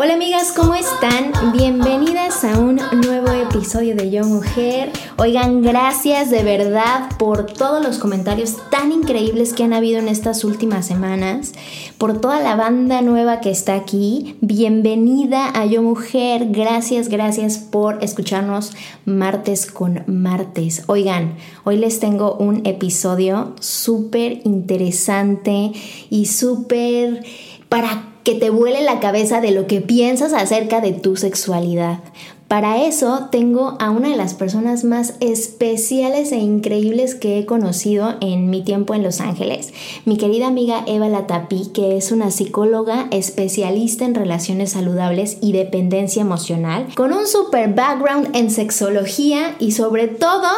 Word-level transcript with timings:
Hola 0.00 0.14
amigas, 0.14 0.52
¿cómo 0.52 0.76
están? 0.76 1.32
Bienvenidas 1.52 2.44
a 2.44 2.56
un 2.56 2.76
nuevo 3.04 3.32
episodio 3.32 3.96
de 3.96 4.12
Yo 4.12 4.22
Mujer. 4.22 4.92
Oigan, 5.16 5.60
gracias 5.60 6.30
de 6.30 6.44
verdad 6.44 7.08
por 7.18 7.46
todos 7.46 7.84
los 7.84 7.98
comentarios 7.98 8.58
tan 8.70 8.92
increíbles 8.92 9.52
que 9.52 9.64
han 9.64 9.72
habido 9.72 9.98
en 9.98 10.06
estas 10.06 10.44
últimas 10.44 10.86
semanas, 10.86 11.52
por 11.98 12.20
toda 12.20 12.40
la 12.40 12.54
banda 12.54 13.02
nueva 13.02 13.40
que 13.40 13.50
está 13.50 13.74
aquí. 13.74 14.36
Bienvenida 14.40 15.50
a 15.52 15.66
Yo 15.66 15.82
Mujer. 15.82 16.46
Gracias, 16.52 17.08
gracias 17.08 17.58
por 17.58 17.98
escucharnos 18.00 18.74
martes 19.04 19.66
con 19.66 20.04
martes. 20.06 20.84
Oigan, 20.86 21.34
hoy 21.64 21.76
les 21.76 21.98
tengo 21.98 22.34
un 22.34 22.64
episodio 22.66 23.56
súper 23.58 24.42
interesante 24.44 25.72
y 26.08 26.26
súper 26.26 27.24
para 27.68 28.04
que 28.28 28.34
te 28.34 28.50
vuele 28.50 28.82
la 28.82 29.00
cabeza 29.00 29.40
de 29.40 29.52
lo 29.52 29.66
que 29.66 29.80
piensas 29.80 30.34
acerca 30.34 30.82
de 30.82 30.92
tu 30.92 31.16
sexualidad. 31.16 32.00
Para 32.46 32.84
eso 32.84 33.28
tengo 33.32 33.78
a 33.80 33.88
una 33.88 34.10
de 34.10 34.16
las 34.16 34.34
personas 34.34 34.84
más 34.84 35.14
especiales 35.20 36.30
e 36.32 36.36
increíbles 36.36 37.14
que 37.14 37.38
he 37.38 37.46
conocido 37.46 38.16
en 38.20 38.50
mi 38.50 38.62
tiempo 38.62 38.94
en 38.94 39.02
Los 39.02 39.22
Ángeles, 39.22 39.72
mi 40.04 40.18
querida 40.18 40.46
amiga 40.46 40.84
Eva 40.86 41.08
Latapí, 41.08 41.70
que 41.72 41.96
es 41.96 42.12
una 42.12 42.30
psicóloga 42.30 43.08
especialista 43.12 44.04
en 44.04 44.14
relaciones 44.14 44.72
saludables 44.72 45.38
y 45.40 45.52
dependencia 45.52 46.20
emocional, 46.20 46.86
con 46.96 47.14
un 47.14 47.26
super 47.26 47.72
background 47.72 48.36
en 48.36 48.50
sexología 48.50 49.56
y 49.58 49.72
sobre 49.72 50.06
todo 50.08 50.48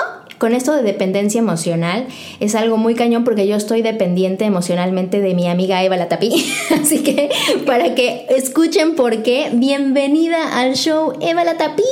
con 0.41 0.55
esto 0.55 0.75
de 0.75 0.83
dependencia 0.83 1.39
emocional 1.39 2.07
es 2.41 2.55
algo 2.55 2.79
muy 2.79 2.95
cañón 2.95 3.25
porque 3.25 3.47
yo 3.47 3.57
estoy 3.57 3.83
dependiente 3.83 4.47
emocionalmente 4.47 5.21
de 5.21 5.35
mi 5.35 5.47
amiga 5.47 5.85
Eva 5.85 5.99
Latapí. 5.99 6.33
Así 6.83 7.03
que 7.03 7.29
para 7.67 7.95
que 7.95 8.25
escuchen 8.31 8.97
por 8.97 9.23
qué, 9.23 9.51
bienvenida 9.53 10.59
al 10.59 10.77
show 10.77 11.13
Eva 11.21 11.45
Latapí. 11.45 11.83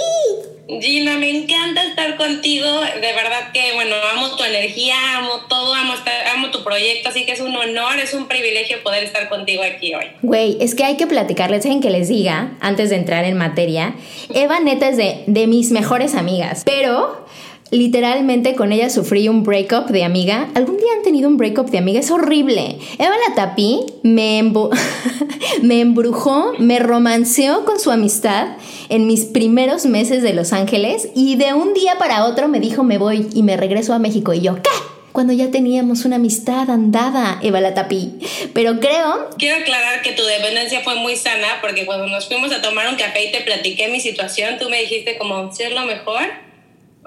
Gina, 0.80 1.16
me 1.18 1.30
encanta 1.30 1.82
estar 1.84 2.16
contigo. 2.16 2.66
De 2.66 3.12
verdad 3.12 3.52
que, 3.52 3.72
bueno, 3.74 3.94
amo 4.14 4.34
tu 4.36 4.44
energía, 4.44 4.94
amo 5.16 5.40
todo, 5.48 5.74
amo, 5.74 5.94
amo 6.34 6.50
tu 6.50 6.62
proyecto. 6.62 7.10
Así 7.10 7.26
que 7.26 7.32
es 7.32 7.40
un 7.40 7.54
honor, 7.54 7.98
es 7.98 8.14
un 8.14 8.28
privilegio 8.28 8.82
poder 8.82 9.04
estar 9.04 9.28
contigo 9.28 9.62
aquí 9.62 9.94
hoy. 9.94 10.06
Güey, 10.22 10.56
es 10.60 10.74
que 10.74 10.84
hay 10.84 10.96
que 10.96 11.06
platicarles 11.06 11.64
en 11.64 11.80
que 11.80 11.88
les 11.88 12.08
diga, 12.08 12.52
antes 12.60 12.90
de 12.90 12.96
entrar 12.96 13.24
en 13.24 13.36
materia, 13.36 13.94
Eva 14.34 14.60
neta 14.60 14.88
es 14.88 14.98
de, 14.98 15.24
de 15.26 15.46
mis 15.46 15.70
mejores 15.70 16.14
amigas. 16.14 16.62
Pero 16.66 17.27
Literalmente 17.70 18.54
con 18.54 18.72
ella 18.72 18.88
sufrí 18.88 19.28
un 19.28 19.42
breakup 19.42 19.88
de 19.88 20.04
amiga. 20.04 20.48
¿Algún 20.54 20.78
día 20.78 20.88
han 20.96 21.02
tenido 21.02 21.28
un 21.28 21.36
breakup 21.36 21.70
de 21.70 21.78
amiga? 21.78 22.00
Es 22.00 22.10
horrible. 22.10 22.78
Eva 22.98 23.14
la 23.28 23.34
tapí, 23.34 23.80
me, 24.02 24.42
me 25.62 25.80
embrujó, 25.80 26.52
me 26.58 26.78
romanceó 26.78 27.66
con 27.66 27.78
su 27.78 27.90
amistad 27.90 28.56
en 28.88 29.06
mis 29.06 29.26
primeros 29.26 29.84
meses 29.84 30.22
de 30.22 30.32
Los 30.32 30.54
Ángeles 30.54 31.08
y 31.14 31.36
de 31.36 31.52
un 31.52 31.74
día 31.74 31.96
para 31.98 32.24
otro 32.24 32.48
me 32.48 32.58
dijo 32.58 32.84
me 32.84 32.96
voy 32.96 33.28
y 33.34 33.42
me 33.42 33.58
regreso 33.58 33.92
a 33.92 33.98
México 33.98 34.32
y 34.32 34.40
yo, 34.40 34.56
¿qué? 34.62 34.70
Cuando 35.12 35.32
ya 35.32 35.50
teníamos 35.50 36.04
una 36.04 36.16
amistad 36.16 36.70
andada, 36.70 37.38
Eva 37.42 37.60
la 37.60 37.74
tapí. 37.74 38.18
Pero 38.54 38.78
creo... 38.78 39.30
Quiero 39.36 39.56
aclarar 39.56 40.00
que 40.00 40.12
tu 40.12 40.22
dependencia 40.22 40.80
fue 40.82 40.94
muy 40.94 41.16
sana 41.16 41.58
porque 41.60 41.84
cuando 41.86 42.06
nos 42.06 42.28
fuimos 42.28 42.52
a 42.52 42.62
tomar 42.62 42.88
un 42.88 42.96
café 42.96 43.24
y 43.24 43.32
te 43.32 43.40
platiqué 43.40 43.88
mi 43.88 44.00
situación, 44.00 44.58
tú 44.58 44.70
me 44.70 44.80
dijiste 44.80 45.18
como, 45.18 45.52
si 45.52 45.68
lo 45.70 45.84
mejor, 45.86 46.47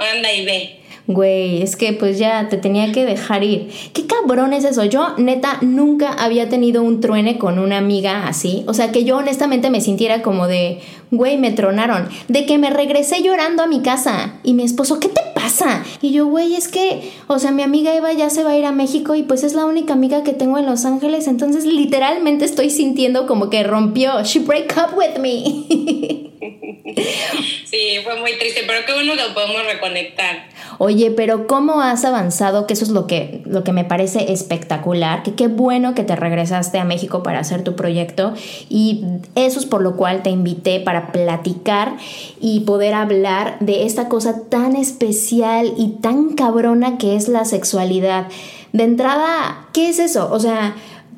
anda 0.02 0.32
y 0.34 0.46
ve. 0.46 0.82
Güey, 1.08 1.64
es 1.64 1.76
que 1.76 1.94
pues 1.94 2.20
ya 2.20 2.48
te 2.48 2.58
tenía 2.58 2.92
que 2.92 3.06
dejar 3.06 3.44
ir. 3.44 3.70
¿Qué 3.94 4.06
cabrón 4.06 4.54
es 4.54 4.64
eso? 4.64 4.86
Yo 4.86 5.16
neta 5.18 5.58
nunca 5.62 6.14
había 6.14 6.48
tenido 6.48 6.84
un 6.84 7.02
truene 7.02 7.38
con 7.38 7.60
una 7.60 7.80
amiga 7.80 8.28
así. 8.28 8.64
O 8.68 8.74
sea, 8.74 8.92
que 8.92 9.04
yo 9.04 9.18
honestamente 9.18 9.70
me 9.70 9.82
sintiera 9.82 10.22
como 10.22 10.48
de, 10.48 10.80
güey, 11.10 11.38
me 11.38 11.52
tronaron. 11.52 12.08
De 12.28 12.46
que 12.46 12.58
me 12.58 12.70
regresé 12.70 13.24
llorando 13.24 13.64
a 13.64 13.68
mi 13.68 13.82
casa. 13.82 14.40
Y 14.44 14.54
mi 14.54 14.64
esposo, 14.64 15.00
¿qué 15.00 15.10
te 15.10 15.22
pasa? 15.34 15.84
Y 16.02 16.12
yo, 16.12 16.28
güey, 16.28 16.56
es 16.56 16.68
que, 16.68 17.12
o 17.28 17.40
sea, 17.40 17.52
mi 17.52 17.64
amiga 17.64 17.96
Eva 17.96 18.14
ya 18.14 18.30
se 18.30 18.44
va 18.44 18.52
a 18.52 18.58
ir 18.58 18.66
a 18.66 18.72
México 18.72 19.16
y 19.16 19.24
pues 19.24 19.44
es 19.44 19.54
la 19.54 19.66
única 19.66 19.94
amiga 19.94 20.24
que 20.24 20.34
tengo 20.34 20.60
en 20.60 20.68
Los 20.68 20.86
Ángeles. 20.86 21.28
Entonces 21.28 21.66
literalmente 21.66 22.46
estoy 22.46 22.70
sintiendo 22.70 23.26
como 23.26 23.50
que 23.50 23.64
rompió. 23.64 24.24
She 24.24 24.40
break 24.40 24.74
up 24.78 24.96
with 24.98 25.20
me. 25.20 26.28
Sí, 26.42 28.00
fue 28.04 28.20
muy 28.20 28.38
triste, 28.38 28.62
pero 28.68 28.86
qué 28.86 28.94
bueno 28.94 29.14
que 29.14 29.28
lo 29.28 29.34
podemos 29.34 29.64
reconectar. 29.66 30.50
Oye, 30.78 31.12
pero 31.12 31.48
¿cómo 31.48 31.82
has 31.82 32.04
avanzado? 32.04 32.68
Que 32.68 32.74
eso 32.74 32.84
es 32.84 32.90
lo 32.90 33.08
que, 33.08 33.42
lo 33.46 33.64
que 33.64 33.72
me 33.72 33.86
parece 33.86 34.32
espectacular, 34.34 35.24
que 35.24 35.36
qué 35.36 35.48
bueno 35.48 35.94
que 35.94 36.04
te 36.04 36.16
regresaste 36.16 36.80
a 36.80 36.84
México 36.84 37.24
para 37.24 37.40
hacer 37.40 37.64
tu 37.64 37.76
proyecto 37.76 38.34
y 38.70 39.06
eso 39.36 39.60
es 39.60 39.66
por 39.66 39.82
lo 39.82 39.96
cual 39.96 40.24
te 40.24 40.32
invité 40.32 40.80
para 40.80 41.12
platicar 41.12 41.94
y 42.40 42.62
poder 42.62 42.94
hablar 42.94 43.58
de 43.60 43.86
esta 43.86 44.10
cosa 44.10 44.50
tan 44.50 44.76
especial 44.76 45.74
y 45.78 46.00
tan 46.02 46.34
cabrona 46.34 46.98
que 46.98 47.16
es 47.16 47.28
la 47.28 47.46
sexualidad. 47.46 48.28
De 48.74 48.84
entrada, 48.84 49.68
¿qué 49.74 49.90
es 49.90 50.00
eso? 50.00 50.30
O 50.32 50.40
sea, 50.40 50.76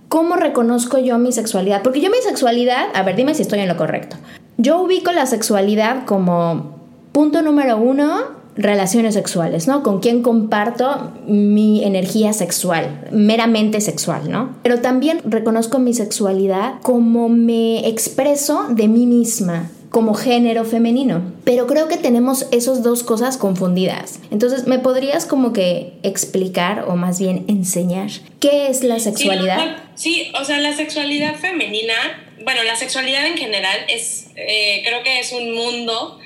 ¿cómo 0.10 0.36
reconozco 0.36 1.00
yo 1.00 1.18
mi 1.18 1.32
sexualidad? 1.32 1.82
Porque 1.82 2.02
yo 2.02 2.10
mi 2.10 2.18
sexualidad, 2.18 2.88
a 2.94 3.04
ver, 3.04 3.16
dime 3.16 3.34
si 3.34 3.44
estoy 3.44 3.60
en 3.60 3.68
lo 3.68 3.78
correcto. 3.78 4.18
Yo 4.58 4.82
ubico 4.82 5.12
la 5.12 5.26
sexualidad 5.26 6.06
como 6.06 6.78
punto 7.12 7.42
número 7.42 7.78
uno, 7.78 8.44
relaciones 8.56 9.16
sexuales, 9.16 9.68
¿no? 9.68 9.84
Con 9.84 10.00
quién 10.00 10.22
comparto 10.22 11.12
mi 11.28 11.84
energía 11.84 12.34
sexual, 12.34 13.08
meramente 13.12 13.82
sexual, 13.82 14.30
¿no? 14.30 14.56
Pero 14.64 14.80
también 14.80 15.22
reconozco 15.26 15.80
mi 15.80 15.94
sexualidad 15.94 16.82
como 16.82 17.30
me 17.30 17.88
expreso 17.88 18.68
de 18.70 18.88
mí 18.88 19.06
misma, 19.08 19.70
como 19.90 20.16
género 20.16 20.66
femenino. 20.66 21.22
Pero 21.44 21.68
creo 21.68 21.88
que 21.88 21.98
tenemos 21.98 22.48
esas 22.52 22.84
dos 22.84 23.04
cosas 23.04 23.38
confundidas. 23.38 24.20
Entonces, 24.32 24.66
¿me 24.66 24.80
podrías 24.80 25.26
como 25.26 25.54
que 25.54 25.94
explicar 26.04 26.86
o 26.88 26.96
más 26.96 27.20
bien 27.20 27.46
enseñar 27.48 28.10
qué 28.40 28.68
es 28.68 28.84
la 28.84 29.00
sexualidad? 29.00 29.78
Sí, 29.96 30.32
o 30.40 30.44
sea, 30.44 30.60
la 30.60 30.76
sexualidad 30.76 31.36
femenina, 31.36 31.94
bueno, 32.42 32.64
la 32.64 32.76
sexualidad 32.76 33.26
en 33.26 33.38
general 33.38 33.86
es, 33.88 34.28
eh, 34.36 34.82
creo 34.86 35.04
que 35.04 35.20
es 35.20 35.32
un 35.32 35.54
mundo 35.54 36.20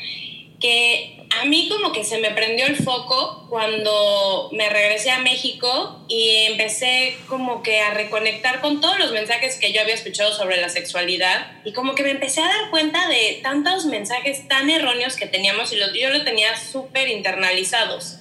que 0.60 1.18
a 1.30 1.46
mí 1.46 1.70
como 1.70 1.92
que 1.92 2.04
se 2.04 2.20
me 2.20 2.32
prendió 2.32 2.66
el 2.66 2.76
foco 2.78 3.46
cuando 3.50 4.50
me 4.54 4.70
regresé 4.70 5.12
a 5.12 5.20
México 5.20 6.06
y 6.08 6.30
empecé 6.50 7.16
como 7.28 7.62
que 7.64 7.82
a 7.82 7.94
reconectar 7.94 8.62
con 8.62 8.82
todos 8.82 8.98
los 9.00 9.12
mensajes 9.12 9.60
que 9.60 9.72
yo 9.74 9.82
había 9.82 9.94
escuchado 9.94 10.34
sobre 10.34 10.60
la 10.60 10.70
sexualidad 10.70 11.52
y 11.64 11.74
como 11.74 11.96
que 11.96 12.04
me 12.04 12.12
empecé 12.12 12.42
a 12.42 12.48
dar 12.48 12.70
cuenta 12.70 13.08
de 13.08 13.40
tantos 13.44 13.86
mensajes 13.86 14.48
tan 14.48 14.70
erróneos 14.70 15.16
que 15.16 15.28
teníamos 15.28 15.72
y 15.74 15.76
los, 15.76 15.94
yo 15.94 16.10
los 16.10 16.24
tenía 16.24 16.56
súper 16.58 17.10
internalizados. 17.10 18.20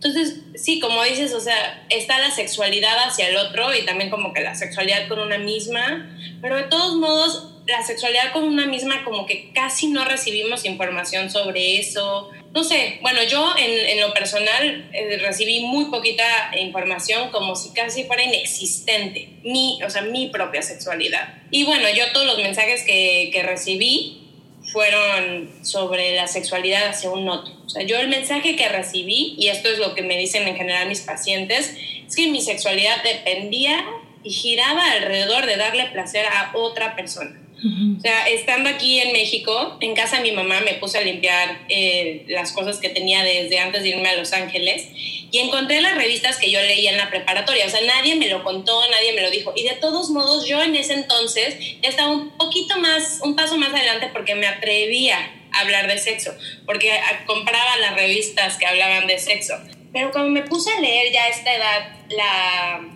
Entonces, 0.00 0.40
sí, 0.54 0.78
como 0.78 1.02
dices, 1.02 1.34
o 1.34 1.40
sea, 1.40 1.86
está 1.90 2.20
la 2.20 2.30
sexualidad 2.30 2.96
hacia 3.06 3.28
el 3.28 3.36
otro 3.36 3.74
y 3.74 3.84
también 3.84 4.10
como 4.10 4.32
que 4.32 4.40
la 4.42 4.54
sexualidad 4.54 5.08
con 5.08 5.18
una 5.18 5.38
misma, 5.38 6.08
pero 6.40 6.56
de 6.56 6.64
todos 6.64 6.96
modos, 6.96 7.54
la 7.66 7.82
sexualidad 7.82 8.32
con 8.32 8.44
una 8.44 8.66
misma 8.66 9.04
como 9.04 9.26
que 9.26 9.52
casi 9.52 9.88
no 9.88 10.04
recibimos 10.04 10.64
información 10.64 11.30
sobre 11.30 11.78
eso 11.78 12.30
no 12.54 12.64
sé, 12.64 12.98
bueno, 13.02 13.22
yo 13.24 13.54
en, 13.58 14.00
lo 14.00 14.12
personal 14.14 14.88
eh, 14.92 15.18
recibí 15.18 15.60
muy 15.60 15.86
poquita 15.86 16.24
información, 16.58 17.30
como 17.30 17.54
si 17.54 17.72
casi 17.74 18.04
fuera 18.04 18.22
inexistente, 18.22 19.28
mi, 19.42 19.78
o 19.84 19.90
sea, 19.90 20.02
mi 20.02 20.28
propia 20.28 20.62
sexualidad. 20.62 21.34
Y 21.50 21.64
bueno, 21.64 21.88
yo 21.94 22.10
todos 22.12 22.26
los 22.26 22.38
mensajes 22.38 22.84
que, 22.84 23.30
que 23.32 23.42
recibí 23.42 24.27
fueron 24.72 25.50
sobre 25.62 26.14
la 26.14 26.26
sexualidad 26.26 26.88
hacia 26.88 27.10
un 27.10 27.28
otro. 27.28 27.54
O 27.66 27.68
sea, 27.68 27.82
yo 27.82 27.98
el 27.98 28.08
mensaje 28.08 28.56
que 28.56 28.68
recibí, 28.68 29.34
y 29.38 29.48
esto 29.48 29.68
es 29.68 29.78
lo 29.78 29.94
que 29.94 30.02
me 30.02 30.16
dicen 30.16 30.46
en 30.46 30.56
general 30.56 30.88
mis 30.88 31.00
pacientes, 31.00 31.74
es 32.06 32.16
que 32.16 32.28
mi 32.28 32.40
sexualidad 32.40 33.02
dependía 33.02 33.84
y 34.22 34.30
giraba 34.30 34.92
alrededor 34.92 35.46
de 35.46 35.56
darle 35.56 35.86
placer 35.86 36.26
a 36.26 36.52
otra 36.54 36.96
persona. 36.96 37.37
O 37.58 38.00
sea, 38.00 38.28
estando 38.28 38.68
aquí 38.68 39.00
en 39.00 39.12
México, 39.12 39.78
en 39.80 39.94
casa 39.94 40.20
mi 40.20 40.30
mamá 40.30 40.60
me 40.60 40.74
puse 40.74 40.98
a 40.98 41.00
limpiar 41.00 41.62
eh, 41.68 42.24
las 42.28 42.52
cosas 42.52 42.78
que 42.78 42.88
tenía 42.88 43.24
desde 43.24 43.58
antes 43.58 43.82
de 43.82 43.88
irme 43.88 44.08
a 44.08 44.16
Los 44.16 44.32
Ángeles 44.32 44.86
y 44.94 45.38
encontré 45.38 45.80
las 45.80 45.96
revistas 45.96 46.38
que 46.38 46.52
yo 46.52 46.60
leía 46.62 46.92
en 46.92 46.98
la 46.98 47.10
preparatoria. 47.10 47.66
O 47.66 47.68
sea, 47.68 47.80
nadie 47.80 48.14
me 48.14 48.28
lo 48.28 48.44
contó, 48.44 48.80
nadie 48.90 49.12
me 49.12 49.22
lo 49.22 49.30
dijo. 49.30 49.52
Y 49.56 49.64
de 49.64 49.74
todos 49.74 50.10
modos, 50.10 50.46
yo 50.46 50.62
en 50.62 50.76
ese 50.76 50.94
entonces 50.94 51.56
estaba 51.82 52.12
un 52.12 52.30
poquito 52.30 52.78
más, 52.78 53.20
un 53.24 53.34
paso 53.34 53.56
más 53.56 53.74
adelante 53.74 54.08
porque 54.12 54.36
me 54.36 54.46
atrevía 54.46 55.18
a 55.52 55.60
hablar 55.60 55.88
de 55.88 55.98
sexo, 55.98 56.32
porque 56.64 56.92
compraba 57.26 57.76
las 57.78 57.94
revistas 57.94 58.56
que 58.56 58.66
hablaban 58.66 59.08
de 59.08 59.18
sexo. 59.18 59.54
Pero 59.92 60.12
cuando 60.12 60.30
me 60.30 60.42
puse 60.42 60.70
a 60.70 60.80
leer 60.80 61.12
ya 61.12 61.24
a 61.24 61.28
esta 61.28 61.54
edad 61.54 61.96
la, 62.10 62.88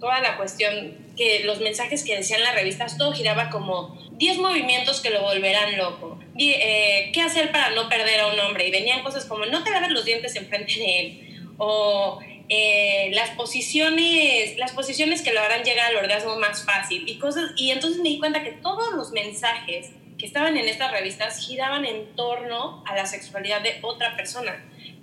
toda 0.00 0.20
la 0.20 0.36
cuestión 0.36 1.07
que 1.18 1.40
los 1.44 1.60
mensajes 1.60 2.04
que 2.04 2.16
decían 2.16 2.42
las 2.42 2.54
revistas, 2.54 2.96
todo 2.96 3.12
giraba 3.12 3.50
como 3.50 3.98
10 4.12 4.38
movimientos 4.38 5.00
que 5.00 5.10
lo 5.10 5.20
volverán 5.20 5.76
loco, 5.76 6.18
eh, 6.38 7.10
qué 7.12 7.20
hacer 7.20 7.50
para 7.52 7.70
no 7.70 7.88
perder 7.88 8.20
a 8.20 8.28
un 8.28 8.38
hombre, 8.40 8.68
y 8.68 8.70
venían 8.70 9.02
cosas 9.02 9.26
como 9.26 9.44
no 9.44 9.64
te 9.64 9.70
laves 9.70 9.90
los 9.90 10.04
dientes 10.04 10.36
enfrente 10.36 10.74
de 10.74 11.00
él, 11.00 11.48
o 11.58 12.20
eh, 12.48 13.10
las 13.12 13.30
posiciones, 13.30 14.56
las 14.56 14.72
posiciones 14.72 15.20
que 15.20 15.32
lo 15.32 15.40
harán 15.40 15.64
llegar 15.64 15.86
al 15.90 15.96
orgasmo 15.96 16.36
más 16.36 16.64
fácil, 16.64 17.06
y 17.08 17.18
cosas, 17.18 17.50
y 17.56 17.72
entonces 17.72 18.00
me 18.00 18.08
di 18.10 18.18
cuenta 18.18 18.44
que 18.44 18.52
todos 18.52 18.94
los 18.94 19.10
mensajes 19.10 19.90
que 20.18 20.26
estaban 20.26 20.56
en 20.56 20.68
estas 20.68 20.90
revistas 20.90 21.38
giraban 21.38 21.84
en 21.84 22.14
torno 22.16 22.82
a 22.86 22.94
la 22.96 23.06
sexualidad 23.06 23.62
de 23.62 23.78
otra 23.82 24.16
persona, 24.16 24.52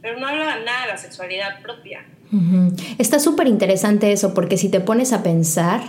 pero 0.01 0.19
no 0.19 0.27
hablaban 0.27 0.65
nada 0.65 0.81
de 0.81 0.87
la 0.87 0.97
sexualidad 0.97 1.61
propia. 1.61 2.05
Está 2.97 3.19
súper 3.19 3.47
interesante 3.47 4.11
eso 4.11 4.33
porque 4.33 4.57
si 4.57 4.67
te 4.67 4.81
pones 4.81 5.13
a 5.13 5.23
pensar, 5.23 5.81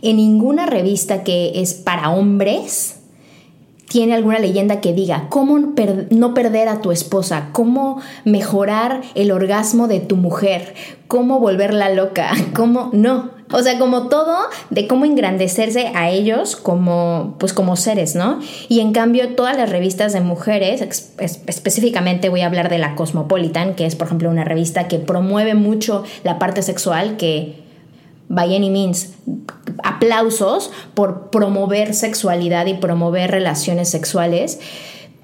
en 0.00 0.16
ninguna 0.16 0.66
revista 0.66 1.24
que 1.24 1.60
es 1.60 1.74
para 1.74 2.10
hombres 2.10 2.98
tiene 3.88 4.14
alguna 4.14 4.38
leyenda 4.38 4.80
que 4.80 4.92
diga 4.92 5.28
cómo 5.28 5.58
no 6.10 6.34
perder 6.34 6.68
a 6.68 6.80
tu 6.80 6.92
esposa, 6.92 7.48
cómo 7.52 8.00
mejorar 8.24 9.00
el 9.14 9.32
orgasmo 9.32 9.88
de 9.88 10.00
tu 10.00 10.16
mujer, 10.16 10.74
cómo 11.06 11.40
volverla 11.40 11.88
loca, 11.90 12.30
cómo 12.54 12.90
no. 12.92 13.37
O 13.50 13.62
sea, 13.62 13.78
como 13.78 14.08
todo 14.08 14.36
de 14.70 14.86
cómo 14.86 15.06
engrandecerse 15.06 15.92
a 15.94 16.10
ellos 16.10 16.56
como, 16.56 17.36
pues 17.38 17.52
como 17.52 17.76
seres, 17.76 18.14
¿no? 18.14 18.40
Y 18.68 18.80
en 18.80 18.92
cambio, 18.92 19.34
todas 19.36 19.56
las 19.56 19.70
revistas 19.70 20.12
de 20.12 20.20
mujeres, 20.20 20.82
específicamente 21.18 22.28
voy 22.28 22.42
a 22.42 22.46
hablar 22.46 22.68
de 22.68 22.78
la 22.78 22.94
Cosmopolitan, 22.94 23.74
que 23.74 23.86
es, 23.86 23.96
por 23.96 24.06
ejemplo, 24.06 24.28
una 24.28 24.44
revista 24.44 24.86
que 24.86 24.98
promueve 24.98 25.54
mucho 25.54 26.04
la 26.24 26.38
parte 26.38 26.62
sexual, 26.62 27.16
que 27.16 27.62
by 28.28 28.54
any 28.54 28.68
means, 28.68 29.14
aplausos 29.82 30.70
por 30.92 31.30
promover 31.30 31.94
sexualidad 31.94 32.66
y 32.66 32.74
promover 32.74 33.30
relaciones 33.30 33.88
sexuales 33.88 34.60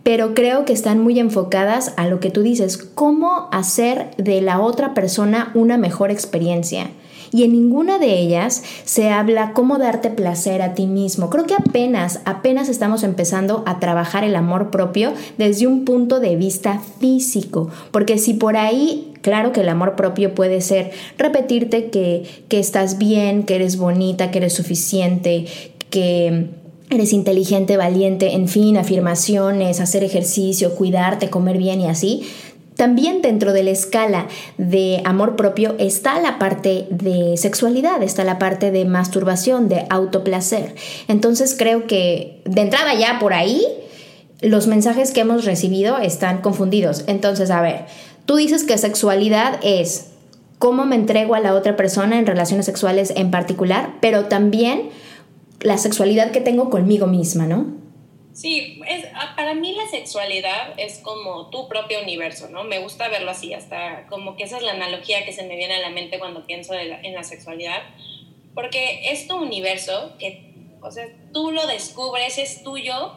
pero 0.05 0.35
creo 0.35 0.67
que 0.67 0.75
están 0.75 1.03
muy 1.03 1.19
enfocadas 1.19 1.95
a 1.97 2.07
lo 2.07 2.21
que 2.21 2.31
tú 2.31 2.43
dices, 2.43 2.77
cómo 2.77 3.49
hacer 3.53 4.11
de 4.19 4.43
la 4.43 4.61
otra 4.61 4.93
persona 4.93 5.51
una 5.55 5.79
mejor 5.79 6.11
experiencia 6.11 6.91
y 7.33 7.45
en 7.45 7.53
ninguna 7.53 7.99
de 7.99 8.19
ellas 8.19 8.63
se 8.85 9.11
habla 9.11 9.53
cómo 9.53 9.79
darte 9.79 10.11
placer 10.11 10.63
a 10.63 10.75
ti 10.75 10.87
mismo. 10.87 11.31
Creo 11.31 11.47
que 11.47 11.55
apenas, 11.55 12.21
apenas 12.25 12.69
estamos 12.69 13.03
empezando 13.03 13.63
a 13.67 13.81
trabajar 13.81 14.25
el 14.25 14.37
amor 14.37 14.71
propio 14.71 15.13
desde 15.39 15.67
un 15.67 15.85
punto 15.85 16.21
de 16.21 16.37
vista 16.37 16.81
físico, 17.01 17.71
porque 17.91 18.19
si 18.19 18.35
por 18.35 18.57
ahí 18.57 19.11
Claro 19.25 19.53
que 19.53 19.63
el 19.63 19.71
amor 19.71 19.97
propio 19.97 20.35
puede 20.35 20.61
ser 20.61 20.91
repetirte 21.17 21.89
que, 21.89 22.25
que, 22.49 22.59
estás 22.59 22.99
bien, 22.99 23.45
que 23.45 23.55
eres 23.55 23.79
bonita, 23.79 24.31
que 24.31 24.37
eres 24.37 24.53
suficiente, 24.53 25.47
que 25.89 26.51
eres 26.91 27.13
inteligente, 27.13 27.77
valiente, 27.77 28.35
en 28.35 28.49
fin, 28.49 28.77
afirmaciones, 28.77 29.81
hacer 29.81 30.05
ejercicio, 30.05 30.75
cuidarte, 30.75 31.31
comer 31.31 31.59
bien 31.59 31.81
y 31.81 31.87
así. 31.87 32.23
También 32.77 33.23
dentro 33.23 33.53
de 33.53 33.63
la 33.63 33.71
escala 33.71 34.27
de 34.59 35.01
amor 35.05 35.37
propio 35.37 35.77
está 35.79 36.21
la 36.21 36.39
parte 36.39 36.87
de 36.91 37.37
sexualidad, 37.37 38.03
está 38.03 38.25
la 38.25 38.39
parte 38.39 38.71
de 38.73 38.85
masturbación, 38.85 39.69
de 39.69 39.87
autoplacer. 39.91 40.75
Entonces 41.07 41.55
creo 41.57 41.87
que 41.87 42.43
de 42.45 42.63
entrada 42.63 42.95
ya 42.95 43.19
por 43.21 43.33
ahí 43.33 43.65
los 44.41 44.67
mensajes 44.67 45.13
que 45.13 45.21
hemos 45.21 45.45
recibido 45.45 45.99
están 45.99 46.41
confundidos. 46.41 47.05
Entonces, 47.07 47.51
a 47.51 47.61
ver, 47.61 47.87
tú 48.27 48.37
dices 48.37 48.65
que 48.65 48.77
sexualidad 48.77 49.61
es 49.63 50.09
cómo 50.59 50.85
me 50.85 50.97
entrego 50.97 51.35
a 51.35 51.41
la 51.41 51.55
otra 51.55 51.77
persona 51.77 52.19
en 52.19 52.27
relaciones 52.27 52.67
sexuales 52.67 53.13
en 53.17 53.31
particular, 53.31 53.95
pero 54.01 54.25
también 54.25 54.91
la 55.61 55.79
sexualidad 55.79 56.31
que 56.31 56.41
tengo 56.41 56.71
conmigo 56.71 57.07
misma, 57.07 57.47
¿no? 57.47 57.84
Sí, 58.35 58.81
es, 58.89 59.07
ah, 59.15 59.35
para 59.37 59.55
mí 59.55 59.77
la 59.77 59.87
sexualidad 59.87 60.75
es 60.77 60.99
como 60.99 61.51
tu 61.51 61.69
propio 61.69 62.03
universo, 62.03 62.49
¿no? 62.49 62.65
Me 62.65 62.81
gusta 62.81 63.09
verlo 63.09 63.31
así, 63.31 63.55
hasta 63.55 64.07
como 64.09 64.37
que 64.37 64.43
esa 64.43 64.57
es 64.57 64.65
la 64.65 64.73
analogía 64.73 65.25
que 65.25 65.33
se 65.33 65.45
me 65.45 65.55
viene 65.55 65.75
a 65.75 65.81
la 65.81 65.91
mente 65.91 66.19
cuando 66.19 66.45
pienso 66.45 66.75
en 66.75 67.15
la 67.15 67.23
sexualidad, 67.23 67.83
porque 68.53 69.13
es 69.13 69.29
tu 69.29 69.37
universo 69.37 70.15
que, 70.19 70.53
o 70.83 70.91
sea, 70.91 71.07
tú 71.33 71.53
lo 71.53 71.69
descubres, 71.69 72.39
es 72.39 72.65
tuyo 72.65 73.17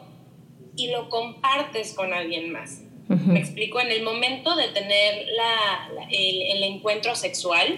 y 0.75 0.89
lo 0.91 1.09
compartes 1.09 1.93
con 1.93 2.13
alguien 2.13 2.51
más. 2.51 2.81
Me 3.07 3.39
explico, 3.39 3.79
en 3.79 3.89
el 3.89 4.03
momento 4.03 4.55
de 4.55 4.67
tener 4.67 5.27
la, 5.35 5.89
el, 6.11 6.41
el, 6.41 6.63
encuentro 6.63 7.15
sexual, 7.15 7.77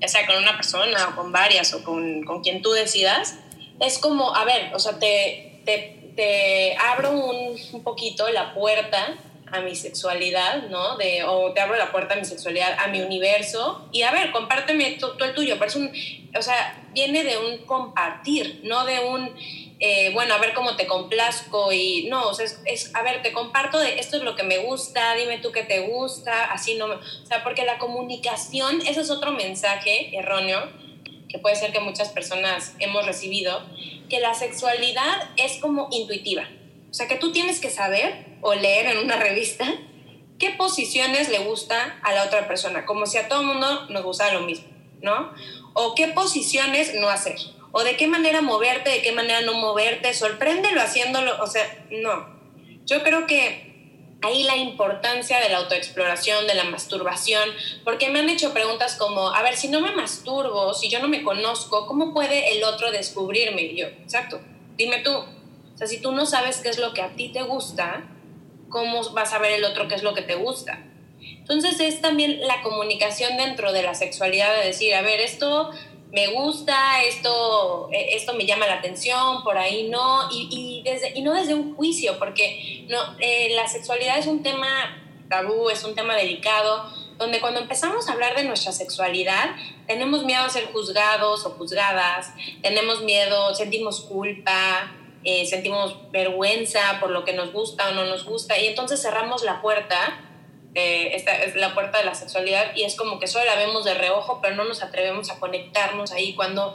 ya 0.00 0.08
sea 0.08 0.26
con 0.26 0.36
una 0.36 0.56
persona 0.56 1.10
o 1.10 1.16
con 1.16 1.30
varias 1.30 1.72
o 1.74 1.84
con, 1.84 2.24
con 2.24 2.42
quien 2.42 2.60
tú 2.60 2.72
decidas, 2.72 3.38
es 3.80 3.98
como, 3.98 4.34
a 4.34 4.44
ver, 4.44 4.74
o 4.74 4.78
sea, 4.80 4.98
te, 4.98 5.60
te 5.64 6.03
te 6.16 6.76
abro 6.76 7.10
un, 7.10 7.56
un, 7.72 7.82
poquito 7.82 8.28
la 8.28 8.54
puerta 8.54 9.16
a 9.50 9.60
mi 9.60 9.74
sexualidad, 9.74 10.68
¿no? 10.68 10.96
De, 10.96 11.22
o 11.24 11.52
te 11.52 11.60
abro 11.60 11.76
la 11.76 11.92
puerta 11.92 12.14
a 12.14 12.16
mi 12.16 12.24
sexualidad, 12.24 12.76
a 12.78 12.88
mi 12.88 13.00
universo, 13.00 13.88
y 13.92 14.02
a 14.02 14.10
ver, 14.10 14.32
compárteme 14.32 14.96
tú, 14.98 15.12
el 15.22 15.34
tuyo, 15.34 15.54
pero 15.58 15.66
es 15.66 15.76
un, 15.76 15.92
o 16.36 16.42
sea, 16.42 16.82
viene 16.92 17.22
de 17.22 17.38
un 17.38 17.58
compartir, 17.58 18.60
no 18.64 18.84
de 18.84 19.00
un, 19.00 19.34
eh, 19.78 20.10
bueno, 20.12 20.34
a 20.34 20.38
ver 20.38 20.54
cómo 20.54 20.76
te 20.76 20.86
complazco 20.86 21.72
y 21.72 22.06
no, 22.08 22.28
o 22.28 22.34
sea, 22.34 22.46
es, 22.64 22.94
a 22.94 23.02
ver, 23.02 23.22
te 23.22 23.32
comparto 23.32 23.78
de 23.78 23.98
esto 23.98 24.16
es 24.16 24.22
lo 24.22 24.34
que 24.34 24.42
me 24.42 24.58
gusta, 24.58 25.14
dime 25.14 25.38
tú 25.38 25.52
qué 25.52 25.62
te 25.62 25.80
gusta, 25.80 26.44
así 26.46 26.74
no, 26.74 26.86
o 26.86 27.26
sea, 27.26 27.44
porque 27.44 27.64
la 27.64 27.78
comunicación, 27.78 28.80
ese 28.86 29.02
es 29.02 29.10
otro 29.10 29.32
mensaje 29.32 30.16
erróneo 30.16 30.83
que 31.34 31.40
puede 31.40 31.56
ser 31.56 31.72
que 31.72 31.80
muchas 31.80 32.10
personas 32.10 32.76
hemos 32.78 33.04
recibido, 33.04 33.60
que 34.08 34.20
la 34.20 34.34
sexualidad 34.34 35.30
es 35.36 35.56
como 35.60 35.88
intuitiva. 35.90 36.48
O 36.88 36.94
sea, 36.94 37.08
que 37.08 37.16
tú 37.16 37.32
tienes 37.32 37.58
que 37.58 37.70
saber 37.70 38.24
o 38.40 38.54
leer 38.54 38.86
en 38.86 38.98
una 38.98 39.16
revista 39.16 39.66
qué 40.38 40.50
posiciones 40.50 41.30
le 41.30 41.40
gusta 41.40 41.98
a 42.04 42.12
la 42.12 42.22
otra 42.22 42.46
persona, 42.46 42.86
como 42.86 43.06
si 43.06 43.18
a 43.18 43.26
todo 43.26 43.42
mundo 43.42 43.86
nos 43.88 44.04
gustara 44.04 44.34
lo 44.34 44.42
mismo, 44.42 44.68
¿no? 45.02 45.32
O 45.72 45.96
qué 45.96 46.06
posiciones 46.06 46.94
no 46.94 47.08
hacer, 47.08 47.34
o 47.72 47.82
de 47.82 47.96
qué 47.96 48.06
manera 48.06 48.40
moverte, 48.40 48.90
de 48.90 49.02
qué 49.02 49.10
manera 49.10 49.40
no 49.40 49.54
moverte, 49.54 50.14
sorpréndelo 50.14 50.80
haciéndolo, 50.80 51.42
o 51.42 51.48
sea, 51.48 51.84
no. 51.90 52.28
Yo 52.86 53.02
creo 53.02 53.26
que 53.26 53.73
ahí 54.24 54.42
la 54.42 54.56
importancia 54.56 55.38
de 55.40 55.50
la 55.50 55.58
autoexploración, 55.58 56.46
de 56.46 56.54
la 56.54 56.64
masturbación, 56.64 57.48
porque 57.84 58.08
me 58.10 58.20
han 58.20 58.30
hecho 58.30 58.52
preguntas 58.52 58.96
como, 58.96 59.28
a 59.28 59.42
ver, 59.42 59.56
si 59.56 59.68
no 59.68 59.80
me 59.80 59.92
masturbo, 59.92 60.72
si 60.74 60.88
yo 60.88 61.00
no 61.00 61.08
me 61.08 61.22
conozco, 61.22 61.86
¿cómo 61.86 62.14
puede 62.14 62.56
el 62.56 62.64
otro 62.64 62.90
descubrirme? 62.90 63.62
Y 63.62 63.76
yo, 63.76 63.86
exacto, 63.86 64.40
dime 64.76 65.00
tú. 65.00 65.12
O 65.12 65.76
sea, 65.76 65.86
si 65.86 66.00
tú 66.00 66.12
no 66.12 66.24
sabes 66.26 66.58
qué 66.58 66.68
es 66.68 66.78
lo 66.78 66.94
que 66.94 67.02
a 67.02 67.10
ti 67.10 67.32
te 67.32 67.42
gusta, 67.42 68.04
¿cómo 68.68 69.02
vas 69.10 69.32
a 69.32 69.38
ver 69.38 69.52
el 69.52 69.64
otro 69.64 69.88
qué 69.88 69.94
es 69.94 70.02
lo 70.02 70.14
que 70.14 70.22
te 70.22 70.36
gusta? 70.36 70.82
Entonces 71.20 71.78
es 71.80 72.00
también 72.00 72.40
la 72.40 72.62
comunicación 72.62 73.36
dentro 73.36 73.72
de 73.72 73.82
la 73.82 73.94
sexualidad 73.94 74.54
de 74.56 74.66
decir, 74.66 74.94
a 74.94 75.02
ver, 75.02 75.20
esto 75.20 75.70
me 76.14 76.28
gusta, 76.28 77.02
esto, 77.02 77.88
e, 77.90 78.14
esto 78.14 78.34
me 78.34 78.46
llama 78.46 78.66
la 78.68 78.74
atención, 78.74 79.42
por 79.42 79.58
ahí 79.58 79.88
no, 79.88 80.30
y, 80.30 80.48
y, 80.48 80.82
desde, 80.88 81.12
y 81.18 81.22
no 81.22 81.34
desde 81.34 81.54
un 81.54 81.74
juicio, 81.74 82.18
porque 82.20 82.86
no, 82.88 82.98
eh, 83.18 83.52
la 83.56 83.66
sexualidad 83.66 84.18
es 84.18 84.28
un 84.28 84.42
tema 84.42 85.02
tabú, 85.28 85.70
es 85.70 85.82
un 85.82 85.96
tema 85.96 86.14
delicado, 86.14 86.84
donde 87.18 87.40
cuando 87.40 87.60
empezamos 87.60 88.08
a 88.08 88.12
hablar 88.12 88.36
de 88.36 88.44
nuestra 88.44 88.70
sexualidad, 88.70 89.56
tenemos 89.88 90.24
miedo 90.24 90.44
a 90.44 90.48
ser 90.50 90.66
juzgados 90.72 91.44
o 91.46 91.50
juzgadas, 91.50 92.32
tenemos 92.62 93.02
miedo, 93.02 93.52
sentimos 93.52 94.00
culpa, 94.02 94.92
eh, 95.24 95.46
sentimos 95.46 95.96
vergüenza 96.12 96.98
por 97.00 97.10
lo 97.10 97.24
que 97.24 97.32
nos 97.32 97.52
gusta 97.52 97.88
o 97.88 97.92
no 97.92 98.04
nos 98.04 98.24
gusta, 98.24 98.56
y 98.56 98.66
entonces 98.66 99.02
cerramos 99.02 99.42
la 99.42 99.60
puerta 99.60 100.20
eh, 100.74 101.14
esta 101.14 101.36
es 101.36 101.54
la 101.54 101.72
puerta 101.72 101.98
de 101.98 102.04
la 102.04 102.14
sexualidad 102.14 102.74
y 102.74 102.82
es 102.82 102.96
como 102.96 103.20
que 103.20 103.28
solo 103.28 103.44
la 103.44 103.54
vemos 103.54 103.84
de 103.84 103.94
reojo, 103.94 104.40
pero 104.42 104.56
no 104.56 104.64
nos 104.64 104.82
atrevemos 104.82 105.30
a 105.30 105.38
conectarnos 105.38 106.10
ahí 106.10 106.34
cuando, 106.34 106.74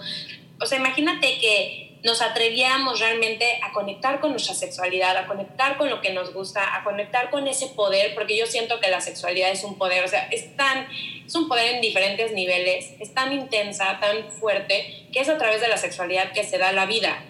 o 0.60 0.66
sea, 0.66 0.78
imagínate 0.78 1.38
que 1.40 1.90
nos 2.02 2.22
atreviéramos 2.22 3.02
realmente 3.02 3.60
a 3.62 3.74
conectar 3.74 4.22
con 4.22 4.32
nuestra 4.32 4.56
sexualidad, 4.56 5.18
a 5.18 5.28
conectar 5.28 5.78
con 5.78 5.90
lo 5.90 6.00
que 6.00 6.14
nos 6.14 6.34
gusta, 6.34 6.78
a 6.78 6.86
conectar 6.86 7.30
con 7.30 7.46
ese 7.48 7.68
poder, 7.68 8.16
porque 8.16 8.38
yo 8.38 8.46
siento 8.46 8.80
que 8.80 8.90
la 8.90 9.02
sexualidad 9.02 9.50
es 9.50 9.66
un 9.66 9.78
poder, 9.78 10.06
o 10.06 10.08
sea, 10.08 10.30
es, 10.32 10.56
tan, 10.56 10.88
es 11.26 11.36
un 11.36 11.50
poder 11.50 11.76
en 11.76 11.82
diferentes 11.82 12.32
niveles, 12.32 12.94
es 13.02 13.14
tan 13.14 13.34
intensa, 13.34 14.00
tan 14.00 14.32
fuerte, 14.32 15.08
que 15.12 15.20
es 15.20 15.28
a 15.28 15.38
través 15.38 15.60
de 15.60 15.68
la 15.68 15.76
sexualidad 15.76 16.32
que 16.32 16.46
se 16.46 16.58
da 16.58 16.72
la 16.72 16.86
vida. 16.86 17.22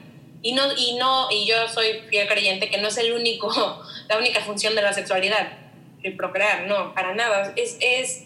Y 0.43 0.53
no, 0.53 0.63
y 0.77 0.93
no, 0.93 1.29
y 1.31 1.47
yo 1.47 1.67
soy 1.67 2.01
fiel 2.07 2.27
creyente 2.27 2.69
que 2.69 2.77
no 2.77 2.89
es 2.89 2.97
el 2.97 3.11
único, 3.11 3.49
la 4.07 4.19
única 4.19 4.41
función 4.41 4.75
de 4.75 4.83
la 4.83 4.93
sexualidad 4.93 5.68
el 6.03 6.15
procrear, 6.15 6.67
no, 6.67 6.93
para 6.93 7.13
nada. 7.13 7.53
Es, 7.55 7.77
es, 7.79 8.23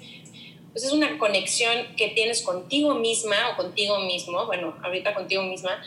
pues 0.71 0.85
es 0.85 0.91
una 0.91 1.17
conexión 1.17 1.73
que 1.97 2.09
tienes 2.09 2.41
contigo 2.41 2.95
misma 2.95 3.35
o 3.53 3.57
contigo 3.57 3.99
mismo, 3.99 4.45
bueno, 4.45 4.75
ahorita 4.83 5.13
contigo 5.13 5.43
misma, 5.43 5.81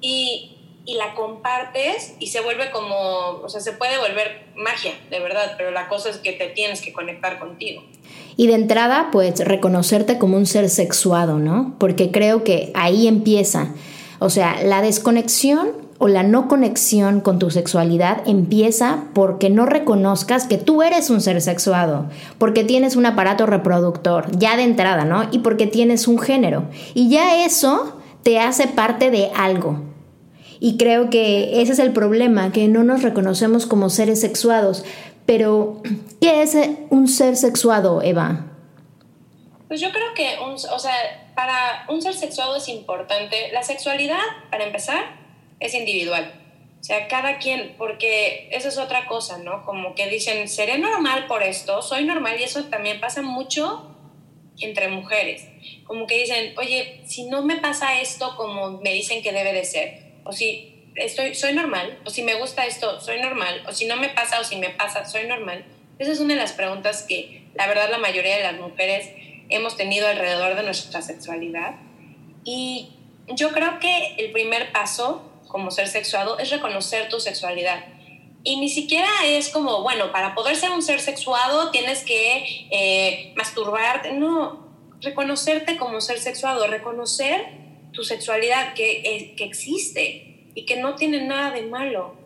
y, 0.00 0.56
y 0.84 0.94
la 0.94 1.14
compartes 1.14 2.16
y 2.18 2.26
se 2.26 2.40
vuelve 2.40 2.70
como, 2.70 3.40
o 3.42 3.48
sea, 3.48 3.60
se 3.60 3.72
puede 3.72 3.98
volver 3.98 4.46
magia, 4.56 4.92
de 5.10 5.20
verdad, 5.20 5.54
pero 5.56 5.70
la 5.70 5.88
cosa 5.88 6.10
es 6.10 6.18
que 6.18 6.32
te 6.32 6.48
tienes 6.48 6.82
que 6.82 6.92
conectar 6.92 7.38
contigo. 7.38 7.84
Y 8.36 8.46
de 8.48 8.54
entrada, 8.54 9.10
pues 9.12 9.40
reconocerte 9.40 10.18
como 10.18 10.36
un 10.36 10.46
ser 10.46 10.68
sexuado, 10.68 11.38
¿no? 11.38 11.76
Porque 11.78 12.10
creo 12.10 12.44
que 12.44 12.72
ahí 12.74 13.06
empieza. 13.06 13.74
O 14.18 14.30
sea, 14.30 14.62
la 14.62 14.82
desconexión 14.82 15.70
o 16.02 16.08
la 16.08 16.24
no 16.24 16.48
conexión 16.48 17.20
con 17.20 17.38
tu 17.38 17.52
sexualidad 17.52 18.22
empieza 18.26 19.04
porque 19.14 19.50
no 19.50 19.66
reconozcas 19.66 20.48
que 20.48 20.58
tú 20.58 20.82
eres 20.82 21.10
un 21.10 21.20
ser 21.20 21.40
sexuado, 21.40 22.06
porque 22.38 22.64
tienes 22.64 22.96
un 22.96 23.06
aparato 23.06 23.46
reproductor, 23.46 24.36
ya 24.36 24.56
de 24.56 24.64
entrada, 24.64 25.04
¿no? 25.04 25.28
Y 25.30 25.38
porque 25.38 25.68
tienes 25.68 26.08
un 26.08 26.18
género. 26.18 26.64
Y 26.94 27.08
ya 27.08 27.44
eso 27.44 28.00
te 28.24 28.40
hace 28.40 28.66
parte 28.66 29.12
de 29.12 29.30
algo. 29.36 29.80
Y 30.58 30.76
creo 30.76 31.08
que 31.08 31.62
ese 31.62 31.70
es 31.70 31.78
el 31.78 31.92
problema, 31.92 32.50
que 32.50 32.66
no 32.66 32.82
nos 32.82 33.02
reconocemos 33.02 33.66
como 33.66 33.88
seres 33.88 34.20
sexuados. 34.20 34.84
Pero, 35.24 35.82
¿qué 36.20 36.42
es 36.42 36.56
un 36.90 37.06
ser 37.06 37.36
sexuado, 37.36 38.02
Eva? 38.02 38.46
Pues 39.68 39.80
yo 39.80 39.92
creo 39.92 40.14
que, 40.16 40.36
o 40.40 40.78
sea, 40.80 40.94
para 41.36 41.86
un 41.88 42.02
ser 42.02 42.14
sexuado 42.14 42.56
es 42.56 42.68
importante 42.68 43.36
la 43.52 43.62
sexualidad, 43.62 44.18
para 44.50 44.64
empezar, 44.64 45.21
es 45.62 45.74
individual. 45.74 46.32
O 46.80 46.84
sea, 46.84 47.06
cada 47.06 47.38
quien, 47.38 47.76
porque 47.78 48.48
eso 48.50 48.68
es 48.68 48.76
otra 48.76 49.06
cosa, 49.06 49.38
¿no? 49.38 49.64
Como 49.64 49.94
que 49.94 50.08
dicen, 50.08 50.48
seré 50.48 50.78
normal 50.78 51.28
por 51.28 51.44
esto, 51.44 51.80
soy 51.80 52.04
normal 52.04 52.40
y 52.40 52.42
eso 52.42 52.64
también 52.64 53.00
pasa 53.00 53.22
mucho 53.22 53.88
entre 54.60 54.88
mujeres. 54.88 55.46
Como 55.84 56.08
que 56.08 56.18
dicen, 56.18 56.54
oye, 56.58 57.00
si 57.06 57.24
no 57.24 57.42
me 57.42 57.58
pasa 57.58 58.00
esto 58.00 58.34
como 58.36 58.80
me 58.80 58.92
dicen 58.92 59.22
que 59.22 59.32
debe 59.32 59.52
de 59.52 59.64
ser, 59.64 60.02
o 60.24 60.32
si 60.32 60.90
estoy, 60.96 61.36
soy 61.36 61.52
normal, 61.52 62.00
o 62.04 62.10
si 62.10 62.22
me 62.22 62.34
gusta 62.34 62.66
esto, 62.66 63.00
soy 63.00 63.20
normal, 63.20 63.62
o 63.68 63.72
si 63.72 63.86
no 63.86 63.96
me 63.96 64.08
pasa 64.08 64.40
o 64.40 64.44
si 64.44 64.56
me 64.56 64.70
pasa, 64.70 65.04
soy 65.04 65.28
normal. 65.28 65.64
Esa 66.00 66.10
es 66.10 66.18
una 66.18 66.34
de 66.34 66.40
las 66.40 66.52
preguntas 66.52 67.04
que 67.08 67.44
la 67.54 67.68
verdad 67.68 67.90
la 67.90 67.98
mayoría 67.98 68.36
de 68.36 68.42
las 68.42 68.58
mujeres 68.58 69.08
hemos 69.50 69.76
tenido 69.76 70.08
alrededor 70.08 70.56
de 70.56 70.64
nuestra 70.64 71.00
sexualidad. 71.00 71.76
Y 72.44 72.90
yo 73.28 73.52
creo 73.52 73.78
que 73.78 74.16
el 74.18 74.32
primer 74.32 74.72
paso 74.72 75.31
como 75.52 75.70
ser 75.70 75.86
sexuado 75.86 76.38
es 76.38 76.50
reconocer 76.50 77.08
tu 77.10 77.20
sexualidad. 77.20 77.84
Y 78.42 78.58
ni 78.58 78.68
siquiera 78.68 79.08
es 79.24 79.50
como, 79.50 79.82
bueno, 79.82 80.10
para 80.10 80.34
poder 80.34 80.56
ser 80.56 80.70
un 80.70 80.82
ser 80.82 81.00
sexuado 81.00 81.70
tienes 81.70 82.02
que 82.02 82.66
eh, 82.72 83.32
masturbarte. 83.36 84.12
No, 84.12 84.66
reconocerte 85.00 85.76
como 85.76 86.00
ser 86.00 86.18
sexuado, 86.18 86.66
reconocer 86.66 87.60
tu 87.92 88.02
sexualidad 88.02 88.74
que, 88.74 89.02
eh, 89.04 89.34
que 89.36 89.44
existe 89.44 90.48
y 90.54 90.64
que 90.64 90.76
no 90.76 90.96
tiene 90.96 91.20
nada 91.24 91.50
de 91.52 91.62
malo. 91.62 92.16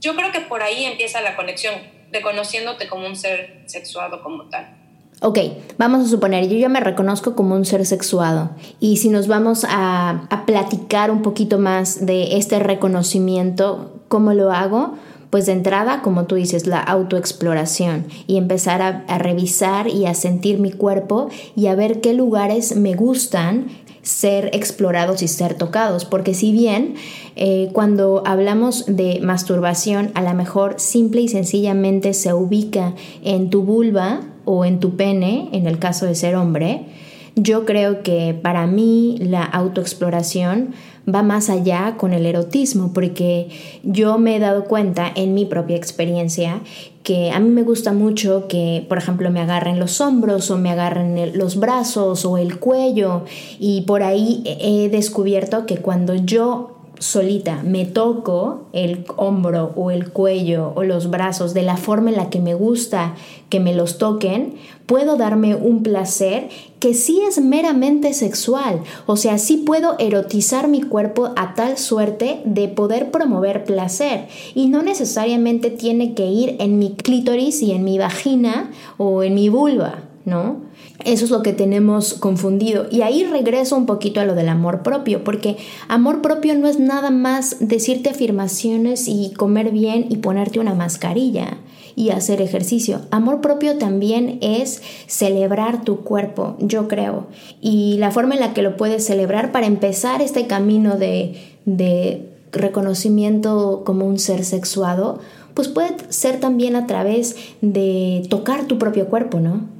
Yo 0.00 0.14
creo 0.14 0.32
que 0.32 0.40
por 0.40 0.62
ahí 0.62 0.84
empieza 0.84 1.20
la 1.20 1.36
conexión, 1.36 1.74
reconociéndote 2.12 2.88
como 2.88 3.06
un 3.06 3.16
ser 3.16 3.64
sexuado 3.66 4.22
como 4.22 4.48
tal. 4.48 4.85
Ok, 5.22 5.38
vamos 5.78 6.04
a 6.04 6.08
suponer, 6.08 6.46
yo 6.46 6.58
ya 6.58 6.68
me 6.68 6.78
reconozco 6.78 7.34
como 7.34 7.54
un 7.54 7.64
ser 7.64 7.86
sexuado 7.86 8.50
y 8.80 8.98
si 8.98 9.08
nos 9.08 9.28
vamos 9.28 9.64
a, 9.66 10.28
platicar 10.44 11.10
un 11.10 11.22
poquito 11.22 11.58
más 11.58 12.04
de 12.04 12.36
este 12.36 12.58
reconocimiento, 12.58 13.92
¿cómo 14.08 14.34
lo 14.34 14.52
hago? 14.52 14.92
Pues 15.30 15.46
de 15.46 15.52
entrada, 15.52 16.02
como 16.02 16.26
tú 16.26 16.34
dices, 16.34 16.66
la 16.66 16.80
autoexploración 16.80 18.04
y 18.26 18.36
empezar 18.36 18.82
a, 18.82 19.18
revisar 19.18 19.88
y 19.88 20.04
a 20.04 20.12
sentir 20.12 20.58
mi 20.58 20.70
cuerpo 20.70 21.30
y 21.56 21.68
a 21.68 21.74
ver 21.74 22.02
qué 22.02 22.12
lugares 22.12 22.76
me 22.76 22.94
gustan 22.94 23.68
ser 24.06 24.50
explorados 24.54 25.22
y 25.22 25.28
ser 25.28 25.54
tocados, 25.54 26.04
porque 26.04 26.32
si 26.32 26.52
bien 26.52 26.94
eh, 27.34 27.68
cuando 27.72 28.22
hablamos 28.24 28.84
de 28.86 29.20
masturbación, 29.20 30.12
a 30.14 30.22
lo 30.22 30.32
mejor 30.32 30.76
simple 30.78 31.20
y 31.20 31.28
sencillamente 31.28 32.14
se 32.14 32.32
ubica 32.32 32.94
en 33.22 33.50
tu 33.50 33.62
vulva, 33.62 34.22
o 34.46 34.64
en 34.64 34.80
tu 34.80 34.96
pene, 34.96 35.50
en 35.52 35.66
el 35.66 35.78
caso 35.78 36.06
de 36.06 36.14
ser 36.14 36.36
hombre, 36.36 36.86
yo 37.34 37.66
creo 37.66 38.02
que 38.02 38.32
para 38.32 38.66
mí 38.66 39.18
la 39.20 39.42
autoexploración 39.42 40.70
va 41.12 41.22
más 41.22 41.50
allá 41.50 41.96
con 41.96 42.12
el 42.12 42.26
erotismo, 42.26 42.92
porque 42.92 43.48
yo 43.82 44.18
me 44.18 44.36
he 44.36 44.38
dado 44.40 44.64
cuenta 44.64 45.10
en 45.14 45.34
mi 45.34 45.44
propia 45.44 45.76
experiencia 45.76 46.60
que 47.02 47.30
a 47.30 47.38
mí 47.38 47.50
me 47.50 47.62
gusta 47.62 47.92
mucho 47.92 48.48
que, 48.48 48.84
por 48.88 48.98
ejemplo, 48.98 49.30
me 49.30 49.40
agarren 49.40 49.78
los 49.78 50.00
hombros 50.00 50.50
o 50.50 50.58
me 50.58 50.70
agarren 50.70 51.38
los 51.38 51.56
brazos 51.56 52.24
o 52.24 52.36
el 52.36 52.58
cuello. 52.58 53.22
Y 53.60 53.82
por 53.82 54.02
ahí 54.02 54.42
he 54.44 54.88
descubierto 54.88 55.66
que 55.66 55.76
cuando 55.76 56.16
yo 56.16 56.75
solita 56.98 57.62
me 57.62 57.84
toco 57.84 58.68
el 58.72 59.04
hombro 59.16 59.72
o 59.76 59.90
el 59.90 60.10
cuello 60.10 60.72
o 60.74 60.82
los 60.82 61.10
brazos 61.10 61.54
de 61.54 61.62
la 61.62 61.76
forma 61.76 62.10
en 62.10 62.16
la 62.16 62.30
que 62.30 62.40
me 62.40 62.54
gusta 62.54 63.14
que 63.48 63.60
me 63.60 63.74
los 63.74 63.98
toquen, 63.98 64.54
puedo 64.86 65.16
darme 65.16 65.54
un 65.54 65.82
placer 65.82 66.48
que 66.80 66.94
sí 66.94 67.20
es 67.26 67.38
meramente 67.38 68.12
sexual. 68.12 68.82
O 69.06 69.16
sea, 69.16 69.38
sí 69.38 69.58
puedo 69.58 69.96
erotizar 69.98 70.68
mi 70.68 70.82
cuerpo 70.82 71.32
a 71.36 71.54
tal 71.54 71.78
suerte 71.78 72.40
de 72.44 72.68
poder 72.68 73.10
promover 73.10 73.64
placer. 73.64 74.28
Y 74.54 74.68
no 74.68 74.82
necesariamente 74.82 75.70
tiene 75.70 76.14
que 76.14 76.26
ir 76.26 76.56
en 76.60 76.78
mi 76.78 76.94
clítoris 76.94 77.62
y 77.62 77.72
en 77.72 77.84
mi 77.84 77.98
vagina 77.98 78.70
o 78.98 79.22
en 79.22 79.34
mi 79.34 79.48
vulva, 79.48 80.02
¿no? 80.24 80.66
Eso 81.06 81.24
es 81.24 81.30
lo 81.30 81.44
que 81.44 81.52
tenemos 81.52 82.14
confundido. 82.14 82.88
Y 82.90 83.02
ahí 83.02 83.22
regreso 83.22 83.76
un 83.76 83.86
poquito 83.86 84.18
a 84.18 84.24
lo 84.24 84.34
del 84.34 84.48
amor 84.48 84.82
propio, 84.82 85.22
porque 85.22 85.56
amor 85.86 86.20
propio 86.20 86.58
no 86.58 86.66
es 86.66 86.80
nada 86.80 87.12
más 87.12 87.58
decirte 87.60 88.10
afirmaciones 88.10 89.06
y 89.06 89.32
comer 89.36 89.70
bien 89.70 90.06
y 90.08 90.16
ponerte 90.16 90.58
una 90.58 90.74
mascarilla 90.74 91.58
y 91.94 92.10
hacer 92.10 92.42
ejercicio. 92.42 93.02
Amor 93.12 93.40
propio 93.40 93.78
también 93.78 94.38
es 94.40 94.82
celebrar 95.06 95.84
tu 95.84 96.00
cuerpo, 96.00 96.56
yo 96.58 96.88
creo. 96.88 97.28
Y 97.60 97.98
la 97.98 98.10
forma 98.10 98.34
en 98.34 98.40
la 98.40 98.52
que 98.52 98.62
lo 98.62 98.76
puedes 98.76 99.06
celebrar 99.06 99.52
para 99.52 99.66
empezar 99.66 100.20
este 100.20 100.48
camino 100.48 100.96
de, 100.96 101.36
de 101.66 102.32
reconocimiento 102.50 103.84
como 103.86 104.06
un 104.06 104.18
ser 104.18 104.44
sexuado, 104.44 105.20
pues 105.54 105.68
puede 105.68 105.94
ser 106.08 106.40
también 106.40 106.74
a 106.74 106.88
través 106.88 107.36
de 107.60 108.26
tocar 108.28 108.66
tu 108.66 108.76
propio 108.76 109.06
cuerpo, 109.06 109.38
¿no? 109.38 109.75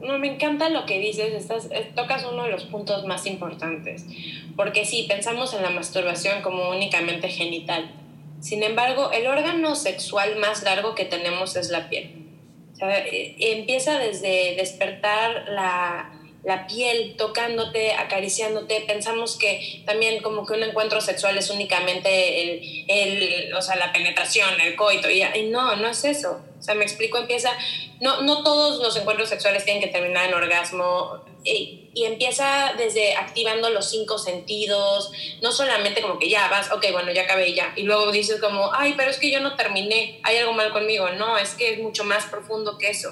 No, 0.00 0.18
me 0.18 0.34
encanta 0.34 0.68
lo 0.68 0.86
que 0.86 0.98
dices, 0.98 1.32
estás, 1.34 1.68
eh, 1.70 1.92
tocas 1.94 2.24
uno 2.30 2.44
de 2.44 2.50
los 2.50 2.64
puntos 2.64 3.04
más 3.06 3.26
importantes, 3.26 4.06
porque 4.56 4.84
sí, 4.84 5.06
pensamos 5.08 5.54
en 5.54 5.62
la 5.62 5.70
masturbación 5.70 6.42
como 6.42 6.70
únicamente 6.70 7.28
genital. 7.28 7.90
Sin 8.40 8.62
embargo, 8.62 9.12
el 9.12 9.26
órgano 9.26 9.76
sexual 9.76 10.36
más 10.36 10.62
largo 10.64 10.94
que 10.94 11.04
tenemos 11.04 11.56
es 11.56 11.70
la 11.70 11.88
piel. 11.88 12.22
Eh, 12.80 13.36
empieza 13.38 13.98
desde 13.98 14.56
despertar 14.56 15.44
la, 15.48 16.21
la 16.44 16.66
piel 16.66 17.14
tocándote, 17.16 17.92
acariciándote. 17.92 18.84
Pensamos 18.86 19.36
que 19.36 19.82
también 19.86 20.22
como 20.22 20.44
que 20.46 20.54
un 20.54 20.62
encuentro 20.62 21.00
sexual 21.00 21.38
es 21.38 21.50
únicamente 21.50 22.42
el, 22.42 22.84
el 22.88 23.54
o 23.54 23.62
sea, 23.62 23.76
la 23.76 23.92
penetración, 23.92 24.60
el 24.60 24.74
coito. 24.74 25.08
Y, 25.08 25.22
no, 25.50 25.76
no 25.76 25.88
es 25.88 26.04
eso. 26.04 26.40
O 26.58 26.62
sea, 26.62 26.74
me 26.74 26.84
explico, 26.84 27.18
empieza, 27.18 27.50
no, 28.00 28.22
no 28.22 28.42
todos 28.42 28.80
los 28.82 28.96
encuentros 28.96 29.28
sexuales 29.28 29.64
tienen 29.64 29.82
que 29.82 29.88
terminar 29.88 30.28
en 30.28 30.34
orgasmo 30.34 31.22
y, 31.44 31.90
y, 31.94 32.04
empieza 32.04 32.74
desde 32.78 33.14
activando 33.14 33.70
los 33.70 33.90
cinco 33.90 34.18
sentidos, 34.18 35.10
no 35.42 35.52
solamente 35.52 36.00
como 36.00 36.18
que 36.18 36.28
ya 36.28 36.48
vas, 36.48 36.70
ok, 36.70 36.84
bueno, 36.92 37.12
ya 37.12 37.22
acabé 37.22 37.52
ya, 37.52 37.72
y 37.76 37.82
luego 37.82 38.12
dices 38.12 38.40
como, 38.40 38.72
ay, 38.72 38.94
pero 38.96 39.10
es 39.10 39.18
que 39.18 39.30
yo 39.30 39.40
no 39.40 39.56
terminé, 39.56 40.20
hay 40.22 40.36
algo 40.38 40.52
mal 40.52 40.72
conmigo, 40.72 41.08
no, 41.10 41.36
es 41.38 41.54
que 41.54 41.74
es 41.74 41.78
mucho 41.80 42.04
más 42.04 42.26
profundo 42.26 42.78
que 42.78 42.90
eso. 42.90 43.10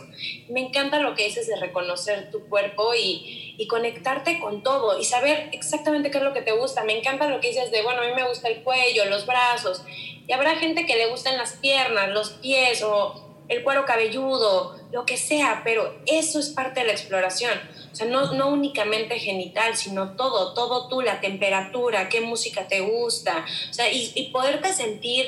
Me 0.49 0.61
encanta 0.61 1.01
lo 1.01 1.15
que 1.15 1.25
dices 1.25 1.47
de 1.47 1.57
reconocer 1.57 2.31
tu 2.31 2.49
cuerpo 2.49 2.95
y, 2.95 3.55
y 3.59 3.67
conectarte 3.67 4.41
con 4.41 4.63
todo 4.63 4.99
y 4.99 5.05
saber 5.05 5.51
exactamente 5.53 6.11
qué 6.11 6.19
es 6.19 6.25
lo 6.25 6.33
que 6.33 6.43
te 6.43 6.53
gusta. 6.53 6.83
Me 6.85 6.97
encanta 6.97 7.29
lo 7.29 7.41
que 7.41 7.49
dices 7.49 7.71
de, 7.71 7.83
bueno, 7.83 8.01
a 8.03 8.07
mí 8.07 8.13
me 8.15 8.27
gusta 8.27 8.49
el 8.49 8.63
cuello, 8.63 9.05
los 9.07 9.27
brazos, 9.27 9.83
y 10.27 10.33
habrá 10.33 10.57
gente 10.57 10.87
que 10.87 10.97
le 10.97 11.09
gustan 11.09 11.37
las 11.37 11.55
piernas, 11.55 12.09
los 12.11 12.31
pies 12.31 12.83
o 12.83 13.27
el 13.51 13.65
cuero 13.65 13.85
cabelludo, 13.85 14.77
lo 14.93 15.05
que 15.05 15.17
sea, 15.17 15.63
pero 15.65 15.95
eso 16.07 16.39
es 16.39 16.51
parte 16.51 16.81
de 16.81 16.87
la 16.87 16.93
exploración. 16.93 17.51
O 17.93 17.95
sea, 17.95 18.07
no, 18.07 18.33
no 18.35 18.49
únicamente 18.49 19.19
genital, 19.19 19.77
sino 19.77 20.13
todo, 20.13 20.55
todo 20.55 20.89
tú, 20.89 21.01
la 21.01 21.21
temperatura, 21.21 22.09
qué 22.09 22.21
música 22.21 22.69
te 22.69 22.81
gusta, 22.81 23.45
o 23.69 23.75
sea, 23.75 23.93
y, 23.93 24.13
y 24.15 24.31
poderte 24.31 24.73
sentir 24.73 25.27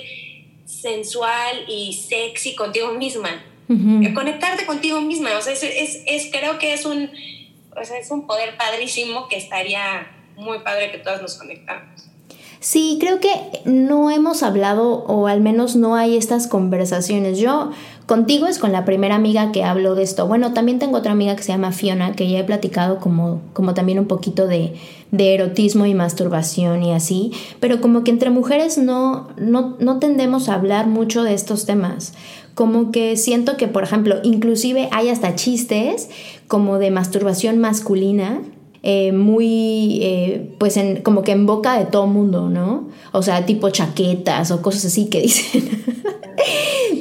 sensual 0.65 1.65
y 1.69 1.93
sexy 1.93 2.55
contigo 2.55 2.93
misma. 2.93 3.45
Conectarte 4.15 4.67
contigo 4.67 5.01
misma, 5.01 5.31
o 5.39 5.41
sea, 5.41 5.55
es, 5.55 5.63
es, 5.63 6.03
es, 6.05 6.29
creo 6.31 6.59
que 6.59 6.75
es 6.75 6.85
un, 6.85 7.11
o 7.75 7.85
sea, 7.85 7.99
es 7.99 8.11
un 8.11 8.27
poder 8.27 8.59
padrísimo 8.59 9.29
que 9.29 9.37
estaría 9.37 10.11
muy 10.37 10.59
padre 10.59 10.91
que 10.93 10.99
todas 10.99 11.23
nos 11.23 11.37
conectamos. 11.37 12.09
Sí, 12.61 12.99
creo 13.01 13.19
que 13.19 13.31
no 13.65 14.11
hemos 14.11 14.43
hablado 14.43 15.05
o 15.07 15.27
al 15.27 15.41
menos 15.41 15.75
no 15.75 15.97
hay 15.97 16.17
estas 16.17 16.47
conversaciones. 16.47 17.39
Yo 17.39 17.73
contigo 18.13 18.47
es 18.47 18.59
con 18.59 18.73
la 18.73 18.85
primera 18.85 19.15
amiga 19.15 19.53
que 19.53 19.65
hablo 19.65 19.95
de 19.95 20.03
esto. 20.03 20.27
Bueno, 20.27 20.53
también 20.53 20.79
tengo 20.79 20.99
otra 20.99 21.13
amiga 21.13 21.35
que 21.35 21.43
se 21.43 21.53
llama 21.53 21.73
Fiona, 21.73 22.13
que 22.13 22.29
ya 22.29 22.41
he 22.41 22.45
platicado 22.45 22.99
como, 23.01 23.41
como 23.55 23.73
también 23.73 23.99
un 23.99 24.05
poquito 24.05 24.47
de, 24.47 24.75
de 25.13 25.33
erotismo 25.33 25.87
y 25.87 25.95
masturbación 25.95 26.83
y 26.83 26.93
así, 26.93 27.33
pero 27.59 27.81
como 27.81 28.05
que 28.05 28.11
entre 28.11 28.29
mujeres 28.29 28.77
no, 28.77 29.29
no, 29.39 29.79
no 29.79 29.99
tendemos 29.99 30.51
a 30.51 30.57
hablar 30.57 30.89
mucho 30.89 31.23
de 31.23 31.33
estos 31.33 31.65
temas 31.65 32.13
como 32.55 32.93
que 32.93 33.17
siento 33.17 33.57
que, 33.57 33.67
por 33.67 33.83
ejemplo, 33.83 34.17
inclusive 34.25 34.91
hay 34.93 35.09
hasta 35.09 35.35
chistes 35.35 36.11
como 36.49 36.79
de 36.79 36.91
masturbación 36.91 37.61
masculina 37.61 38.43
eh, 38.83 39.13
muy, 39.13 40.01
eh, 40.03 40.55
pues 40.59 40.77
en, 40.77 41.01
como 41.01 41.23
que 41.23 41.33
en 41.33 41.47
boca 41.47 41.79
de 41.79 41.87
todo 41.87 42.07
mundo, 42.07 42.51
¿no? 42.51 42.89
O 43.13 43.23
sea, 43.23 43.47
tipo 43.47 43.71
chaquetas 43.71 44.51
o 44.51 44.61
cosas 44.61 44.85
así 44.85 45.07
que 45.07 45.23
dicen. 45.23 45.63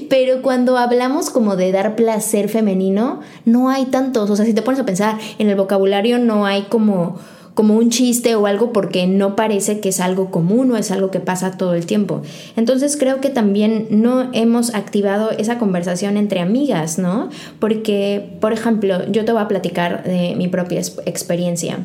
Pero 0.09 0.41
cuando 0.41 0.77
hablamos 0.77 1.29
como 1.29 1.55
de 1.55 1.71
dar 1.71 1.95
placer 1.95 2.49
femenino, 2.49 3.21
no 3.45 3.69
hay 3.69 3.85
tantos. 3.85 4.29
O 4.29 4.35
sea, 4.35 4.45
si 4.45 4.53
te 4.53 4.61
pones 4.61 4.79
a 4.79 4.85
pensar 4.85 5.17
en 5.37 5.49
el 5.49 5.55
vocabulario, 5.55 6.19
no 6.19 6.45
hay 6.45 6.63
como 6.63 7.17
como 7.53 7.75
un 7.75 7.89
chiste 7.89 8.35
o 8.35 8.45
algo 8.45 8.71
porque 8.71 9.07
no 9.07 9.35
parece 9.35 9.79
que 9.79 9.89
es 9.89 9.99
algo 9.99 10.31
común 10.31 10.71
o 10.71 10.77
es 10.77 10.91
algo 10.91 11.11
que 11.11 11.19
pasa 11.19 11.57
todo 11.57 11.73
el 11.73 11.85
tiempo. 11.85 12.21
Entonces 12.55 12.97
creo 12.97 13.19
que 13.19 13.29
también 13.29 13.87
no 13.89 14.29
hemos 14.33 14.73
activado 14.73 15.31
esa 15.31 15.57
conversación 15.57 16.17
entre 16.17 16.39
amigas, 16.39 16.97
¿no? 16.97 17.29
Porque, 17.59 18.37
por 18.39 18.53
ejemplo, 18.53 19.05
yo 19.11 19.25
te 19.25 19.31
voy 19.31 19.41
a 19.41 19.47
platicar 19.47 20.03
de 20.03 20.35
mi 20.35 20.47
propia 20.47 20.79
experiencia. 21.05 21.79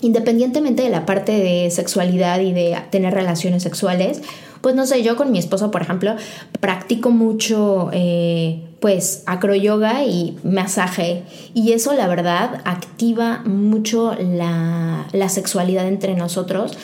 Independientemente 0.00 0.82
de 0.82 0.90
la 0.90 1.06
parte 1.06 1.32
de 1.32 1.70
sexualidad 1.70 2.40
y 2.40 2.52
de 2.52 2.76
tener 2.90 3.14
relaciones 3.14 3.64
sexuales, 3.64 4.22
pues 4.60 4.74
no 4.74 4.86
sé, 4.86 5.02
yo 5.02 5.16
con 5.16 5.30
mi 5.30 5.38
esposo, 5.38 5.70
por 5.70 5.82
ejemplo, 5.82 6.16
practico 6.60 7.10
mucho 7.10 7.90
eh, 7.92 8.62
pues 8.80 9.22
acroyoga 9.26 10.04
y 10.04 10.36
masaje. 10.44 11.22
Y 11.54 11.72
eso 11.72 11.92
la 11.94 12.08
verdad 12.08 12.60
activa 12.64 13.42
mucho 13.44 14.14
la, 14.18 15.06
la 15.12 15.28
sexualidad 15.28 15.86
entre 15.86 16.14
nosotros 16.14 16.76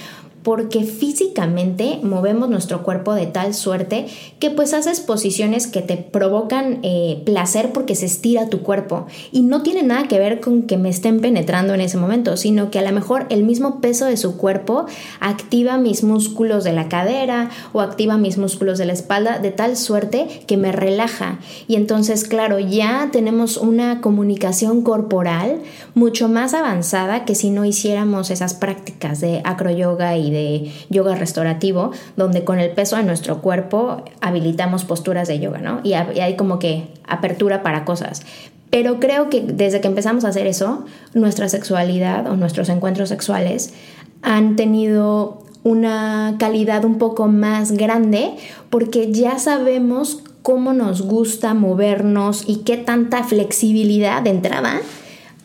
porque 0.45 0.85
físicamente 0.85 2.01
movemos 2.03 2.51
nuestro 2.51 2.83
cuerpo 2.83 3.15
de 3.15 3.27
tal 3.27 3.55
suerte 3.55 4.07
que 4.39 4.51
pues 4.51 4.75
haces 4.75 5.01
posiciones 5.01 5.67
que 5.67 5.81
te 5.81 5.97
provocan 5.97 6.81
eh, 6.83 7.23
placer 7.25 7.73
porque 7.73 7.95
se 7.95 8.05
estira 8.05 8.51
tu 8.51 8.61
cuerpo. 8.61 9.07
Y 9.33 9.41
no 9.41 9.63
tiene 9.63 9.83
nada 9.83 10.07
que 10.07 10.19
ver 10.19 10.41
con 10.41 10.65
que 10.65 10.77
me 10.77 10.91
estén 10.91 11.21
penetrando 11.21 11.73
en 11.73 11.81
ese 11.81 11.97
momento, 11.97 12.37
sino 12.37 12.71
que 12.71 12.79
a 12.79 12.83
lo 12.83 12.93
mejor 12.93 13.27
el 13.31 13.43
mismo 13.43 13.81
peso 13.81 14.05
de 14.05 14.19
su 14.19 14.37
cuerpo 14.37 14.85
activa 15.19 15.79
mis 15.79 16.05
músculos 16.05 16.63
de 16.63 16.75
la 16.75 16.91
cadera 16.91 17.51
o 17.73 17.81
activa 17.81 18.19
mis 18.19 18.37
músculos 18.37 18.77
de 18.77 18.85
la 18.85 18.93
espalda 18.93 19.39
de 19.39 19.51
tal 19.51 19.79
suerte 19.79 20.29
que 20.47 20.59
me 20.59 20.73
relaja. 20.73 21.39
Y 21.69 21.77
entonces 21.77 22.25
claro 22.25 22.59
ya 22.59 23.09
tenemos 23.13 23.57
una 23.57 24.03
comunicación 24.03 24.83
corporal 24.83 25.61
mucho 25.95 26.29
más 26.29 26.53
avanzada 26.53 27.25
que 27.25 27.35
si 27.35 27.49
no 27.49 27.65
hiciéramos 27.65 28.31
esas 28.31 28.53
prácticas 28.53 29.23
de 29.23 29.41
acroyoga 29.45 30.19
y 30.19 30.34
de 30.35 30.71
yoga 30.91 31.15
restaurativo, 31.15 31.93
donde 32.17 32.45
con 32.45 32.59
el 32.59 32.71
peso 32.73 32.97
de 32.97 33.05
nuestro 33.05 33.41
cuerpo 33.41 34.05
habilitamos 34.21 34.85
posturas 34.85 35.29
de 35.29 35.41
yoga, 35.41 35.61
¿no? 35.61 35.81
Y 35.83 35.95
hay 35.95 36.37
como 36.37 36.59
que 36.59 36.89
apertura 37.09 37.63
para 37.63 37.87
cosas. 37.87 38.23
Pero 38.69 38.99
creo 38.99 39.31
que 39.31 39.41
desde 39.41 39.81
que 39.81 39.89
empezamos 39.89 40.25
a 40.25 40.29
hacer 40.29 40.47
eso, 40.47 40.85
nuestra 41.15 41.49
sexualidad 41.49 42.27
o 42.27 42.37
nuestros 42.37 42.69
encuentros 42.69 43.09
sexuales 43.09 43.73
han 44.21 44.57
tenido 44.57 45.45
una 45.63 46.37
calidad 46.39 46.85
un 46.85 46.99
poco 46.99 47.29
más 47.29 47.73
grande 47.73 48.33
porque 48.71 49.13
ya 49.13 49.39
sabemos 49.39 50.25
cómo 50.43 50.73
nos 50.73 51.03
gusta 51.03 51.55
movernos 51.55 52.45
y 52.47 52.57
qué 52.65 52.77
tanta 52.77 53.23
flexibilidad 53.23 54.23
de 54.23 54.31
entrada 54.31 54.81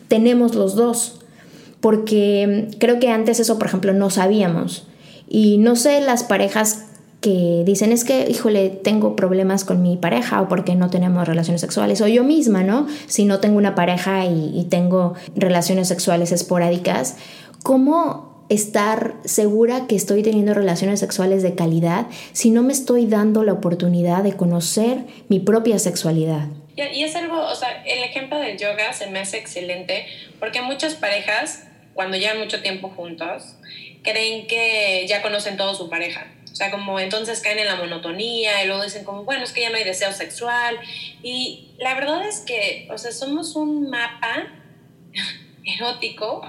tenemos 0.08 0.54
los 0.54 0.74
dos. 0.74 1.20
Porque 1.80 2.68
creo 2.78 3.00
que 3.00 3.10
antes 3.10 3.40
eso, 3.40 3.58
por 3.58 3.68
ejemplo, 3.68 3.94
no 3.94 4.10
sabíamos. 4.10 4.86
Y 5.30 5.58
no 5.58 5.76
sé 5.76 6.00
las 6.00 6.24
parejas 6.24 6.86
que 7.20 7.62
dicen 7.64 7.92
es 7.92 8.04
que, 8.04 8.26
híjole, 8.28 8.68
tengo 8.68 9.14
problemas 9.14 9.64
con 9.64 9.82
mi 9.82 9.96
pareja 9.96 10.42
o 10.42 10.48
porque 10.48 10.74
no 10.74 10.90
tenemos 10.90 11.26
relaciones 11.28 11.60
sexuales, 11.60 12.00
o 12.00 12.08
yo 12.08 12.24
misma, 12.24 12.62
¿no? 12.62 12.88
Si 13.06 13.24
no 13.24 13.40
tengo 13.40 13.56
una 13.56 13.74
pareja 13.74 14.24
y, 14.24 14.66
tengo 14.70 15.14
relaciones 15.36 15.88
sexuales 15.88 16.32
esporádicas, 16.32 17.16
¿cómo 17.62 18.44
estar 18.48 19.14
segura 19.24 19.86
que 19.86 19.94
estoy 19.94 20.22
teniendo 20.22 20.54
relaciones 20.54 20.98
sexuales 20.98 21.42
de 21.42 21.54
calidad 21.54 22.06
si 22.32 22.50
no 22.50 22.62
me 22.62 22.72
estoy 22.72 23.06
dando 23.06 23.44
la 23.44 23.52
oportunidad 23.52 24.24
de 24.24 24.32
conocer 24.32 25.04
mi 25.28 25.38
propia 25.38 25.78
sexualidad? 25.78 26.48
Y 26.76 27.04
es 27.04 27.14
algo, 27.14 27.38
o 27.38 27.54
sea, 27.54 27.84
el 27.84 28.02
ejemplo 28.02 28.38
del 28.38 28.56
yoga 28.56 28.92
se 28.92 29.08
me 29.08 29.20
hace 29.20 29.38
excelente 29.38 30.06
porque 30.40 30.62
muchas 30.62 30.94
parejas, 30.94 31.64
cuando 31.94 32.16
llevan 32.16 32.38
mucho 32.38 32.62
tiempo 32.62 32.88
juntos, 32.88 33.56
creen 34.02 34.46
que 34.46 35.06
ya 35.08 35.22
conocen 35.22 35.56
todo 35.56 35.74
su 35.74 35.88
pareja. 35.88 36.32
O 36.50 36.54
sea, 36.54 36.70
como 36.70 36.98
entonces 36.98 37.40
caen 37.40 37.58
en 37.58 37.66
la 37.66 37.76
monotonía 37.76 38.62
y 38.62 38.66
luego 38.66 38.82
dicen 38.82 39.04
como, 39.04 39.24
bueno, 39.24 39.44
es 39.44 39.52
que 39.52 39.62
ya 39.62 39.70
no 39.70 39.76
hay 39.76 39.84
deseo 39.84 40.12
sexual. 40.12 40.78
Y 41.22 41.68
la 41.78 41.94
verdad 41.94 42.26
es 42.26 42.40
que, 42.40 42.88
o 42.90 42.98
sea, 42.98 43.12
somos 43.12 43.56
un 43.56 43.88
mapa 43.88 44.48
erótico 45.64 46.42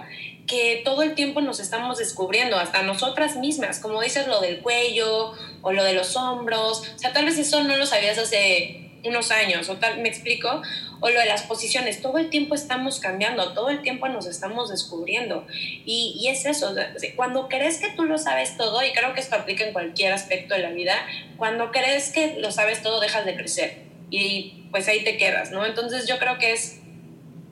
que 0.47 0.81
todo 0.83 1.03
el 1.03 1.15
tiempo 1.15 1.39
nos 1.39 1.59
estamos 1.59 1.99
descubriendo, 1.99 2.57
hasta 2.57 2.83
nosotras 2.83 3.37
mismas, 3.37 3.79
como 3.79 4.01
dices 4.01 4.27
lo 4.27 4.41
del 4.41 4.59
cuello 4.59 5.31
o 5.61 5.71
lo 5.71 5.83
de 5.83 5.93
los 5.93 6.17
hombros. 6.17 6.79
O 6.95 6.99
sea, 6.99 7.13
tal 7.13 7.25
vez 7.25 7.37
eso 7.37 7.63
no 7.63 7.77
lo 7.77 7.85
sabías 7.85 8.17
hace 8.17 8.90
unos 9.03 9.31
años, 9.31 9.69
o 9.69 9.77
tal, 9.77 9.99
me 9.99 10.09
explico, 10.09 10.61
o 10.99 11.09
lo 11.09 11.19
de 11.19 11.25
las 11.25 11.43
posiciones, 11.43 12.01
todo 12.01 12.17
el 12.17 12.29
tiempo 12.29 12.55
estamos 12.55 12.99
cambiando, 12.99 13.53
todo 13.53 13.69
el 13.69 13.81
tiempo 13.81 14.07
nos 14.07 14.27
estamos 14.27 14.69
descubriendo. 14.69 15.45
Y, 15.85 16.17
y 16.19 16.27
es 16.27 16.45
eso, 16.45 16.75
cuando 17.15 17.47
crees 17.47 17.79
que 17.79 17.89
tú 17.89 18.03
lo 18.03 18.17
sabes 18.17 18.57
todo, 18.57 18.83
y 18.85 18.91
creo 18.91 19.13
que 19.13 19.21
esto 19.21 19.35
aplica 19.35 19.65
en 19.65 19.73
cualquier 19.73 20.13
aspecto 20.13 20.53
de 20.53 20.61
la 20.61 20.71
vida, 20.71 20.95
cuando 21.37 21.71
crees 21.71 22.11
que 22.11 22.35
lo 22.39 22.51
sabes 22.51 22.83
todo, 22.83 22.99
dejas 22.99 23.25
de 23.25 23.35
crecer. 23.35 23.83
Y 24.09 24.65
pues 24.71 24.87
ahí 24.87 25.03
te 25.03 25.17
quedas, 25.17 25.51
¿no? 25.51 25.65
Entonces 25.65 26.05
yo 26.05 26.19
creo 26.19 26.37
que 26.37 26.51
es 26.51 26.80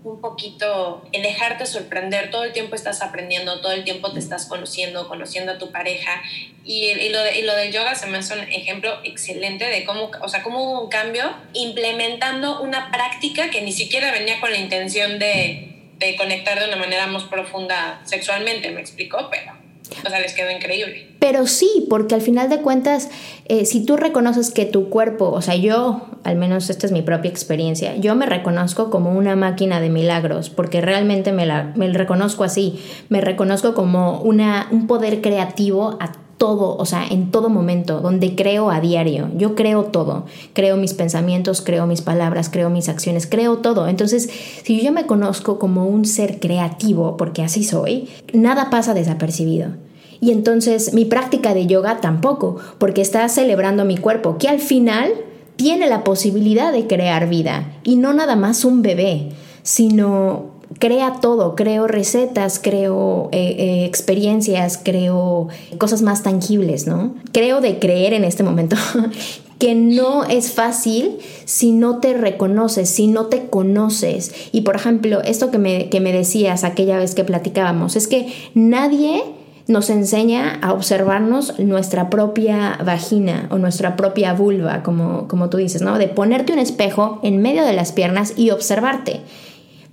un 0.04 0.22
poquito 0.22 1.04
el 1.12 1.24
dejarte 1.24 1.66
sorprender, 1.66 2.32
todo 2.32 2.44
el 2.46 2.54
tiempo 2.54 2.76
estás 2.76 3.02
aprendiendo, 3.02 3.60
todo 3.62 3.74
el 3.74 3.84
tiempo 3.84 4.12
te 4.14 4.20
estás 4.20 4.46
conociendo, 4.46 5.08
conociendo 5.08 5.54
a 5.54 5.58
tu 5.58 5.72
pareja. 5.72 6.22
Y, 6.64 6.86
y, 6.86 7.10
lo, 7.10 7.22
de, 7.22 7.40
y 7.40 7.42
lo 7.44 7.56
del 7.56 7.72
yoga 7.72 7.96
se 7.96 8.08
me 8.08 8.18
hace 8.18 8.34
un 8.34 8.42
ejemplo 8.42 9.00
excelente 9.04 9.66
de 9.66 9.84
cómo, 9.84 10.12
o 10.22 10.30
sea, 10.30 10.44
cómo 10.44 10.64
hubo 10.64 10.84
un 10.84 10.90
cambio 10.90 11.34
implementando 11.54 12.62
una 12.62 12.92
práctica 12.92 13.50
que 13.50 13.62
ni 13.62 13.72
siquiera 13.72 14.12
venía 14.12 14.40
con 14.40 14.52
la 14.52 14.58
intención 14.58 15.20
de, 15.20 15.92
de 15.98 16.16
conectar 16.16 16.60
de 16.60 16.68
una 16.68 16.78
manera 16.78 17.08
más 17.08 17.24
profunda 17.24 18.02
sexualmente, 18.06 18.72
me 18.72 18.82
explicó, 18.82 19.30
pero 19.30 19.60
o 20.06 20.10
sea, 20.10 20.20
les 20.20 20.34
quedó 20.34 20.52
increíble. 20.52 21.08
Pero 21.20 21.48
sí, 21.48 21.86
porque 21.90 22.16
al 22.16 22.22
final 22.22 22.50
de 22.50 22.62
cuentas, 22.62 23.10
eh, 23.46 23.66
si 23.66 23.86
tú 23.86 23.98
reconoces 23.98 24.52
que 24.52 24.66
tu 24.66 24.90
cuerpo, 24.90 25.30
o 25.30 25.42
sea, 25.42 25.56
yo, 25.56 26.08
al 26.24 26.36
menos 26.38 26.70
esta 26.70 26.86
es 26.86 26.92
mi 26.92 27.02
propia 27.02 27.30
experiencia, 27.30 27.96
yo 27.98 28.16
me 28.16 28.26
reconozco 28.26 28.90
como 28.90 29.12
una 29.12 29.36
máquina 29.36 29.82
de 29.82 29.90
milagros, 29.90 30.50
porque 30.50 30.82
realmente 30.82 31.32
me, 31.32 31.46
la, 31.46 31.74
me 31.76 31.92
reconozco 31.92 32.44
así, 32.44 32.80
me 33.10 33.22
reconozco 33.22 33.74
como 33.74 34.22
una, 34.22 34.68
un 34.72 34.88
poder 34.88 35.22
creativo 35.22 35.98
a 36.00 36.14
todo, 36.40 36.78
o 36.78 36.86
sea, 36.86 37.06
en 37.06 37.30
todo 37.30 37.50
momento, 37.50 38.00
donde 38.00 38.34
creo 38.34 38.72
a 38.72 38.80
diario. 38.80 39.30
Yo 39.36 39.54
creo 39.56 39.84
todo. 39.84 40.26
Creo 40.54 40.78
mis 40.78 40.94
pensamientos, 40.94 41.62
creo 41.62 41.86
mis 41.86 42.02
palabras, 42.02 42.50
creo 42.50 42.70
mis 42.72 42.90
acciones, 42.90 43.28
creo 43.28 43.58
todo. 43.58 43.88
Entonces, 43.88 44.30
si 44.64 44.82
yo 44.82 44.92
me 44.92 45.06
conozco 45.06 45.60
como 45.60 45.86
un 45.86 46.06
ser 46.06 46.40
creativo, 46.40 47.18
porque 47.18 47.44
así 47.44 47.64
soy, 47.64 48.08
nada 48.34 48.70
pasa 48.70 48.94
desapercibido. 48.94 49.74
Y 50.22 50.32
entonces 50.32 50.94
mi 50.94 51.06
práctica 51.06 51.54
de 51.54 51.66
yoga 51.66 52.02
tampoco, 52.02 52.58
porque 52.78 53.02
está 53.02 53.28
celebrando 53.30 53.86
mi 53.86 53.98
cuerpo, 53.98 54.38
que 54.38 54.50
al 54.50 54.60
final 54.60 55.12
tiene 55.56 55.88
la 55.88 56.04
posibilidad 56.04 56.72
de 56.72 56.88
crear 56.88 57.30
vida. 57.30 57.74
Y 57.84 57.96
no 57.98 58.14
nada 58.14 58.36
más 58.36 58.64
un 58.66 58.82
bebé, 58.82 59.30
sino 59.64 60.60
crea 60.78 61.20
todo, 61.20 61.56
creo 61.56 61.88
recetas, 61.88 62.60
creo 62.60 63.30
eh, 63.32 63.56
eh, 63.58 63.86
experiencias, 63.86 64.80
creo 64.82 65.48
cosas 65.78 66.02
más 66.02 66.24
tangibles, 66.24 66.86
¿no? 66.86 67.16
Creo 67.32 67.60
de 67.60 67.80
creer 67.80 68.14
en 68.14 68.24
este 68.24 68.44
momento 68.44 68.76
que 69.60 69.76
no 69.76 70.24
es 70.26 70.52
fácil 70.52 71.18
si 71.46 71.72
no 71.72 71.98
te 71.98 72.14
reconoces, 72.14 72.90
si 72.90 73.08
no 73.08 73.26
te 73.26 73.48
conoces. 73.48 74.34
Y 74.52 74.62
por 74.62 74.76
ejemplo, 74.76 75.22
esto 75.24 75.52
que 75.52 75.58
me, 75.58 75.90
que 75.90 76.00
me 76.00 76.14
decías 76.14 76.64
aquella 76.64 76.98
vez 76.98 77.16
que 77.16 77.24
platicábamos, 77.24 77.96
es 77.96 78.08
que 78.08 78.32
nadie 78.54 79.24
nos 79.70 79.90
enseña 79.90 80.60
a 80.62 80.74
observarnos 80.74 81.60
nuestra 81.60 82.10
propia 82.10 82.78
vagina 82.84 83.48
o 83.52 83.58
nuestra 83.58 83.96
propia 83.96 84.34
vulva, 84.34 84.84
como, 84.84 85.28
como 85.28 85.50
tú 85.50 85.58
dices, 85.58 85.82
¿no? 85.82 85.98
De 85.98 86.08
ponerte 86.08 86.52
un 86.52 86.60
espejo 86.60 87.20
en 87.24 87.42
medio 87.42 87.64
de 87.64 87.74
las 87.74 87.92
piernas 87.92 88.34
y 88.36 88.50
observarte. 88.50 89.22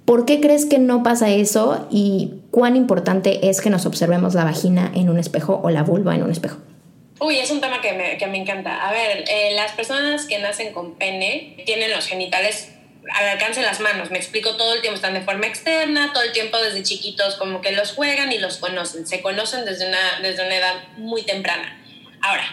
¿Por 0.07 0.25
qué 0.25 0.41
crees 0.41 0.67
que 0.67 0.79
no 0.79 1.03
pasa 1.03 1.31
eso 1.31 1.87
y 1.91 2.35
cuán 2.51 2.77
importante 2.77 3.49
es 3.51 3.61
que 3.61 3.71
nos 3.71 3.87
observemos 3.87 4.35
la 4.35 4.45
vagina 4.45 4.91
en 4.95 5.11
un 5.11 5.19
espejo 5.19 5.61
o 5.63 5.71
la 5.71 5.83
vulva 5.83 6.15
en 6.15 6.23
un 6.23 6.31
espejo? 6.31 6.59
Uy, 7.21 7.39
es 7.39 7.51
un 7.51 7.61
tema 7.61 7.81
que 7.81 7.93
me, 7.93 8.17
que 8.17 8.27
me 8.27 8.39
encanta. 8.39 8.89
A 8.89 8.93
ver, 8.93 9.25
eh, 9.29 9.55
las 9.55 9.73
personas 9.73 10.27
que 10.27 10.39
nacen 10.39 10.73
con 10.73 10.95
pene 10.95 11.57
tienen 11.65 11.91
los 11.91 12.07
genitales 12.07 12.76
al 13.13 13.29
alcance 13.29 13.61
de 13.61 13.67
las 13.67 13.81
manos. 13.81 14.11
Me 14.11 14.19
explico, 14.19 14.57
todo 14.57 14.75
el 14.75 14.81
tiempo 14.81 14.97
están 14.97 15.15
de 15.15 15.21
forma 15.21 15.47
externa, 15.47 16.13
todo 16.13 16.23
el 16.23 16.33
tiempo 16.33 16.59
desde 16.59 16.83
chiquitos 16.83 17.37
como 17.37 17.61
que 17.61 17.73
los 17.73 17.93
juegan 17.93 18.33
y 18.33 18.39
los 18.39 18.59
conocen. 18.59 19.07
Se 19.07 19.23
conocen 19.23 19.65
desde 19.65 19.89
una, 19.89 20.21
desde 20.21 20.45
una 20.45 20.57
edad 20.57 20.75
muy 20.97 21.23
temprana. 21.23 21.83
Ahora, 22.23 22.45